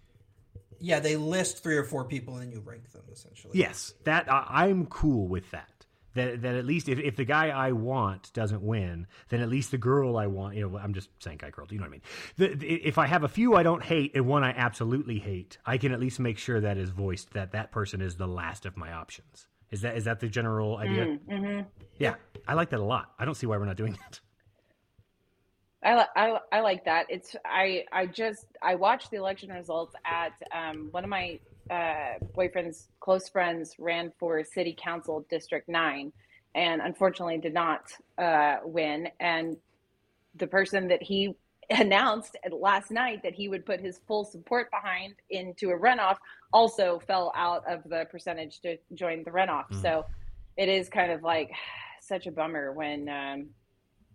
Yeah, 0.80 0.99
they 0.99 1.15
list 1.15 1.63
three 1.63 1.78
or 1.78 1.84
four 1.84 2.06
people 2.06 2.36
and 2.36 2.43
then 2.43 2.52
you 2.52 2.60
rank 2.60 2.91
them 2.91 3.04
essentially. 3.12 3.58
Yes, 3.58 3.93
that 4.04 4.28
I'm 4.30 4.86
cool 4.88 5.28
with 5.28 5.49
that. 5.52 5.69
That, 6.15 6.43
that 6.43 6.56
at 6.56 6.65
least 6.65 6.89
if, 6.89 6.99
if 6.99 7.15
the 7.15 7.26
guy 7.26 7.49
I 7.49 7.71
want 7.71 8.32
doesn't 8.34 8.62
win, 8.62 9.08
then 9.30 9.41
at 9.41 9.49
least 9.49 9.71
the 9.71 9.80
girl 9.80 10.17
I 10.17 10.28
want, 10.28 10.56
you 10.56 10.69
know, 10.69 10.78
I'm 10.78 10.93
just 10.93 11.10
saying 11.19 11.38
guy 11.38 11.49
girl, 11.49 11.65
do 11.65 11.73
you 11.73 11.82
know 11.82 11.88
what 11.88 11.88
I 11.88 11.91
mean? 11.91 12.02
The, 12.38 12.56
the, 12.56 12.67
if 12.86 12.99
I 12.99 13.08
have 13.08 13.23
a 13.23 13.28
few 13.28 13.56
I 13.56 13.63
don't 13.63 13.82
hate 13.82 14.12
and 14.13 14.28
one 14.28 14.43
I 14.43 14.52
absolutely 14.52 15.19
hate, 15.19 15.58
I 15.65 15.78
can 15.78 15.91
at 15.91 15.99
least 15.99 16.19
make 16.19 16.38
sure 16.38 16.60
that 16.60 16.78
is 16.78 16.89
voiced 16.89 17.34
that 17.34 17.54
that 17.54 17.71
person 17.71 18.02
is 18.02 18.17
the 18.17 18.28
last 18.28 18.65
of 18.65 18.78
my 18.78 18.91
options. 18.91 19.47
Is 19.73 19.81
that 19.81 19.97
is 19.97 20.03
that 20.03 20.19
the 20.19 20.27
general 20.27 20.77
idea? 20.77 21.05
Mm, 21.07 21.19
mm-hmm. 21.27 21.62
Yeah, 21.97 22.13
I 22.47 22.53
like 22.53 22.69
that 22.69 22.79
a 22.79 22.83
lot. 22.83 23.12
I 23.17 23.25
don't 23.25 23.33
see 23.33 23.47
why 23.47 23.57
we're 23.57 23.65
not 23.65 23.75
doing 23.75 23.93
that. 23.93 24.19
I, 25.83 26.05
I, 26.15 26.39
I 26.51 26.59
like 26.62 26.86
that. 26.86 27.07
It's 27.09 27.36
I 27.43 27.86
I 27.91 28.05
just 28.05 28.45
I 28.62 28.75
watched 28.75 29.09
the 29.09 29.17
election 29.17 29.49
results 29.49 29.95
at 30.05 30.33
um, 30.55 30.89
one 30.91 31.03
of 31.03 31.09
my 31.09 31.39
uh, 31.71 32.19
boyfriend's 32.36 32.88
close 32.99 33.27
friends 33.27 33.73
ran 33.79 34.13
for 34.19 34.43
city 34.43 34.77
council 34.79 35.25
district 35.27 35.67
nine, 35.67 36.13
and 36.53 36.79
unfortunately 36.79 37.39
did 37.39 37.55
not 37.55 37.91
uh, 38.19 38.57
win. 38.63 39.09
And 39.19 39.57
the 40.36 40.45
person 40.45 40.88
that 40.89 41.01
he 41.01 41.36
announced 41.79 42.38
last 42.51 42.91
night 42.91 43.21
that 43.23 43.33
he 43.33 43.47
would 43.47 43.65
put 43.65 43.79
his 43.79 43.99
full 44.07 44.23
support 44.23 44.69
behind 44.71 45.15
into 45.29 45.71
a 45.71 45.77
runoff 45.77 46.17
also 46.51 46.99
fell 46.99 47.31
out 47.36 47.63
of 47.67 47.83
the 47.86 48.05
percentage 48.12 48.59
to 48.62 48.77
join 48.93 49.23
the 49.23 49.31
runoff. 49.31 49.69
Mm. 49.71 49.81
So 49.81 50.05
it 50.57 50.69
is 50.69 50.89
kind 50.89 51.12
of 51.12 51.23
like 51.23 51.51
such 52.01 52.27
a 52.27 52.31
bummer 52.31 52.73
when 52.73 53.09
um, 53.09 53.47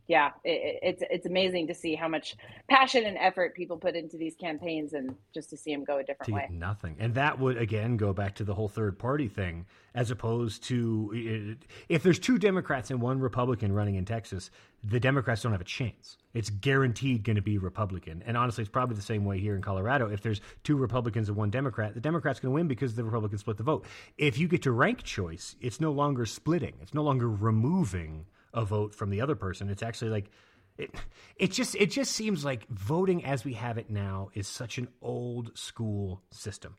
yeah, 0.08 0.30
it, 0.42 0.78
it's 0.82 1.02
it's 1.10 1.26
amazing 1.26 1.66
to 1.66 1.74
see 1.74 1.94
how 1.94 2.08
much 2.08 2.34
passion 2.68 3.04
and 3.04 3.18
effort 3.18 3.54
people 3.54 3.76
put 3.76 3.94
into 3.94 4.16
these 4.16 4.34
campaigns, 4.34 4.94
and 4.94 5.14
just 5.34 5.50
to 5.50 5.56
see 5.56 5.72
them 5.72 5.84
go 5.84 5.98
a 5.98 6.02
different 6.02 6.32
way. 6.32 6.48
nothing. 6.50 6.96
And 6.98 7.14
that 7.14 7.38
would 7.38 7.58
again 7.58 7.98
go 7.98 8.14
back 8.14 8.34
to 8.36 8.44
the 8.44 8.54
whole 8.54 8.68
third 8.68 8.98
party 8.98 9.28
thing, 9.28 9.66
as 9.94 10.10
opposed 10.10 10.64
to 10.64 11.56
if 11.90 12.02
there's 12.02 12.18
two 12.18 12.38
Democrats 12.38 12.90
and 12.90 13.02
one 13.02 13.20
Republican 13.20 13.70
running 13.70 13.96
in 13.96 14.06
Texas, 14.06 14.50
the 14.82 14.98
Democrats 14.98 15.42
don't 15.42 15.52
have 15.52 15.60
a 15.60 15.64
chance. 15.64 16.16
It's 16.32 16.48
guaranteed 16.48 17.22
going 17.22 17.36
to 17.36 17.42
be 17.42 17.58
Republican. 17.58 18.22
And 18.26 18.34
honestly, 18.34 18.62
it's 18.62 18.70
probably 18.70 18.96
the 18.96 19.02
same 19.02 19.26
way 19.26 19.38
here 19.38 19.56
in 19.56 19.62
Colorado. 19.62 20.08
If 20.08 20.22
there's 20.22 20.40
two 20.64 20.76
Republicans 20.76 21.28
and 21.28 21.36
one 21.36 21.50
Democrat, 21.50 21.92
the 21.92 22.00
Democrat's 22.00 22.40
going 22.40 22.52
to 22.52 22.54
win 22.54 22.66
because 22.68 22.94
the 22.94 23.04
Republicans 23.04 23.42
split 23.42 23.58
the 23.58 23.62
vote. 23.62 23.84
If 24.16 24.38
you 24.38 24.48
get 24.48 24.62
to 24.62 24.72
rank 24.72 25.02
choice, 25.02 25.54
it's 25.60 25.80
no 25.80 25.92
longer 25.92 26.24
splitting. 26.24 26.74
It's 26.80 26.94
no 26.94 27.02
longer 27.02 27.28
removing 27.28 28.24
a 28.54 28.64
vote 28.64 28.94
from 28.94 29.10
the 29.10 29.20
other 29.20 29.34
person. 29.34 29.68
It's 29.70 29.82
actually 29.82 30.10
like 30.10 30.30
it, 30.76 30.94
it 31.36 31.52
just 31.52 31.74
it 31.74 31.90
just 31.90 32.12
seems 32.12 32.44
like 32.44 32.68
voting 32.68 33.24
as 33.24 33.44
we 33.44 33.54
have 33.54 33.78
it 33.78 33.90
now 33.90 34.30
is 34.34 34.46
such 34.46 34.78
an 34.78 34.88
old 35.02 35.56
school 35.56 36.22
system. 36.30 36.76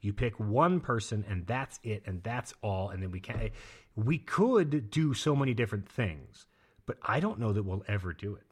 You 0.00 0.12
pick 0.12 0.40
one 0.40 0.80
person 0.80 1.24
and 1.28 1.46
that's 1.46 1.78
it 1.82 2.02
and 2.06 2.22
that's 2.22 2.54
all 2.62 2.90
and 2.90 3.02
then 3.02 3.10
we 3.10 3.20
can 3.20 3.50
we 3.94 4.18
could 4.18 4.90
do 4.90 5.14
so 5.14 5.36
many 5.36 5.54
different 5.54 5.88
things, 5.88 6.46
but 6.86 6.96
I 7.02 7.20
don't 7.20 7.38
know 7.38 7.52
that 7.52 7.62
we'll 7.62 7.84
ever 7.86 8.12
do 8.12 8.34
it. 8.34 8.46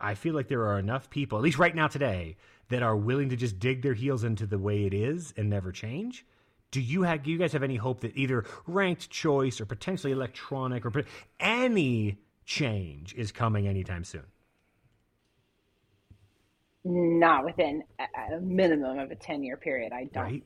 I 0.00 0.14
feel 0.14 0.34
like 0.34 0.48
there 0.48 0.66
are 0.68 0.78
enough 0.78 1.10
people, 1.10 1.38
at 1.38 1.44
least 1.44 1.58
right 1.58 1.74
now 1.74 1.88
today, 1.88 2.36
that 2.68 2.82
are 2.82 2.96
willing 2.96 3.30
to 3.30 3.36
just 3.36 3.58
dig 3.58 3.82
their 3.82 3.94
heels 3.94 4.22
into 4.22 4.46
the 4.46 4.58
way 4.58 4.84
it 4.84 4.94
is 4.94 5.34
and 5.36 5.50
never 5.50 5.72
change. 5.72 6.24
Do 6.70 6.80
you 6.80 7.02
have? 7.02 7.22
Do 7.22 7.30
you 7.30 7.38
guys 7.38 7.52
have 7.52 7.62
any 7.62 7.76
hope 7.76 8.00
that 8.00 8.16
either 8.16 8.44
ranked 8.66 9.10
choice 9.10 9.60
or 9.60 9.66
potentially 9.66 10.12
electronic 10.12 10.86
or 10.86 11.04
any 11.38 12.18
change 12.44 13.14
is 13.14 13.32
coming 13.32 13.66
anytime 13.66 14.04
soon? 14.04 14.24
Not 16.84 17.44
within 17.44 17.82
a 17.98 18.40
minimum 18.40 18.98
of 18.98 19.10
a 19.10 19.16
ten-year 19.16 19.56
period. 19.56 19.92
I 19.92 20.04
don't. 20.04 20.22
Right? 20.22 20.44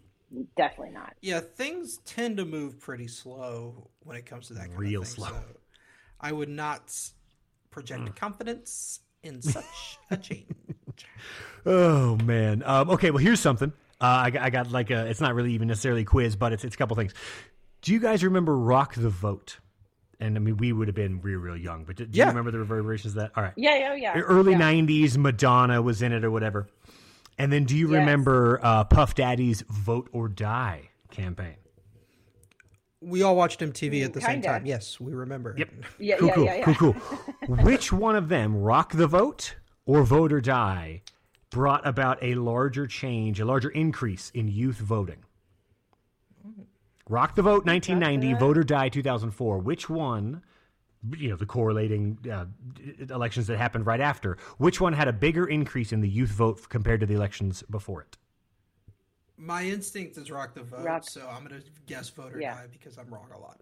Definitely 0.57 0.95
not. 0.95 1.15
Yeah, 1.21 1.41
things 1.41 1.99
tend 1.99 2.39
to 2.39 2.45
move 2.45 2.81
pretty 2.81 3.07
slow 3.07 3.91
when 4.01 4.17
it 4.17 4.27
comes 4.27 4.49
to 4.49 4.55
that 4.55 4.69
kind 4.69 4.79
Real 4.79 5.03
of 5.03 5.09
thing. 5.09 5.17
slow. 5.17 5.29
So 5.29 5.43
I 6.21 6.33
would 6.33 6.49
not 6.49 6.93
project 7.71 8.03
mm. 8.03 8.17
confidence 8.17 9.01
in 9.23 9.43
such 9.43 9.99
a 10.11 10.17
change. 10.19 10.47
Oh 11.67 12.17
man. 12.17 12.63
Um, 12.65 12.91
okay. 12.91 13.11
Well, 13.11 13.23
here's 13.23 13.41
something. 13.41 13.73
Uh, 14.01 14.05
I, 14.05 14.33
I, 14.41 14.51
got 14.51 14.71
like 14.71 14.91
a. 14.91 15.07
It's 15.07 15.21
not 15.21 15.35
really 15.35 15.53
even 15.53 15.69
necessarily 15.69 16.03
a 16.03 16.05
quiz, 16.05 16.37
but 16.37 16.53
it's 16.53 16.65
it's 16.65 16.75
a 16.75 16.79
couple 16.79 16.97
things. 16.97 17.15
Do 17.83 17.93
you 17.93 18.01
guys 18.01 18.25
remember 18.25 18.57
Rock 18.57 18.95
the 18.95 19.09
Vote? 19.09 19.59
And 20.21 20.37
I 20.37 20.41
mean, 20.41 20.57
we 20.57 20.73
would 20.73 20.89
have 20.89 20.95
been 20.95 21.21
real, 21.21 21.39
real 21.39 21.57
young, 21.57 21.85
but 21.85 21.97
do, 21.97 22.07
do 22.07 22.19
yeah. 22.19 22.25
you 22.25 22.29
remember 22.31 22.51
the 22.51 22.59
reverberations 22.59 23.15
of 23.15 23.23
that? 23.23 23.33
All 23.37 23.43
right. 23.43 23.53
Yeah, 23.57 23.77
yeah, 23.77 23.95
yeah. 23.95 24.21
Early 24.21 24.53
yeah. 24.53 24.61
'90s, 24.61 25.17
Madonna 25.17 25.83
was 25.83 26.03
in 26.03 26.13
it 26.13 26.25
or 26.25 26.31
whatever. 26.31 26.67
And 27.39 27.53
then, 27.53 27.65
do 27.65 27.77
you 27.77 27.91
yes. 27.91 27.99
remember 27.99 28.61
uh, 28.63 28.85
Puff 28.85 29.15
Daddy's 29.15 29.63
"Vote 29.69 30.09
or 30.13 30.29
Die" 30.29 30.89
campaign? 31.11 31.57
We 33.01 33.23
all 33.23 33.37
watched 33.37 33.61
MTV 33.61 34.05
at 34.05 34.13
the 34.15 34.21
Kinda. 34.21 34.33
same 34.33 34.43
time. 34.43 34.67
Yes, 34.67 34.99
we 34.99 35.13
remember. 35.13 35.55
Yep. 35.59 35.69
Yeah, 35.99 36.17
cool, 36.17 36.29
yeah, 36.29 36.35
cool, 36.35 36.45
yeah, 36.45 36.55
yeah. 36.55 36.75
cool, 36.75 36.95
cool. 36.95 37.57
Which 37.57 37.93
one 37.93 38.17
of 38.17 38.29
them, 38.29 38.57
Rock 38.57 38.93
the 38.93 39.07
Vote 39.07 39.57
or 39.85 40.05
Vote 40.05 40.33
or 40.33 40.41
Die, 40.41 41.03
brought 41.55 41.87
about 41.87 42.19
a 42.21 42.35
larger 42.35 42.85
change, 42.89 43.39
a 43.39 43.45
larger 43.45 43.71
increase 43.71 44.31
in 44.35 44.49
youth 44.49 44.79
voting? 44.79 45.25
Rock 47.09 47.37
the 47.37 47.43
Vote 47.43 47.65
1990, 47.65 48.41
Vote 48.41 48.59
or 48.59 48.65
Die 48.65 48.89
2004. 48.89 49.59
Which 49.59 49.89
one, 49.89 50.43
you 51.17 51.29
know, 51.29 51.37
the 51.37 51.47
correlating 51.47 52.19
uh, 52.31 52.47
elections 53.09 53.47
that 53.47 53.59
happened 53.59 53.87
right 53.87 54.01
after, 54.01 54.37
which 54.59 54.81
one 54.81 54.95
had 54.95 55.07
a 55.07 55.13
bigger 55.13 55.47
increase 55.47 55.93
in 55.93 56.01
the 56.01 56.09
youth 56.09 56.31
vote 56.31 56.69
compared 56.69 56.99
to 57.01 57.07
the 57.07 57.15
elections 57.15 57.63
before 57.71 58.03
it? 58.03 58.17
My 59.37 59.63
instinct 59.63 60.17
is 60.17 60.31
rock 60.33 60.55
the 60.55 60.63
vote, 60.63 60.85
rock. 60.85 61.05
so 61.05 61.29
I'm 61.31 61.47
going 61.47 61.61
to 61.61 61.67
guess 61.87 62.09
vote 62.09 62.35
or 62.35 62.41
yeah. 62.41 62.55
die 62.55 62.67
because 62.73 62.99
I'm 62.99 63.09
wrong 63.09 63.29
a 63.33 63.39
lot. 63.39 63.61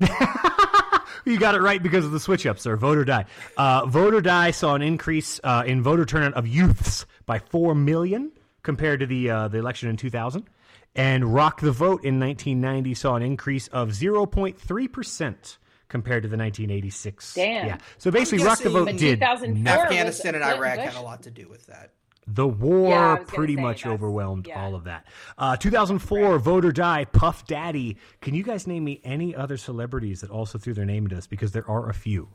you 1.24 1.38
got 1.38 1.54
it 1.54 1.60
right 1.60 1.82
because 1.82 2.04
of 2.04 2.10
the 2.10 2.20
switch 2.20 2.46
ups, 2.46 2.62
sir. 2.62 2.76
Vote 2.76 2.98
or 2.98 3.04
die. 3.04 3.24
Uh, 3.56 3.86
vote 3.86 4.14
or 4.14 4.20
die 4.20 4.50
saw 4.50 4.74
an 4.74 4.82
increase 4.82 5.40
uh, 5.44 5.62
in 5.66 5.82
voter 5.82 6.04
turnout 6.04 6.34
of 6.34 6.46
youths 6.46 7.06
by 7.26 7.38
four 7.38 7.74
million 7.74 8.32
compared 8.62 9.00
to 9.00 9.06
the 9.06 9.30
uh, 9.30 9.48
the 9.48 9.58
election 9.58 9.88
in 9.88 9.96
2000, 9.96 10.48
and 10.94 11.32
Rock 11.34 11.60
the 11.60 11.72
Vote 11.72 12.04
in 12.04 12.20
1990 12.20 12.94
saw 12.94 13.16
an 13.16 13.22
increase 13.22 13.68
of 13.68 13.90
0.3 13.90 14.92
percent 14.92 15.58
compared 15.88 16.22
to 16.22 16.28
the 16.28 16.36
1986. 16.36 17.34
Damn. 17.34 17.66
Yeah. 17.66 17.78
So 17.96 18.10
basically, 18.10 18.44
Rock 18.44 18.60
the 18.60 18.70
Vote 18.70 18.96
did. 18.96 19.22
Afghanistan 19.22 20.34
and 20.34 20.44
Iraq 20.44 20.78
had 20.78 20.94
a 20.94 21.00
lot 21.00 21.22
to 21.22 21.30
do 21.30 21.48
with 21.48 21.66
that. 21.66 21.92
The 22.30 22.46
war 22.46 22.90
yeah, 22.90 23.16
pretty 23.26 23.56
much 23.56 23.86
overwhelmed 23.86 24.46
yeah. 24.46 24.62
all 24.62 24.74
of 24.74 24.84
that. 24.84 25.06
Uh, 25.38 25.56
2004, 25.56 26.18
right. 26.18 26.40
Vote 26.40 26.64
or 26.66 26.72
Die, 26.72 27.04
Puff 27.06 27.46
Daddy. 27.46 27.96
Can 28.20 28.34
you 28.34 28.42
guys 28.42 28.66
name 28.66 28.84
me 28.84 29.00
any 29.02 29.34
other 29.34 29.56
celebrities 29.56 30.20
that 30.20 30.30
also 30.30 30.58
threw 30.58 30.74
their 30.74 30.84
name 30.84 31.04
into 31.04 31.16
this? 31.16 31.26
Because 31.26 31.52
there 31.52 31.68
are 31.68 31.88
a 31.88 31.94
few. 31.94 32.28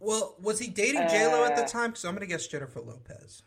Well, 0.00 0.34
was 0.40 0.58
he 0.58 0.68
dating 0.68 1.02
uh, 1.02 1.08
J 1.08 1.26
Lo 1.28 1.44
at 1.44 1.56
the 1.56 1.64
time? 1.64 1.90
Because 1.90 2.04
I'm 2.04 2.12
going 2.12 2.20
to 2.22 2.26
guess 2.26 2.46
Jennifer 2.48 2.80
Lopez. 2.80 3.42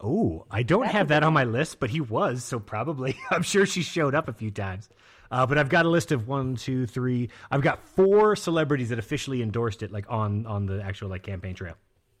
Oh, 0.00 0.44
I 0.50 0.64
don't 0.64 0.86
have 0.86 1.08
that 1.08 1.22
on 1.22 1.32
my 1.32 1.44
list, 1.44 1.78
but 1.78 1.90
he 1.90 2.00
was, 2.00 2.42
so 2.42 2.58
probably. 2.58 3.16
I'm 3.30 3.42
sure 3.42 3.66
she 3.66 3.82
showed 3.82 4.14
up 4.16 4.28
a 4.28 4.32
few 4.32 4.50
times. 4.50 4.88
Uh, 5.30 5.46
but 5.46 5.58
I've 5.58 5.68
got 5.68 5.86
a 5.86 5.88
list 5.88 6.10
of 6.10 6.26
one, 6.26 6.56
two, 6.56 6.86
three. 6.86 7.30
I've 7.50 7.62
got 7.62 7.86
four 7.86 8.34
celebrities 8.34 8.88
that 8.88 8.98
officially 8.98 9.42
endorsed 9.42 9.82
it, 9.82 9.92
like 9.92 10.06
on 10.08 10.46
on 10.46 10.66
the 10.66 10.82
actual 10.82 11.08
like 11.08 11.22
campaign 11.22 11.54
trail. 11.54 11.74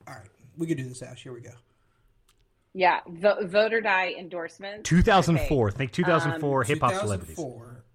All 0.08 0.14
right, 0.14 0.28
we 0.56 0.66
can 0.66 0.76
do 0.76 0.84
this, 0.88 1.02
Ash. 1.02 1.22
Here 1.22 1.32
we 1.32 1.40
go. 1.40 1.50
Yeah, 2.74 3.00
vo- 3.06 3.46
vote 3.46 3.72
or 3.72 3.80
die 3.80 4.14
endorsement. 4.18 4.84
2004. 4.84 5.68
Okay. 5.68 5.76
Think 5.76 5.92
2004 5.92 6.60
um, 6.60 6.66
hip 6.66 6.80
hop 6.80 6.94
celebrities. 6.94 7.38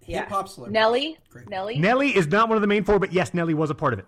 Yeah. 0.06 0.20
Hip 0.20 0.28
hop 0.28 0.48
celebrities. 0.48 0.74
Nelly. 0.74 1.18
Great. 1.30 1.48
Nelly. 1.48 1.78
Nelly 1.78 2.16
is 2.16 2.26
not 2.26 2.48
one 2.48 2.56
of 2.56 2.62
the 2.62 2.66
main 2.68 2.84
four, 2.84 2.98
but 2.98 3.12
yes, 3.12 3.32
Nelly 3.34 3.54
was 3.54 3.70
a 3.70 3.74
part 3.74 3.92
of 3.94 3.98
it. 4.00 4.06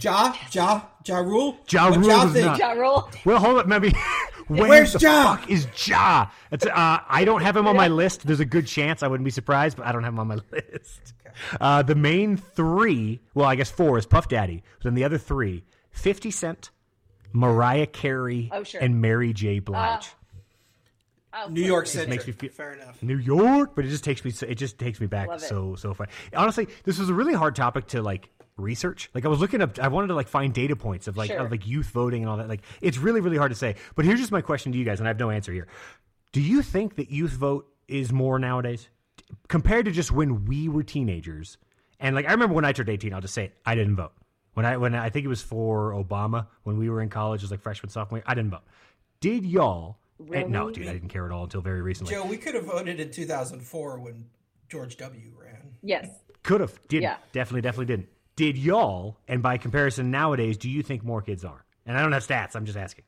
Ja, 0.00 0.34
Ja, 0.52 0.82
Ja 1.06 1.18
Rule. 1.18 1.58
Ja 1.68 1.88
Rule 1.88 2.06
ja 2.06 2.24
was 2.24 2.34
not. 2.34 2.58
Ja 2.58 2.72
Rule. 2.72 3.08
Well, 3.24 3.38
hold 3.38 3.58
up, 3.58 3.66
maybe. 3.66 3.92
Where's 4.48 4.92
the 4.94 4.98
Ja? 5.00 5.36
Fuck 5.36 5.50
is 5.50 5.66
Ja? 5.86 6.28
It's, 6.50 6.66
uh, 6.66 6.98
I 7.08 7.24
don't 7.24 7.42
have 7.42 7.56
him 7.56 7.66
on 7.66 7.76
my 7.76 7.88
list. 7.88 8.26
There's 8.26 8.40
a 8.40 8.44
good 8.44 8.66
chance 8.66 9.02
I 9.02 9.08
wouldn't 9.08 9.24
be 9.24 9.30
surprised, 9.30 9.76
but 9.76 9.86
I 9.86 9.92
don't 9.92 10.02
have 10.02 10.12
him 10.14 10.18
on 10.18 10.28
my 10.28 10.38
list. 10.50 11.14
Uh, 11.60 11.82
the 11.82 11.94
main 11.94 12.36
three, 12.36 13.20
well, 13.34 13.46
I 13.46 13.54
guess 13.54 13.70
four 13.70 13.98
is 13.98 14.06
Puff 14.06 14.28
Daddy. 14.28 14.62
But 14.78 14.84
then 14.84 14.94
the 14.94 15.04
other 15.04 15.18
three, 15.18 15.64
50 15.92 16.30
Cent, 16.30 16.70
Mariah 17.32 17.86
Carey, 17.86 18.50
oh, 18.52 18.62
sure. 18.62 18.80
and 18.80 19.00
Mary 19.00 19.32
J. 19.32 19.58
Blige. 19.58 20.08
Uh, 21.32 21.44
oh, 21.44 21.48
New 21.48 21.62
York 21.62 21.86
City 21.86 22.10
makes 22.10 22.26
me 22.26 22.32
feel 22.32 22.50
fair 22.50 22.74
enough. 22.74 23.02
New 23.02 23.16
York, 23.16 23.74
but 23.74 23.84
it 23.84 23.88
just 23.88 24.04
takes 24.04 24.24
me. 24.24 24.32
It 24.48 24.56
just 24.56 24.78
takes 24.78 25.00
me 25.00 25.06
back 25.06 25.40
so 25.40 25.74
so 25.76 25.94
far. 25.94 26.08
Honestly, 26.34 26.68
this 26.84 26.98
was 26.98 27.08
a 27.08 27.14
really 27.14 27.34
hard 27.34 27.56
topic 27.56 27.86
to 27.88 28.02
like 28.02 28.30
research. 28.56 29.10
Like 29.14 29.24
I 29.24 29.28
was 29.28 29.40
looking 29.40 29.62
up, 29.62 29.78
I 29.78 29.88
wanted 29.88 30.08
to 30.08 30.14
like 30.14 30.28
find 30.28 30.52
data 30.52 30.76
points 30.76 31.08
of 31.08 31.16
like 31.16 31.30
sure. 31.30 31.40
of 31.40 31.50
like 31.50 31.66
youth 31.66 31.88
voting 31.88 32.22
and 32.22 32.30
all 32.30 32.36
that. 32.36 32.48
Like 32.48 32.62
it's 32.80 32.98
really 32.98 33.20
really 33.20 33.38
hard 33.38 33.50
to 33.50 33.56
say. 33.56 33.76
But 33.94 34.04
here's 34.04 34.20
just 34.20 34.32
my 34.32 34.40
question 34.40 34.72
to 34.72 34.78
you 34.78 34.84
guys, 34.84 35.00
and 35.00 35.06
I 35.06 35.10
have 35.10 35.18
no 35.18 35.30
answer 35.30 35.52
here. 35.52 35.68
Do 36.32 36.40
you 36.40 36.62
think 36.62 36.96
that 36.96 37.10
youth 37.10 37.32
vote 37.32 37.68
is 37.88 38.12
more 38.12 38.38
nowadays 38.38 38.88
compared 39.48 39.84
to 39.86 39.90
just 39.90 40.12
when 40.12 40.44
we 40.44 40.68
were 40.68 40.82
teenagers? 40.82 41.58
And 42.00 42.14
like 42.14 42.26
I 42.26 42.32
remember 42.32 42.54
when 42.54 42.64
I 42.64 42.72
turned 42.72 42.88
18, 42.88 43.14
I'll 43.14 43.20
just 43.20 43.34
say 43.34 43.46
it, 43.46 43.54
I 43.64 43.74
didn't 43.74 43.96
vote. 43.96 44.12
When 44.54 44.66
I 44.66 44.76
when 44.76 44.94
I 44.94 45.08
think 45.10 45.24
it 45.24 45.28
was 45.28 45.42
for 45.42 45.92
Obama 45.92 46.46
when 46.64 46.76
we 46.76 46.90
were 46.90 47.00
in 47.00 47.08
college, 47.08 47.40
it 47.40 47.44
was 47.44 47.50
like 47.50 47.60
freshman 47.60 47.90
sophomore. 47.90 48.18
Year, 48.18 48.24
I 48.26 48.34
didn't 48.34 48.50
vote. 48.50 48.62
Did 49.20 49.46
y'all? 49.46 49.98
Eh, 50.20 50.24
really? 50.28 50.50
no, 50.50 50.70
dude, 50.70 50.88
I 50.88 50.92
didn't 50.92 51.08
care 51.08 51.24
at 51.24 51.32
all 51.32 51.44
until 51.44 51.62
very 51.62 51.80
recently. 51.80 52.12
Joe, 52.12 52.26
we 52.26 52.36
could 52.36 52.54
have 52.54 52.64
voted 52.64 53.00
in 53.00 53.10
2004 53.10 53.98
when 53.98 54.26
George 54.68 54.96
W. 54.98 55.32
ran. 55.36 55.74
Yes, 55.82 56.08
could 56.42 56.60
have. 56.60 56.78
Did 56.88 57.02
yeah. 57.02 57.16
definitely, 57.32 57.62
definitely 57.62 57.86
didn't. 57.86 58.08
Did 58.36 58.58
y'all? 58.58 59.16
And 59.28 59.42
by 59.42 59.56
comparison, 59.58 60.10
nowadays, 60.10 60.56
do 60.56 60.68
you 60.68 60.82
think 60.82 61.02
more 61.02 61.22
kids 61.22 61.44
are? 61.44 61.64
And 61.86 61.96
I 61.96 62.02
don't 62.02 62.12
have 62.12 62.26
stats. 62.26 62.54
I'm 62.54 62.66
just 62.66 62.78
asking. 62.78 63.04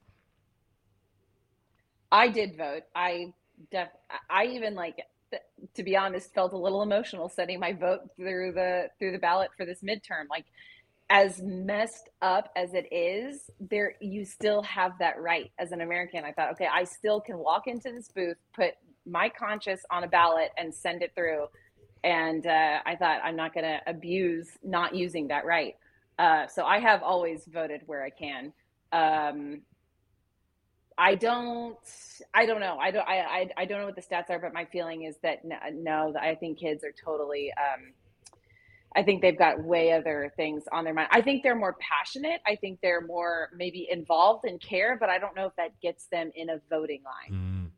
I 2.11 2.29
did 2.29 2.57
vote. 2.57 2.85
I 2.95 3.33
def. 3.71 3.89
I 4.31 4.47
even 4.47 4.75
like 4.75 5.01
to 5.75 5.83
be 5.83 5.97
honest, 5.97 6.33
felt 6.35 6.53
a 6.53 6.57
little 6.57 6.83
emotional 6.83 7.29
sending 7.29 7.59
my 7.59 7.73
vote 7.73 8.03
through 8.17 8.53
the 8.53 8.89
through 8.99 9.13
the 9.13 9.19
ballot 9.19 9.51
for 9.57 9.65
this 9.65 9.83
midterm. 9.83 10.29
Like 10.31 10.45
as 11.11 11.43
messed 11.43 12.09
up 12.23 12.51
as 12.57 12.75
it 12.75 12.93
is, 12.93 13.51
there 13.61 13.95
you 14.01 14.25
still 14.25 14.63
have 14.63 14.93
that 14.99 15.21
right 15.21 15.51
as 15.59 15.73
an 15.73 15.81
American. 15.81 16.25
I 16.25 16.33
thought, 16.33 16.53
okay, 16.53 16.69
I 16.73 16.85
still 16.85 17.21
can 17.21 17.39
walk 17.39 17.67
into 17.67 17.93
this 17.93 18.09
booth, 18.09 18.37
put 18.55 18.73
my 19.07 19.29
conscience 19.29 19.83
on 19.91 20.05
a 20.05 20.09
ballot, 20.09 20.51
and 20.57 20.75
send 20.75 21.03
it 21.03 21.13
through. 21.15 21.47
And 22.03 22.47
uh, 22.47 22.79
I 22.87 22.97
thought 22.97 23.21
I'm 23.23 23.37
not 23.37 23.55
going 23.55 23.65
to 23.65 23.81
abuse 23.87 24.49
not 24.63 24.95
using 24.95 25.29
that 25.29 25.45
right. 25.45 25.77
Uh, 26.19 26.47
so 26.47 26.65
I 26.65 26.79
have 26.79 27.03
always 27.03 27.45
voted 27.47 27.83
where 27.87 28.03
I 28.03 28.11
can. 28.11 28.53
Um, 28.93 29.63
I 30.97 31.17
don't. 31.17 31.77
I 32.33 32.47
don't 32.47 32.61
know. 32.61 32.79
I 32.79 32.91
don't. 32.93 33.07
I, 33.07 33.19
I. 33.21 33.49
I 33.57 33.65
don't 33.65 33.81
know 33.81 33.87
what 33.87 33.97
the 33.97 34.03
stats 34.03 34.31
are, 34.31 34.39
but 34.39 34.55
my 34.55 34.65
feeling 34.67 35.03
is 35.03 35.17
that 35.23 35.45
no. 35.45 35.57
no 35.73 36.15
I 36.21 36.37
think 36.37 36.59
kids 36.59 36.85
are 36.85 36.93
totally. 36.93 37.53
Um, 37.53 37.93
I 38.97 39.03
think 39.03 39.23
they've 39.23 39.39
got 39.39 39.63
way 39.63 39.93
other 39.93 40.33
things 40.37 40.65
on 40.71 40.85
their 40.85 40.95
mind. 40.95 41.09
I 41.11 41.21
think 41.21 41.43
they're 41.43 41.57
more 41.57 41.77
passionate. 41.81 42.41
I 42.47 42.55
think 42.57 42.81
they're 42.81 43.01
more 43.01 43.51
maybe 43.57 43.89
involved 43.91 44.45
and 44.45 44.61
care, 44.61 44.97
but 44.99 45.09
I 45.09 45.19
don't 45.19 45.35
know 45.35 45.47
if 45.47 45.57
that 45.57 45.79
gets 45.81 46.07
them 46.07 46.31
in 46.35 46.49
a 46.51 46.61
voting 46.71 47.03
line. 47.05 47.41
Mm. 47.41 47.71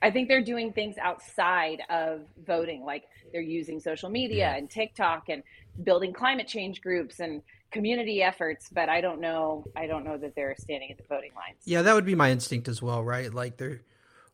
I 0.00 0.10
think 0.10 0.28
they're 0.28 0.42
doing 0.42 0.72
things 0.72 0.96
outside 1.00 1.82
of 1.90 2.22
voting, 2.44 2.84
like 2.84 3.04
they're 3.32 3.40
using 3.40 3.80
social 3.80 4.10
media 4.10 4.50
Yeah. 4.50 4.56
and 4.56 4.68
TikTok 4.70 5.28
and 5.28 5.42
building 5.84 6.12
climate 6.12 6.48
change 6.48 6.80
groups 6.80 7.20
and 7.20 7.42
community 7.70 8.22
efforts. 8.22 8.68
But 8.72 8.88
I 8.88 9.00
don't 9.00 9.20
know. 9.20 9.64
I 9.76 9.86
don't 9.86 10.04
know 10.04 10.18
that 10.18 10.34
they're 10.34 10.54
standing 10.58 10.90
at 10.90 10.98
the 10.98 11.04
voting 11.04 11.30
lines. 11.34 11.58
Yeah, 11.64 11.82
that 11.82 11.94
would 11.94 12.04
be 12.04 12.14
my 12.14 12.30
instinct 12.30 12.68
as 12.68 12.82
well, 12.82 13.02
right? 13.02 13.32
Like 13.32 13.56
they're 13.56 13.82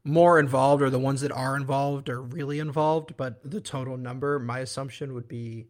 more 0.04 0.38
involved, 0.38 0.82
or 0.82 0.90
the 0.90 0.98
ones 0.98 1.20
that 1.20 1.32
are 1.32 1.54
involved 1.56 2.08
are 2.08 2.22
really 2.22 2.58
involved, 2.60 3.16
but 3.16 3.38
the 3.48 3.60
total 3.60 3.96
number, 3.98 4.38
my 4.38 4.60
assumption 4.60 5.12
would 5.12 5.28
be 5.28 5.66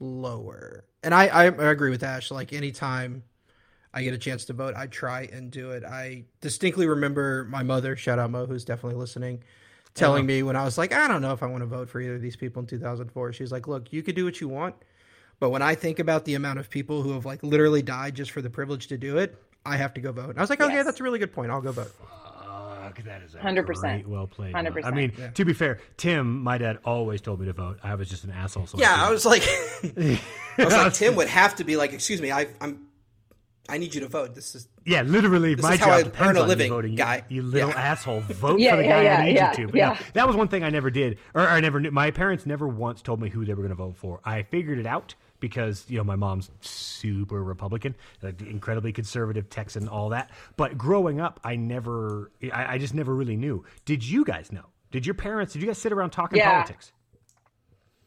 lower. 0.00 0.84
And 1.02 1.14
I, 1.14 1.26
I, 1.26 1.44
I 1.44 1.70
agree 1.70 1.90
with 1.90 2.02
Ash. 2.02 2.30
Like 2.30 2.52
anytime 2.52 3.22
I 3.94 4.02
get 4.02 4.14
a 4.14 4.18
chance 4.18 4.44
to 4.46 4.52
vote, 4.52 4.74
I 4.76 4.86
try 4.86 5.28
and 5.32 5.50
do 5.50 5.70
it. 5.70 5.84
I 5.84 6.24
distinctly 6.40 6.86
remember 6.86 7.44
my 7.48 7.62
mother, 7.62 7.96
shout 7.96 8.18
out 8.18 8.30
Mo, 8.30 8.46
who's 8.46 8.64
definitely 8.64 8.98
listening, 8.98 9.42
telling 9.94 10.26
me 10.26 10.42
when 10.42 10.56
I 10.56 10.64
was 10.64 10.78
like, 10.78 10.92
I 10.92 11.08
don't 11.08 11.22
know 11.22 11.32
if 11.32 11.42
I 11.42 11.46
want 11.46 11.62
to 11.62 11.66
vote 11.66 11.88
for 11.88 12.00
either 12.00 12.16
of 12.16 12.22
these 12.22 12.36
people 12.36 12.60
in 12.60 12.66
2004. 12.66 13.32
She's 13.32 13.52
like, 13.52 13.66
look, 13.68 13.92
you 13.92 14.02
could 14.02 14.14
do 14.14 14.24
what 14.24 14.40
you 14.40 14.48
want. 14.48 14.74
But 15.38 15.50
when 15.50 15.62
I 15.62 15.74
think 15.74 15.98
about 15.98 16.24
the 16.26 16.34
amount 16.34 16.58
of 16.58 16.68
people 16.68 17.02
who 17.02 17.12
have 17.12 17.24
like 17.24 17.42
literally 17.42 17.82
died 17.82 18.14
just 18.14 18.30
for 18.30 18.42
the 18.42 18.50
privilege 18.50 18.88
to 18.88 18.98
do 18.98 19.18
it, 19.18 19.36
I 19.64 19.76
have 19.76 19.94
to 19.94 20.00
go 20.00 20.12
vote. 20.12 20.30
And 20.30 20.38
I 20.38 20.42
was 20.42 20.50
like, 20.50 20.60
okay, 20.60 20.74
Yes. 20.74 20.84
that's 20.86 21.00
a 21.00 21.02
really 21.02 21.18
good 21.18 21.32
point. 21.32 21.50
I'll 21.50 21.60
go 21.62 21.72
vote. 21.72 21.92
Fuck, 23.02 23.12
that 23.12 23.22
is 23.22 23.34
a 23.34 23.38
100%. 23.38 23.64
great, 23.80 24.06
well 24.08 24.26
played. 24.26 24.54
100%. 24.54 24.84
I 24.84 24.90
mean, 24.90 25.12
Yeah. 25.18 25.28
to 25.30 25.44
be 25.44 25.52
fair, 25.52 25.78
Tim, 25.96 26.42
my 26.42 26.58
dad 26.58 26.78
always 26.84 27.20
told 27.20 27.40
me 27.40 27.46
to 27.46 27.52
vote. 27.52 27.78
I 27.82 27.94
was 27.94 28.08
just 28.08 28.24
an 28.24 28.30
asshole. 28.30 28.66
So 28.66 28.78
Yeah, 28.78 28.92
I 28.94 28.96
didn't. 28.98 29.12
was 29.12 29.26
like, 29.26 29.42
I 30.58 30.64
was 30.64 30.72
like, 30.74 30.92
Tim 30.94 31.16
would 31.16 31.28
have 31.28 31.56
to 31.56 31.64
be 31.64 31.76
like, 31.76 31.92
excuse 31.92 32.20
me, 32.20 32.30
I, 32.32 32.46
I'm, 32.60 32.86
I 33.68 33.78
need 33.78 33.94
you 33.94 34.00
to 34.00 34.08
vote. 34.08 34.34
This 34.34 34.54
is 34.56 34.66
Yeah, 34.84 35.02
literally, 35.02 35.54
my 35.56 35.76
how 35.76 35.86
job 35.86 35.88
I 35.90 36.02
depends 36.02 36.28
earn 36.30 36.36
a 36.36 36.40
on 36.42 36.48
living, 36.48 36.66
you 36.66 36.72
voting. 36.74 36.90
You- 36.92 36.96
guy. 36.98 37.24
You, 37.28 37.42
little 37.42 37.68
Yeah. 37.70 37.76
asshole, 37.80 38.20
vote 38.20 38.58
Yeah, 38.58 38.70
for 38.72 38.76
the 38.78 38.82
yeah, 38.84 38.88
guy 38.88 39.02
yeah, 39.04 39.16
I 39.20 39.24
need 39.26 39.34
yeah, 39.36 39.50
you 39.50 39.56
to. 39.58 39.66
But 39.66 39.74
no, 39.74 39.78
yeah. 39.78 39.98
that 40.14 40.26
was 40.26 40.34
one 40.36 40.48
thing 40.48 40.64
I 40.64 40.70
never 40.70 40.90
did, 40.90 41.18
or 41.34 41.42
I 41.42 41.60
never 41.60 41.78
knew. 41.78 41.90
My 41.92 42.10
parents 42.10 42.46
never 42.46 42.66
once 42.66 43.00
told 43.02 43.20
me 43.20 43.28
who 43.30 43.44
they 43.44 43.52
were 43.54 43.62
going 43.62 43.68
to 43.68 43.74
vote 43.76 43.96
for. 43.96 44.20
I 44.24 44.42
figured 44.42 44.78
it 44.78 44.86
out 44.86 45.14
because 45.40 45.84
you 45.88 45.98
know 45.98 46.04
my 46.04 46.16
mom's 46.16 46.50
super 46.60 47.42
Republican, 47.42 47.94
like, 48.22 48.40
incredibly 48.42 48.92
conservative, 48.92 49.48
Texan, 49.50 49.88
all 49.88 50.10
that. 50.10 50.30
But 50.56 50.78
growing 50.78 51.20
up, 51.20 51.40
I 51.44 51.56
never, 51.56 52.30
I, 52.52 52.74
I 52.74 52.78
just 52.78 52.94
never 52.94 53.14
really 53.14 53.36
knew. 53.36 53.64
Did 53.84 54.04
you 54.06 54.24
guys 54.24 54.52
know? 54.52 54.66
Did 54.90 55.06
your 55.06 55.14
parents? 55.14 55.52
Did 55.52 55.62
you 55.62 55.66
guys 55.68 55.78
sit 55.78 55.92
around 55.92 56.10
talking 56.10 56.38
Yeah. 56.38 56.50
politics? 56.50 56.92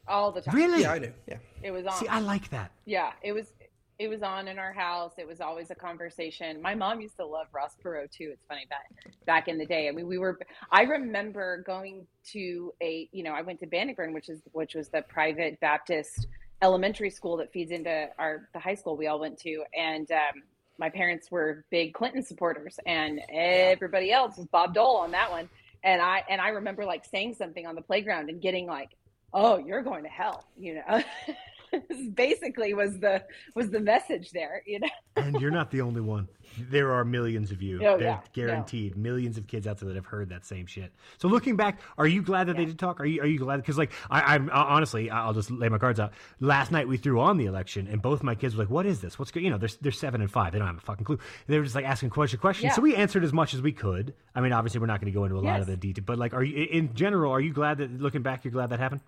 all 0.08 0.32
the 0.32 0.42
time. 0.42 0.54
Really? 0.56 0.82
yeah, 0.82 0.92
I 0.92 1.00
knew. 1.00 1.14
Yeah, 1.28 1.38
It 1.62 1.72
was 1.72 1.86
on. 1.86 1.94
See, 1.94 2.08
I 2.08 2.20
like 2.20 2.50
that. 2.50 2.72
yeah, 2.86 3.12
it 3.22 3.32
was. 3.34 3.54
It 4.00 4.08
was 4.10 4.24
on 4.24 4.48
in 4.48 4.58
our 4.58 4.74
house. 4.74 5.14
It 5.20 5.28
was 5.28 5.40
always 5.40 5.70
a 5.70 5.76
conversation. 5.76 6.62
My 6.62 6.74
mom 6.74 7.00
used 7.00 7.16
to 7.18 7.26
love 7.26 7.46
Ross 7.54 7.76
Perot 7.82 8.12
too. 8.12 8.32
It's 8.34 8.44
funny 8.50 8.66
back 8.70 8.82
back 9.26 9.48
in 9.48 9.58
the 9.60 9.66
day. 9.68 9.88
I 9.88 9.92
mean, 9.92 10.08
we 10.08 10.18
were. 10.18 10.40
I 10.72 10.82
remember 10.82 11.64
going 11.66 12.06
to 12.32 12.74
a. 12.82 13.08
You 13.14 13.24
know, 13.24 13.32
I 13.34 13.44
went 13.44 13.60
to 13.62 13.68
Bannockburn, 13.68 14.14
which 14.14 14.30
is 14.30 14.42
which 14.52 14.74
was 14.76 14.90
the 14.90 15.04
private 15.04 15.60
Baptist 15.62 16.28
elementary 16.64 17.10
school 17.10 17.38
that 17.38 17.52
feeds 17.52 17.72
into 17.72 18.08
our 18.18 18.50
the 18.54 18.60
high 18.60 18.74
school 18.74 18.96
we 18.98 19.08
all 19.08 19.20
went 19.20 19.38
to, 19.40 19.64
and 19.78 20.10
um, 20.12 20.42
my 20.80 20.90
parents 20.90 21.30
were 21.30 21.66
big 21.70 21.94
Clinton 21.94 22.24
supporters, 22.24 22.80
and 22.86 23.22
everybody 23.30 24.12
else 24.12 24.38
was 24.38 24.48
Bob 24.48 24.74
Dole 24.74 24.98
on 24.98 25.12
that 25.12 25.30
one. 25.30 25.50
And 25.84 26.02
I 26.02 26.24
and 26.30 26.42
I 26.42 26.50
remember 26.50 26.86
like 26.86 27.06
saying 27.06 27.36
something 27.36 27.68
on 27.68 27.76
the 27.76 27.82
playground 27.82 28.30
and 28.30 28.42
getting 28.42 28.66
like, 28.66 28.90
"Oh, 29.34 29.58
you're 29.58 29.84
going 29.84 30.04
to 30.04 30.10
hell," 30.10 30.46
you 30.58 30.76
know. 30.76 31.04
basically 32.14 32.76
was 32.76 33.00
the 33.00 33.24
was 33.56 33.72
the 33.72 33.80
message 33.80 34.30
there 34.30 34.62
you 34.68 34.80
know 34.80 34.88
And 35.16 35.42
you're 35.42 35.50
not 35.50 35.72
the 35.72 35.82
only 35.82 36.02
one. 36.02 36.28
There 36.70 36.92
are 36.94 37.04
millions 37.06 37.52
of 37.52 37.62
you. 37.62 37.78
Oh, 37.78 37.98
They're 37.98 38.02
yeah. 38.02 38.20
guaranteed. 38.34 38.96
Millions 38.98 39.38
of 39.38 39.48
kids 39.48 39.68
out 39.68 39.78
there 39.80 39.88
that 39.90 39.96
have 39.96 40.06
heard 40.06 40.30
that 40.30 40.46
same 40.46 40.66
shit. 40.66 40.92
So 41.18 41.28
looking 41.28 41.56
back, 41.56 41.80
are 41.98 42.08
you 42.08 42.22
glad 42.22 42.48
that 42.48 42.56
they 42.56 42.64
Yeah. 42.64 42.70
did 42.70 42.80
talk? 42.80 43.00
Are 43.00 43.06
you 43.06 43.22
are 43.22 43.28
you 43.28 43.40
glad? 43.40 43.58
Because 43.58 43.78
like 43.78 43.92
I, 44.10 44.36
I'm 44.36 44.50
uh, 44.50 44.54
honestly, 44.54 45.10
I'll 45.10 45.34
just 45.34 45.52
lay 45.52 45.70
my 45.70 45.78
cards 45.78 46.00
out. 46.00 46.14
Last 46.40 46.72
night 46.72 46.88
we 46.88 46.98
threw 46.98 47.20
on 47.20 47.38
the 47.38 47.46
election, 47.46 47.88
and 47.88 48.02
both 48.02 48.24
my 48.24 48.36
kids 48.36 48.56
were 48.56 48.64
like, 48.64 48.72
"What 48.72 48.86
is 48.86 49.02
this? 49.02 49.18
What's 49.20 49.32
good?" 49.32 49.44
You 49.44 49.50
know, 49.50 49.58
they're 49.58 49.70
they're 49.82 49.92
seven 49.92 50.22
and 50.22 50.32
five. 50.32 50.54
They 50.54 50.60
don't 50.60 50.68
have 50.68 50.78
a 50.78 50.82
fucking 50.82 51.06
clue. 51.06 51.20
They 51.48 51.58
were 51.58 51.64
just 51.64 51.76
like 51.76 51.86
asking 51.86 52.10
question 52.12 52.40
questions. 52.40 52.76
So 52.76 52.82
we 52.82 52.96
answered 52.96 53.24
as 53.24 53.34
much 53.34 53.54
as 53.54 53.62
we 53.62 53.72
could. 53.72 54.14
I 54.36 54.42
mean, 54.42 54.54
obviously, 54.54 54.80
we're 54.80 54.88
not 54.88 55.00
going 55.02 55.12
to 55.12 55.18
go 55.18 55.26
into 55.26 55.38
a 55.38 55.42
lot 55.42 55.60
of 55.62 55.68
the 55.68 55.78
detail, 55.78 56.04
but 56.06 56.18
like, 56.18 56.34
are 56.34 56.44
you 56.44 56.66
in 56.66 56.94
general? 56.96 57.32
Are 57.32 57.42
you 57.42 57.54
glad 57.54 57.78
that 57.80 57.92
looking 58.02 58.22
back, 58.22 58.44
you're 58.44 58.52
glad 58.52 58.70
that 58.72 58.80
happened? 58.80 59.02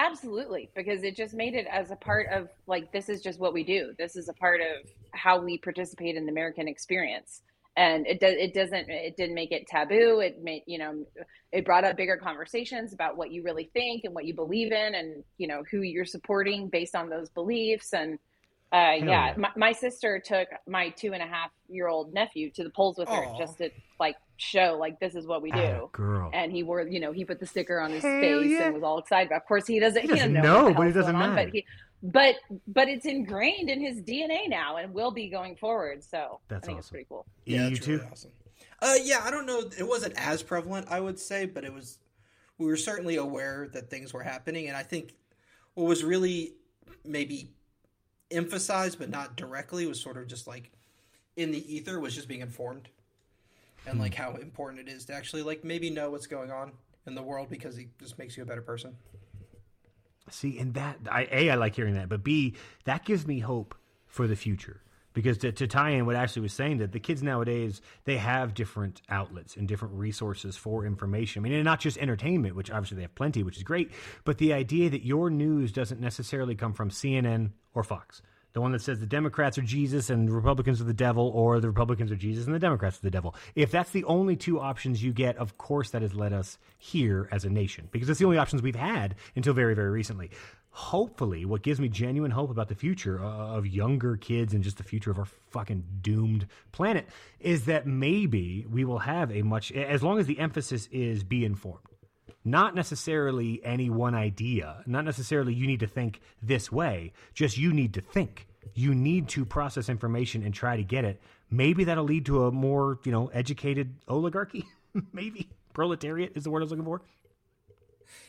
Absolutely 0.00 0.70
because 0.74 1.02
it 1.02 1.14
just 1.14 1.34
made 1.34 1.54
it 1.54 1.66
as 1.70 1.90
a 1.90 1.96
part 1.96 2.26
of 2.32 2.48
like 2.66 2.90
this 2.90 3.08
is 3.08 3.20
just 3.20 3.38
what 3.38 3.52
we 3.52 3.62
do. 3.62 3.92
This 3.98 4.16
is 4.16 4.28
a 4.28 4.32
part 4.32 4.60
of 4.60 4.90
how 5.12 5.40
we 5.40 5.58
participate 5.58 6.16
in 6.16 6.24
the 6.24 6.32
american 6.32 6.66
experience. 6.66 7.42
And 7.76 8.06
it 8.06 8.18
does 8.18 8.34
it 8.36 8.54
doesn't 8.54 8.88
it 8.88 9.16
didn't 9.16 9.34
make 9.34 9.52
it 9.52 9.66
taboo. 9.66 10.20
It 10.20 10.42
made 10.42 10.62
you 10.66 10.78
know 10.78 11.04
it 11.52 11.64
brought 11.64 11.84
up 11.84 11.96
bigger 11.96 12.16
conversations 12.16 12.92
about 12.92 13.16
what 13.16 13.30
you 13.30 13.42
really 13.42 13.70
think 13.74 14.04
and 14.04 14.14
what 14.14 14.24
you 14.24 14.34
believe 14.34 14.72
in 14.72 14.94
and 14.94 15.22
you 15.38 15.46
know 15.46 15.62
who 15.70 15.82
you're 15.82 16.04
supporting 16.04 16.68
based 16.68 16.96
on 16.96 17.10
those 17.10 17.28
beliefs. 17.28 17.92
And 17.92 18.18
uh, 18.72 18.76
yeah, 18.76 19.04
yeah. 19.04 19.34
My, 19.36 19.50
my 19.56 19.72
sister 19.72 20.20
took 20.24 20.48
my 20.66 20.90
two 20.90 21.12
and 21.12 21.22
a 21.22 21.26
half 21.26 21.50
year 21.68 21.88
old 21.88 22.12
nephew 22.14 22.50
to 22.52 22.64
the 22.64 22.70
polls 22.70 22.98
with 22.98 23.08
her 23.08 23.26
just 23.38 23.58
to 23.58 23.70
like 23.98 24.16
show 24.36 24.76
like 24.80 24.98
this 25.00 25.14
is 25.14 25.26
what 25.26 25.42
we 25.42 25.50
do 25.50 25.88
girl. 25.92 26.30
and 26.32 26.50
he 26.50 26.62
wore 26.62 26.82
you 26.82 26.98
know 26.98 27.12
he 27.12 27.24
put 27.24 27.38
the 27.38 27.46
sticker 27.46 27.78
on 27.78 27.90
his 27.90 28.02
Hell 28.02 28.20
face 28.20 28.50
yeah. 28.50 28.64
and 28.64 28.74
was 28.74 28.82
all 28.82 28.98
excited 28.98 29.28
But 29.28 29.36
of 29.36 29.44
course 29.46 29.66
he 29.66 29.78
doesn't 29.78 30.00
He 30.00 30.08
he 30.08 30.14
doesn't 30.14 30.32
doesn't 30.34 30.42
know, 30.50 30.68
know, 30.68 30.74
but 30.74 30.86
it 30.86 30.94
hell's 30.94 31.06
doesn't 31.06 31.12
going 31.14 31.30
on, 31.30 31.36
but 31.36 31.48
he 31.50 31.66
but 32.02 32.36
but 32.66 32.88
it's 32.88 33.04
ingrained 33.04 33.68
in 33.68 33.80
his 33.80 34.00
dna 34.00 34.48
now 34.48 34.76
and 34.76 34.94
will 34.94 35.10
be 35.10 35.28
going 35.28 35.56
forward 35.56 36.02
so 36.02 36.40
That's 36.48 36.64
i 36.64 36.66
think 36.66 36.78
it's 36.78 36.86
awesome. 36.86 36.94
pretty 36.94 37.06
cool 37.08 37.26
yeah, 37.44 37.68
you 37.68 37.76
too. 37.76 37.98
really 37.98 38.08
awesome. 38.10 38.30
Uh, 38.82 38.94
yeah, 39.02 39.20
I 39.22 39.30
don't 39.30 39.46
know. 39.46 39.62
It 39.78 39.86
wasn't 39.86 40.14
as 40.16 40.42
prevalent, 40.42 40.86
I 40.90 41.00
would 41.00 41.18
say, 41.18 41.46
but 41.46 41.64
it 41.64 41.72
was. 41.72 41.98
We 42.58 42.66
were 42.66 42.76
certainly 42.76 43.16
aware 43.16 43.68
that 43.72 43.90
things 43.90 44.12
were 44.12 44.22
happening, 44.22 44.68
and 44.68 44.76
I 44.76 44.82
think 44.82 45.14
what 45.74 45.84
was 45.84 46.04
really 46.04 46.54
maybe 47.04 47.52
emphasized, 48.30 48.98
but 48.98 49.10
not 49.10 49.36
directly, 49.36 49.86
was 49.86 50.00
sort 50.00 50.16
of 50.16 50.26
just 50.26 50.46
like 50.46 50.70
in 51.36 51.50
the 51.50 51.74
ether 51.74 52.00
was 52.00 52.14
just 52.14 52.28
being 52.28 52.40
informed, 52.40 52.88
and 53.86 53.98
like 53.98 54.14
hmm. 54.14 54.22
how 54.22 54.34
important 54.36 54.88
it 54.88 54.92
is 54.92 55.04
to 55.06 55.14
actually 55.14 55.42
like 55.42 55.64
maybe 55.64 55.90
know 55.90 56.10
what's 56.10 56.26
going 56.26 56.50
on 56.50 56.72
in 57.06 57.14
the 57.14 57.22
world 57.22 57.48
because 57.48 57.78
it 57.78 57.88
just 57.98 58.18
makes 58.18 58.36
you 58.36 58.42
a 58.42 58.46
better 58.46 58.62
person. 58.62 58.96
See, 60.30 60.58
and 60.58 60.74
that 60.74 60.98
I 61.10 61.28
a 61.30 61.50
I 61.50 61.54
like 61.56 61.74
hearing 61.74 61.94
that, 61.94 62.08
but 62.08 62.22
b 62.22 62.54
that 62.84 63.04
gives 63.04 63.26
me 63.26 63.40
hope 63.40 63.74
for 64.06 64.26
the 64.26 64.36
future 64.36 64.82
because 65.12 65.38
to, 65.38 65.52
to 65.52 65.66
tie 65.66 65.90
in 65.90 66.06
what 66.06 66.16
Ashley 66.16 66.42
was 66.42 66.52
saying 66.52 66.78
that 66.78 66.92
the 66.92 67.00
kids 67.00 67.22
nowadays 67.22 67.80
they 68.04 68.16
have 68.16 68.54
different 68.54 69.02
outlets 69.08 69.56
and 69.56 69.66
different 69.66 69.94
resources 69.94 70.56
for 70.56 70.84
information. 70.84 71.40
I 71.40 71.42
mean, 71.44 71.52
and 71.54 71.64
not 71.64 71.80
just 71.80 71.98
entertainment, 71.98 72.54
which 72.54 72.70
obviously 72.70 72.96
they 72.96 73.02
have 73.02 73.14
plenty, 73.14 73.42
which 73.42 73.56
is 73.56 73.62
great, 73.62 73.92
but 74.24 74.38
the 74.38 74.52
idea 74.52 74.90
that 74.90 75.04
your 75.04 75.30
news 75.30 75.72
doesn't 75.72 76.00
necessarily 76.00 76.54
come 76.54 76.72
from 76.72 76.90
CNN 76.90 77.50
or 77.74 77.82
Fox. 77.82 78.22
The 78.52 78.60
one 78.60 78.72
that 78.72 78.82
says 78.82 78.98
the 78.98 79.06
Democrats 79.06 79.58
are 79.58 79.62
Jesus 79.62 80.10
and 80.10 80.28
the 80.28 80.32
Republicans 80.32 80.80
are 80.80 80.84
the 80.84 80.92
devil, 80.92 81.30
or 81.34 81.60
the 81.60 81.68
Republicans 81.68 82.10
are 82.10 82.16
Jesus 82.16 82.46
and 82.46 82.54
the 82.54 82.58
Democrats 82.58 82.98
are 82.98 83.02
the 83.02 83.10
devil. 83.10 83.34
If 83.54 83.70
that's 83.70 83.90
the 83.90 84.04
only 84.04 84.36
two 84.36 84.60
options 84.60 85.02
you 85.02 85.12
get, 85.12 85.36
of 85.36 85.56
course 85.56 85.90
that 85.90 86.02
has 86.02 86.14
led 86.14 86.32
us 86.32 86.58
here 86.78 87.28
as 87.30 87.44
a 87.44 87.50
nation 87.50 87.88
because 87.92 88.08
it's 88.08 88.18
the 88.18 88.24
only 88.24 88.38
options 88.38 88.62
we've 88.62 88.74
had 88.74 89.14
until 89.36 89.54
very, 89.54 89.74
very 89.74 89.90
recently. 89.90 90.30
Hopefully, 90.72 91.44
what 91.44 91.62
gives 91.62 91.80
me 91.80 91.88
genuine 91.88 92.30
hope 92.30 92.50
about 92.50 92.68
the 92.68 92.76
future 92.76 93.22
uh, 93.22 93.56
of 93.56 93.66
younger 93.66 94.16
kids 94.16 94.54
and 94.54 94.62
just 94.62 94.76
the 94.76 94.84
future 94.84 95.10
of 95.10 95.18
our 95.18 95.26
fucking 95.50 95.84
doomed 96.00 96.46
planet 96.70 97.08
is 97.40 97.64
that 97.64 97.86
maybe 97.86 98.64
we 98.70 98.84
will 98.84 99.00
have 99.00 99.32
a 99.32 99.42
much, 99.42 99.72
as 99.72 100.02
long 100.02 100.20
as 100.20 100.26
the 100.26 100.38
emphasis 100.38 100.88
is 100.92 101.24
be 101.24 101.44
informed 101.44 101.89
not 102.44 102.74
necessarily 102.74 103.60
any 103.64 103.90
one 103.90 104.14
idea, 104.14 104.82
not 104.86 105.04
necessarily 105.04 105.52
you 105.54 105.66
need 105.66 105.80
to 105.80 105.86
think 105.86 106.20
this 106.42 106.70
way, 106.72 107.12
just 107.34 107.58
you 107.58 107.72
need 107.72 107.94
to 107.94 108.00
think. 108.00 108.46
You 108.74 108.94
need 108.94 109.28
to 109.30 109.44
process 109.44 109.88
information 109.88 110.42
and 110.42 110.54
try 110.54 110.76
to 110.76 110.82
get 110.82 111.04
it. 111.04 111.20
Maybe 111.50 111.84
that'll 111.84 112.04
lead 112.04 112.26
to 112.26 112.44
a 112.46 112.52
more, 112.52 112.98
you 113.04 113.12
know, 113.12 113.26
educated 113.28 113.94
oligarchy. 114.06 114.64
Maybe 115.12 115.48
proletariat 115.72 116.32
is 116.36 116.44
the 116.44 116.50
word 116.50 116.60
I 116.60 116.64
was 116.64 116.70
looking 116.70 116.84
for. 116.84 117.02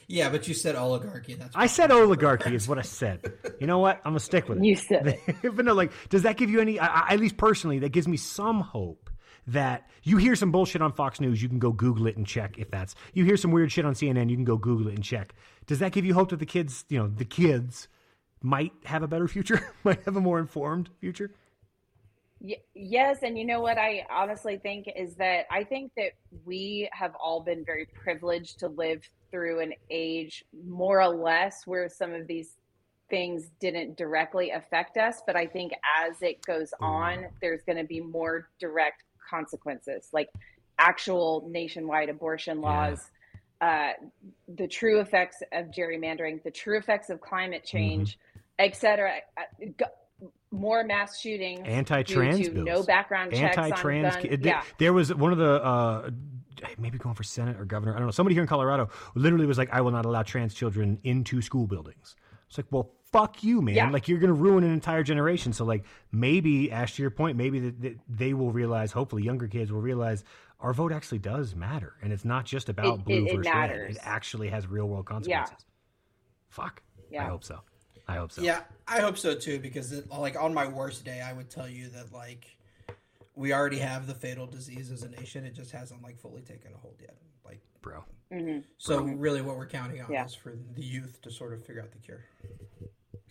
Yeah, 0.08 0.30
but 0.30 0.48
you 0.48 0.54
said 0.54 0.76
oligarchy. 0.76 1.36
That's 1.36 1.56
I 1.56 1.68
said 1.68 1.92
oligarchy 1.92 2.54
is 2.56 2.68
what 2.68 2.78
I 2.78 2.82
said. 2.82 3.32
You 3.60 3.68
know 3.68 3.80
what? 3.80 3.98
I'm 4.04 4.12
gonna 4.12 4.20
stick 4.20 4.50
with 4.50 4.58
it. 4.58 4.64
you 4.66 4.76
said 4.76 5.08
it 5.08 5.38
but 5.56 5.64
no, 5.64 5.74
like, 5.74 5.92
does 6.10 6.24
that 6.24 6.38
give 6.38 6.50
you 6.50 6.60
any? 6.60 6.80
I, 6.80 6.88
I- 6.88 7.14
at 7.14 7.20
least 7.20 7.38
personally, 7.38 7.80
that 7.80 7.90
gives 7.92 8.08
me 8.08 8.18
some 8.18 8.60
hope 8.62 9.10
that 9.48 9.90
you 10.04 10.18
hear 10.18 10.36
some 10.36 10.52
bullshit 10.52 10.82
on 10.82 10.94
Fox 10.94 11.20
News, 11.20 11.42
you 11.42 11.50
can 11.50 11.60
go 11.60 11.72
Google 11.72 12.08
it 12.08 12.18
and 12.18 12.26
check 12.26 12.58
if 12.58 12.70
that's. 12.72 12.96
You 13.14 13.26
hear 13.26 13.38
some 13.38 13.52
weird 13.52 13.72
shit 13.72 13.86
on 13.86 13.94
CNN, 13.94 14.30
you 14.30 14.36
can 14.36 14.46
go 14.46 14.58
Google 14.58 14.88
it 14.88 14.96
and 14.96 15.04
check. 15.04 15.34
Does 15.66 15.80
that 15.80 15.92
give 15.92 16.06
you 16.06 16.14
hope 16.14 16.30
that 16.30 16.40
the 16.40 16.46
kids, 16.46 16.86
you 16.90 16.98
know, 16.98 17.08
the 17.08 17.26
kids 17.26 17.88
might 18.42 18.72
have 18.86 19.04
a 19.04 19.08
better 19.08 19.28
future, 19.28 19.74
might 19.84 20.04
have 20.06 20.16
a 20.16 20.22
more 20.22 20.40
informed 20.40 20.90
future? 21.00 21.32
Y- 22.40 22.58
yes, 22.74 23.20
and 23.22 23.38
you 23.38 23.46
know 23.46 23.62
what 23.62 23.78
I 23.78 24.06
honestly 24.10 24.58
think 24.58 24.88
is 24.96 25.16
that 25.16 25.46
I 25.52 25.64
think 25.64 25.92
that 25.96 26.12
we 26.44 26.90
have 26.92 27.14
all 27.24 27.42
been 27.42 27.64
very 27.64 27.86
privileged 27.86 28.60
to 28.60 28.68
live 28.68 29.08
through 29.30 29.60
an 29.60 29.74
age 29.90 30.44
more 30.68 31.02
or 31.02 31.10
less 31.10 31.68
where 31.68 31.88
some 31.88 32.14
of 32.14 32.28
these 32.28 32.58
things 33.12 33.52
didn't 33.60 33.98
directly 33.98 34.50
affect 34.50 34.98
us. 34.98 35.22
But 35.28 35.36
I 35.36 35.46
think 35.46 35.74
as 36.04 36.20
it 36.24 36.44
goes 36.44 36.72
mm-hmm. 36.72 36.84
on, 36.84 37.26
there's 37.42 37.62
going 37.62 37.78
to 37.78 37.84
be 37.84 38.02
more 38.02 38.50
direct 38.60 39.04
consequences, 39.36 40.10
like 40.12 40.30
actual 40.78 41.48
nationwide 41.50 42.10
abortion 42.10 42.62
laws. 42.62 43.10
Uh, 43.62 43.92
the 44.56 44.68
true 44.68 45.00
effects 45.00 45.38
of 45.54 45.68
gerrymandering, 45.68 46.42
the 46.44 46.50
true 46.52 46.78
effects 46.80 47.10
of 47.12 47.22
climate 47.22 47.64
change, 47.64 48.18
et 48.58 48.76
cetera. 48.76 49.18
Uh, 49.38 49.86
more 50.52 50.84
mass 50.84 51.20
shootings, 51.20 51.62
Anti-trans 51.66 52.50
bills. 52.50 52.66
no 52.66 52.84
background 52.84 53.32
checks 53.32 53.58
anti-trans. 53.58 54.16
on 54.16 54.22
ki- 54.22 54.28
guns. 54.30 54.42
there- 54.44 54.54
Yeah, 54.54 54.64
There 54.80 54.94
was 54.94 55.14
one 55.14 55.32
of 55.32 55.38
the 55.38 55.64
uh, 55.64 56.10
maybe 56.78 56.98
going 56.98 57.16
for 57.16 57.24
senate 57.24 57.58
or 57.60 57.66
governor. 57.66 57.94
I 57.96 57.98
don't 58.00 58.08
know. 58.08 58.12
Somebody 58.12 58.34
here 58.36 58.42
in 58.44 58.48
Colorado 58.48 58.90
literally 59.16 59.46
was 59.46 59.58
like, 59.58 59.70
"I 59.72 59.82
will 59.82 59.92
not 59.92 60.06
allow 60.06 60.24
trans 60.24 60.54
children 60.54 61.00
into 61.04 61.42
school 61.42 61.68
buildings." 61.68 62.16
It's 62.48 62.58
like, 62.58 62.68
well, 62.72 62.92
fuck 63.12 63.44
you, 63.44 63.62
man. 63.62 63.76
Yeah. 63.76 63.90
Like 63.90 64.08
you're 64.08 64.20
going 64.20 64.34
to 64.34 64.40
ruin 64.40 64.64
an 64.64 64.72
entire 64.72 65.04
generation. 65.04 65.54
So 65.54 65.66
like 65.66 65.84
maybe, 66.12 66.72
Ash, 66.72 66.96
to 66.96 67.02
your 67.02 67.12
point, 67.12 67.38
maybe 67.38 67.60
that 67.60 67.82
that 67.82 68.00
they 68.10 68.34
will 68.34 68.52
realize. 68.52 68.92
Hopefully, 68.92 69.24
younger 69.24 69.48
kids 69.48 69.72
will 69.72 69.82
realize 69.82 70.24
our 70.60 70.74
vote 70.74 70.92
actually 70.92 71.20
does 71.20 71.56
matter, 71.56 71.96
and 72.02 72.14
it's 72.14 72.26
not 72.26 72.46
just 72.46 72.70
about 72.70 73.00
It- 73.00 73.06
blue 73.06 73.26
it- 73.26 73.32
it 73.32 73.36
versus 73.38 73.52
red. 73.54 73.72
It 73.72 73.98
actually 74.02 74.50
has 74.50 74.68
real 74.68 74.88
world 74.88 75.06
consequences. 75.06 75.66
Fuck. 76.50 76.82
Yeah. 77.10 77.26
I 77.26 77.30
hope 77.30 77.44
so. 77.44 77.60
I 78.08 78.16
hope 78.16 78.32
so. 78.32 78.42
Yeah, 78.42 78.62
I 78.88 79.00
hope 79.00 79.18
so 79.18 79.36
too. 79.36 79.60
Because 79.60 79.92
it, 79.92 80.10
like 80.10 80.36
on 80.42 80.54
my 80.54 80.68
worst 80.68 81.06
day, 81.06 81.22
I 81.22 81.34
would 81.34 81.50
tell 81.50 81.68
you 81.70 81.88
that 81.90 82.12
like 82.12 82.46
we 83.36 83.54
already 83.54 83.80
have 83.80 84.06
the 84.08 84.14
fatal 84.14 84.46
disease 84.46 84.92
as 84.92 85.04
a 85.04 85.10
nation. 85.10 85.46
It 85.46 85.54
just 85.56 85.72
hasn't 85.72 86.02
like 86.04 86.20
fully 86.20 86.42
taken 86.42 86.74
a 86.74 86.78
hold 86.78 86.96
yet. 87.00 87.16
Like 87.46 87.62
bro. 87.82 88.04
Mm-hmm. 88.32 88.60
so, 88.78 89.02
really, 89.04 89.42
what 89.42 89.58
we're 89.58 89.68
counting 89.68 90.02
on 90.02 90.10
Yeah. 90.10 90.24
is 90.26 90.34
for 90.34 90.54
the 90.76 90.82
youth 90.82 91.22
to 91.24 91.32
sort 91.32 91.52
of 91.54 91.66
figure 91.66 91.82
out 91.82 91.92
the 91.92 91.98
cure. 91.98 92.24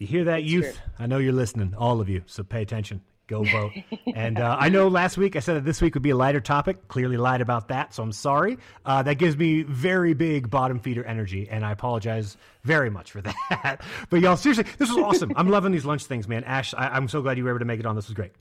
You 0.01 0.07
hear 0.07 0.25
that, 0.25 0.43
youth? 0.45 0.65
true. 0.65 0.93
I 0.99 1.07
know 1.07 1.19
you're 1.19 1.33
listening, 1.33 1.75
all 1.79 2.01
of 2.01 2.09
you. 2.09 2.23
So 2.27 2.43
pay 2.43 2.63
attention. 2.63 3.03
Go 3.27 3.45
vote. 3.53 3.71
and 4.17 4.41
uh, 4.41 4.57
I 4.59 4.71
know 4.71 4.89
last 4.89 5.17
week 5.17 5.37
I 5.37 5.39
said 5.39 5.55
that 5.55 5.65
this 5.65 5.81
week 5.81 5.95
would 5.95 6.03
be 6.03 6.11
a 6.11 6.17
lighter 6.17 6.41
topic. 6.41 6.89
Clearly 6.89 7.17
lied 7.17 7.41
about 7.43 7.69
that, 7.69 7.95
so 7.95 8.03
I'm 8.03 8.11
sorry. 8.11 8.59
Uh, 8.85 9.03
that 9.05 9.19
gives 9.19 9.37
me 9.37 9.63
very 9.63 10.15
big 10.15 10.51
bottom 10.51 10.81
feeder 10.81 11.05
energy, 11.05 11.47
and 11.49 11.65
I 11.65 11.71
apologize 11.71 12.37
very 12.65 12.91
much 12.91 13.13
for 13.13 13.21
that. 13.51 13.83
but 14.09 14.21
y'all, 14.21 14.37
seriously, 14.37 14.65
this 14.79 14.89
was 14.89 14.99
awesome. 14.99 15.33
I'm 15.37 15.49
loving 15.49 15.71
these 15.71 15.85
lunch 15.85 16.07
things, 16.07 16.27
man. 16.27 16.43
Ash, 16.45 16.75
I- 16.75 16.89
I'm 16.89 17.07
so 17.07 17.23
glad 17.23 17.39
you 17.39 17.45
were 17.45 17.51
able 17.51 17.61
to 17.61 17.65
make 17.67 17.79
it 17.79 17.87
on. 17.87 17.95
This 17.95 18.09
was 18.09 18.15
great. 18.15 18.33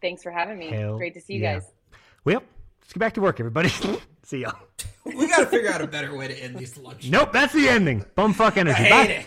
thanks 0.00 0.22
for 0.22 0.30
having 0.30 0.58
me. 0.58 0.68
Hell 0.70 0.96
Great 0.96 1.12
to 1.14 1.20
see 1.20 1.34
you 1.34 1.40
yeah. 1.42 1.54
guys. 1.54 1.70
Well, 2.24 2.42
let's 2.80 2.92
get 2.92 3.00
back 3.00 3.14
to 3.14 3.20
work, 3.20 3.40
everybody. 3.40 3.68
See 4.22 4.38
y'all. 4.42 4.54
We 5.04 5.26
got 5.26 5.38
to 5.38 5.46
figure 5.46 5.70
out 5.70 5.80
a 5.82 5.86
better 5.86 6.16
way 6.16 6.28
to 6.28 6.34
end 6.42 6.56
these 6.56 6.76
lunch. 6.78 7.08
Nope, 7.10 7.32
that's 7.32 7.52
the 7.52 7.68
ending. 7.68 8.04
Bumfuck 8.16 8.56
energy. 8.58 8.84
I 8.84 8.90
Bye. 8.90 9.04